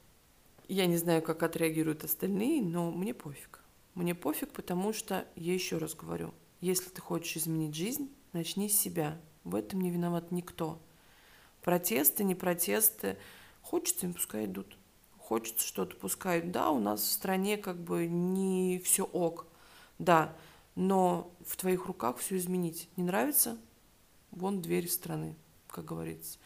Я 0.66 0.86
не 0.86 0.96
знаю, 0.96 1.22
как 1.22 1.44
отреагируют 1.44 2.02
остальные, 2.02 2.62
но 2.62 2.90
мне 2.90 3.14
пофиг. 3.14 3.60
Мне 3.94 4.16
пофиг, 4.16 4.50
потому 4.50 4.92
что, 4.92 5.28
я 5.36 5.54
еще 5.54 5.78
раз 5.78 5.94
говорю, 5.94 6.34
если 6.60 6.88
ты 6.88 7.00
хочешь 7.00 7.36
изменить 7.36 7.76
жизнь, 7.76 8.12
начни 8.32 8.68
с 8.68 8.76
себя. 8.76 9.16
В 9.44 9.54
этом 9.54 9.80
не 9.80 9.92
виноват 9.92 10.32
никто. 10.32 10.80
Протесты, 11.62 12.24
не 12.24 12.34
протесты. 12.34 13.16
Хочется 13.62 14.06
им, 14.06 14.12
пускай 14.12 14.46
идут. 14.46 14.76
Хочется 15.18 15.64
что-то, 15.64 15.94
пускай. 15.94 16.42
Да, 16.42 16.70
у 16.70 16.80
нас 16.80 17.00
в 17.02 17.12
стране 17.12 17.58
как 17.58 17.78
бы 17.78 18.08
не 18.08 18.80
все 18.84 19.04
ок. 19.04 19.46
Да, 20.00 20.34
но 20.76 21.34
в 21.44 21.56
твоих 21.56 21.86
руках 21.86 22.18
все 22.18 22.36
изменить. 22.36 22.88
Не 22.96 23.02
нравится? 23.02 23.58
Вон 24.30 24.62
дверь 24.62 24.88
страны, 24.88 25.34
как 25.68 25.86
говорится. 25.86 26.38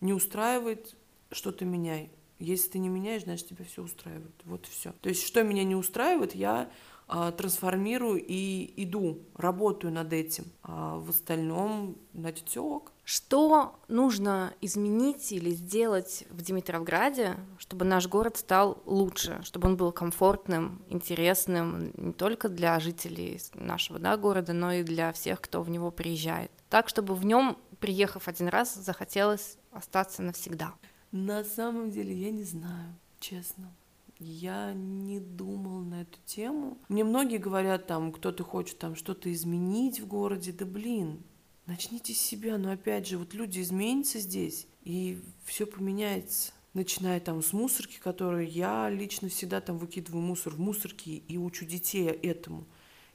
Не 0.00 0.12
устраивает, 0.12 0.94
что-то 1.30 1.64
меняй. 1.64 2.10
Если 2.38 2.70
ты 2.70 2.78
не 2.80 2.88
меняешь, 2.88 3.22
значит 3.22 3.48
тебя 3.48 3.64
все 3.64 3.82
устраивает. 3.82 4.34
Вот 4.44 4.66
все. 4.66 4.92
То 5.00 5.08
есть, 5.08 5.22
что 5.22 5.44
меня 5.44 5.62
не 5.62 5.76
устраивает, 5.76 6.34
я 6.34 6.70
а, 7.06 7.30
трансформирую 7.30 8.22
и 8.22 8.72
иду, 8.82 9.20
работаю 9.34 9.92
над 9.92 10.12
этим. 10.12 10.44
А 10.62 10.98
в 10.98 11.10
остальном, 11.10 11.96
значит, 12.14 12.48
все 12.48 12.62
ок. 12.62 12.91
Что 13.04 13.80
нужно 13.88 14.54
изменить 14.60 15.32
или 15.32 15.50
сделать 15.50 16.24
в 16.30 16.40
Димитровграде, 16.42 17.36
чтобы 17.58 17.84
наш 17.84 18.06
город 18.06 18.36
стал 18.36 18.80
лучше, 18.86 19.40
чтобы 19.42 19.68
он 19.68 19.76
был 19.76 19.90
комфортным, 19.90 20.82
интересным 20.88 21.92
не 21.96 22.12
только 22.12 22.48
для 22.48 22.78
жителей 22.78 23.40
нашего 23.54 23.98
да, 23.98 24.16
города, 24.16 24.52
но 24.52 24.72
и 24.72 24.84
для 24.84 25.12
всех, 25.12 25.40
кто 25.40 25.62
в 25.62 25.70
него 25.70 25.90
приезжает. 25.90 26.52
Так, 26.70 26.88
чтобы 26.88 27.14
в 27.14 27.24
нем, 27.24 27.58
приехав 27.80 28.28
один 28.28 28.48
раз, 28.48 28.74
захотелось 28.74 29.58
остаться 29.72 30.22
навсегда. 30.22 30.74
На 31.10 31.42
самом 31.42 31.90
деле 31.90 32.14
я 32.14 32.30
не 32.30 32.44
знаю, 32.44 32.94
честно. 33.18 33.74
Я 34.18 34.72
не 34.72 35.18
думал 35.18 35.80
на 35.80 36.02
эту 36.02 36.18
тему. 36.24 36.78
Мне 36.88 37.02
многие 37.02 37.38
говорят, 37.38 37.88
там, 37.88 38.12
кто-то 38.12 38.44
хочет 38.44 38.78
там 38.78 38.94
что-то 38.94 39.32
изменить 39.32 39.98
в 39.98 40.06
городе. 40.06 40.52
Да 40.52 40.64
блин, 40.64 41.24
начните 41.66 42.14
с 42.14 42.18
себя. 42.18 42.58
Но 42.58 42.72
опять 42.72 43.06
же, 43.06 43.18
вот 43.18 43.34
люди 43.34 43.60
изменятся 43.60 44.18
здесь, 44.18 44.66
и 44.82 45.20
все 45.44 45.66
поменяется. 45.66 46.52
Начиная 46.74 47.20
там 47.20 47.42
с 47.42 47.52
мусорки, 47.52 47.98
которую 47.98 48.48
я 48.50 48.88
лично 48.88 49.28
всегда 49.28 49.60
там 49.60 49.78
выкидываю 49.78 50.22
мусор 50.22 50.54
в 50.54 50.60
мусорки 50.60 51.22
и 51.28 51.36
учу 51.36 51.66
детей 51.66 52.06
этому 52.06 52.66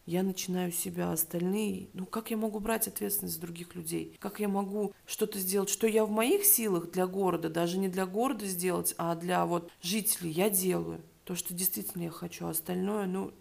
я 0.07 0.23
начинаю 0.23 0.71
себя, 0.71 1.11
остальные, 1.11 1.89
ну 1.93 2.05
как 2.05 2.31
я 2.31 2.37
могу 2.37 2.59
брать 2.59 2.87
ответственность 2.87 3.35
за 3.35 3.41
других 3.41 3.75
людей? 3.75 4.15
Как 4.19 4.39
я 4.39 4.47
могу 4.47 4.93
что-то 5.05 5.37
сделать, 5.37 5.69
что 5.69 5.85
я 5.85 6.05
в 6.05 6.09
моих 6.09 6.45
силах 6.45 6.91
для 6.91 7.05
города, 7.05 7.49
даже 7.49 7.77
не 7.77 7.89
для 7.89 8.05
города 8.05 8.45
сделать, 8.45 8.95
а 8.97 9.15
для 9.15 9.45
вот 9.45 9.69
жителей 9.81 10.31
я 10.31 10.49
делаю. 10.49 11.01
То, 11.25 11.35
что 11.35 11.53
действительно 11.53 12.03
я 12.03 12.09
хочу, 12.09 12.45
а 12.45 12.51
остальное, 12.51 13.05
ну, 13.05 13.33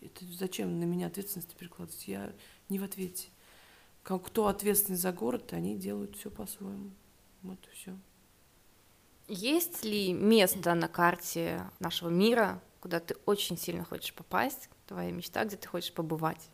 это 0.00 0.24
зачем 0.32 0.80
на 0.80 0.84
меня 0.84 1.06
ответственность 1.06 1.54
перекладывать? 1.54 2.08
Я 2.08 2.32
не 2.68 2.80
в 2.80 2.82
ответе. 2.82 3.28
Как 4.02 4.24
кто 4.24 4.46
ответственный 4.46 4.98
за 4.98 5.12
город, 5.12 5.52
они 5.52 5.76
делают 5.76 6.16
все 6.16 6.30
по-своему. 6.30 6.90
Вот 7.42 7.58
и 7.70 7.74
все. 7.74 7.96
Есть 9.28 9.84
ли 9.84 10.12
место 10.12 10.74
на 10.74 10.88
карте 10.88 11.62
нашего 11.78 12.08
мира, 12.08 12.60
куда 12.80 12.98
ты 12.98 13.16
очень 13.26 13.56
сильно 13.56 13.84
хочешь 13.84 14.12
попасть, 14.14 14.68
твоя 14.86 15.12
мечта, 15.12 15.44
где 15.44 15.56
ты 15.56 15.68
хочешь 15.68 15.92
побывать? 15.92 16.50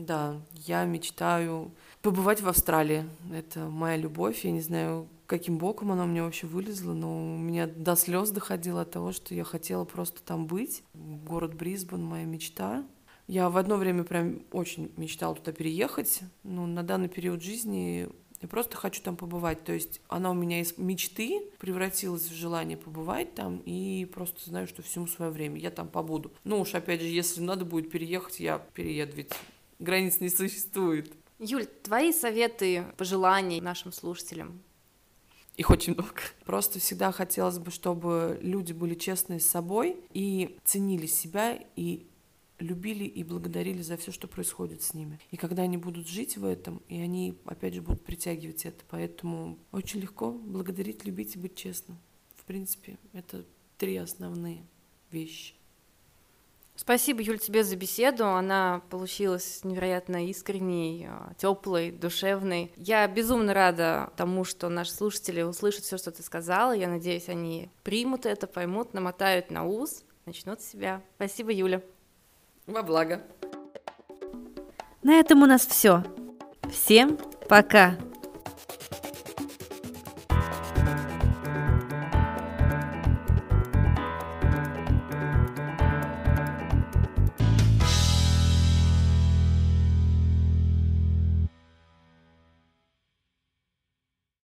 Да, 0.00 0.40
я 0.54 0.84
мечтаю 0.86 1.70
побывать 2.00 2.40
в 2.40 2.48
Австралии. 2.48 3.04
Это 3.34 3.68
моя 3.68 3.96
любовь. 3.96 4.44
Я 4.46 4.50
не 4.50 4.62
знаю, 4.62 5.06
каким 5.26 5.58
боком 5.58 5.92
она 5.92 6.04
у 6.04 6.06
меня 6.06 6.24
вообще 6.24 6.46
вылезла, 6.46 6.94
но 6.94 7.34
у 7.34 7.36
меня 7.36 7.66
до 7.66 7.94
слез 7.96 8.30
доходило 8.30 8.80
от 8.80 8.90
того, 8.90 9.12
что 9.12 9.34
я 9.34 9.44
хотела 9.44 9.84
просто 9.84 10.22
там 10.22 10.46
быть. 10.46 10.82
Город 10.94 11.54
Брисбен— 11.54 12.02
моя 12.04 12.24
мечта. 12.24 12.82
Я 13.26 13.48
в 13.48 13.56
одно 13.56 13.76
время 13.76 14.04
прям 14.04 14.42
очень 14.52 14.92
мечтала 14.96 15.34
туда 15.34 15.52
переехать, 15.52 16.20
но 16.42 16.66
на 16.66 16.82
данный 16.82 17.08
период 17.08 17.42
жизни 17.42 18.08
я 18.40 18.48
просто 18.48 18.76
хочу 18.76 19.02
там 19.02 19.16
побывать. 19.16 19.64
То 19.64 19.72
есть 19.72 20.00
она 20.08 20.30
у 20.30 20.34
меня 20.34 20.60
из 20.60 20.76
мечты 20.78 21.42
превратилась 21.58 22.28
в 22.28 22.34
желание 22.34 22.76
побывать 22.76 23.34
там, 23.34 23.62
и 23.64 24.06
просто 24.06 24.48
знаю, 24.48 24.66
что 24.66 24.82
всему 24.82 25.06
свое 25.06 25.30
время. 25.30 25.60
Я 25.60 25.70
там 25.70 25.88
побуду. 25.88 26.32
Ну 26.44 26.60
уж 26.60 26.74
опять 26.74 27.00
же, 27.00 27.06
если 27.06 27.40
надо 27.40 27.64
будет 27.64 27.90
переехать, 27.90 28.40
я 28.40 28.58
перееду, 28.58 29.16
ведь 29.16 29.32
границ 29.78 30.20
не 30.20 30.30
существует. 30.30 31.12
Юль, 31.38 31.66
твои 31.66 32.12
советы, 32.12 32.84
пожелания 32.96 33.62
нашим 33.62 33.92
слушателям? 33.92 34.60
Их 35.56 35.68
очень 35.68 35.92
много. 35.92 36.20
Просто 36.46 36.78
всегда 36.78 37.12
хотелось 37.12 37.58
бы, 37.58 37.70
чтобы 37.70 38.38
люди 38.40 38.72
были 38.72 38.94
честны 38.94 39.40
с 39.40 39.46
собой 39.46 39.98
и 40.12 40.58
ценили 40.64 41.06
себя 41.06 41.58
и 41.76 42.06
любили 42.60 43.04
и 43.04 43.24
благодарили 43.24 43.82
за 43.82 43.96
все, 43.96 44.12
что 44.12 44.28
происходит 44.28 44.82
с 44.82 44.94
ними. 44.94 45.18
И 45.30 45.36
когда 45.36 45.62
они 45.62 45.76
будут 45.76 46.08
жить 46.08 46.36
в 46.36 46.44
этом, 46.44 46.82
и 46.88 47.00
они, 47.00 47.36
опять 47.46 47.74
же, 47.74 47.82
будут 47.82 48.04
притягивать 48.04 48.66
это. 48.66 48.84
Поэтому 48.88 49.58
очень 49.72 50.00
легко 50.00 50.30
благодарить, 50.30 51.04
любить 51.04 51.36
и 51.36 51.38
быть 51.38 51.56
честным. 51.56 51.98
В 52.36 52.44
принципе, 52.44 52.98
это 53.12 53.44
три 53.78 53.96
основные 53.96 54.64
вещи. 55.10 55.54
Спасибо, 56.76 57.20
Юль, 57.20 57.38
тебе 57.38 57.62
за 57.62 57.76
беседу. 57.76 58.26
Она 58.26 58.80
получилась 58.88 59.64
невероятно 59.64 60.26
искренней, 60.28 61.08
а, 61.10 61.34
теплой, 61.36 61.90
душевной. 61.90 62.72
Я 62.76 63.06
безумно 63.06 63.52
рада 63.52 64.10
тому, 64.16 64.44
что 64.44 64.70
наши 64.70 64.92
слушатели 64.92 65.42
услышат 65.42 65.84
все, 65.84 65.98
что 65.98 66.10
ты 66.10 66.22
сказала. 66.22 66.72
Я 66.72 66.88
надеюсь, 66.88 67.28
они 67.28 67.68
примут 67.82 68.24
это, 68.24 68.46
поймут, 68.46 68.94
намотают 68.94 69.50
на 69.50 69.66
ус, 69.66 70.04
начнут 70.24 70.62
себя. 70.62 71.02
Спасибо, 71.16 71.52
Юля. 71.52 71.82
Во 72.66 72.82
благо. 72.82 73.22
На 75.02 75.14
этом 75.14 75.42
у 75.42 75.46
нас 75.46 75.66
все. 75.66 76.04
Всем 76.70 77.18
пока! 77.48 77.96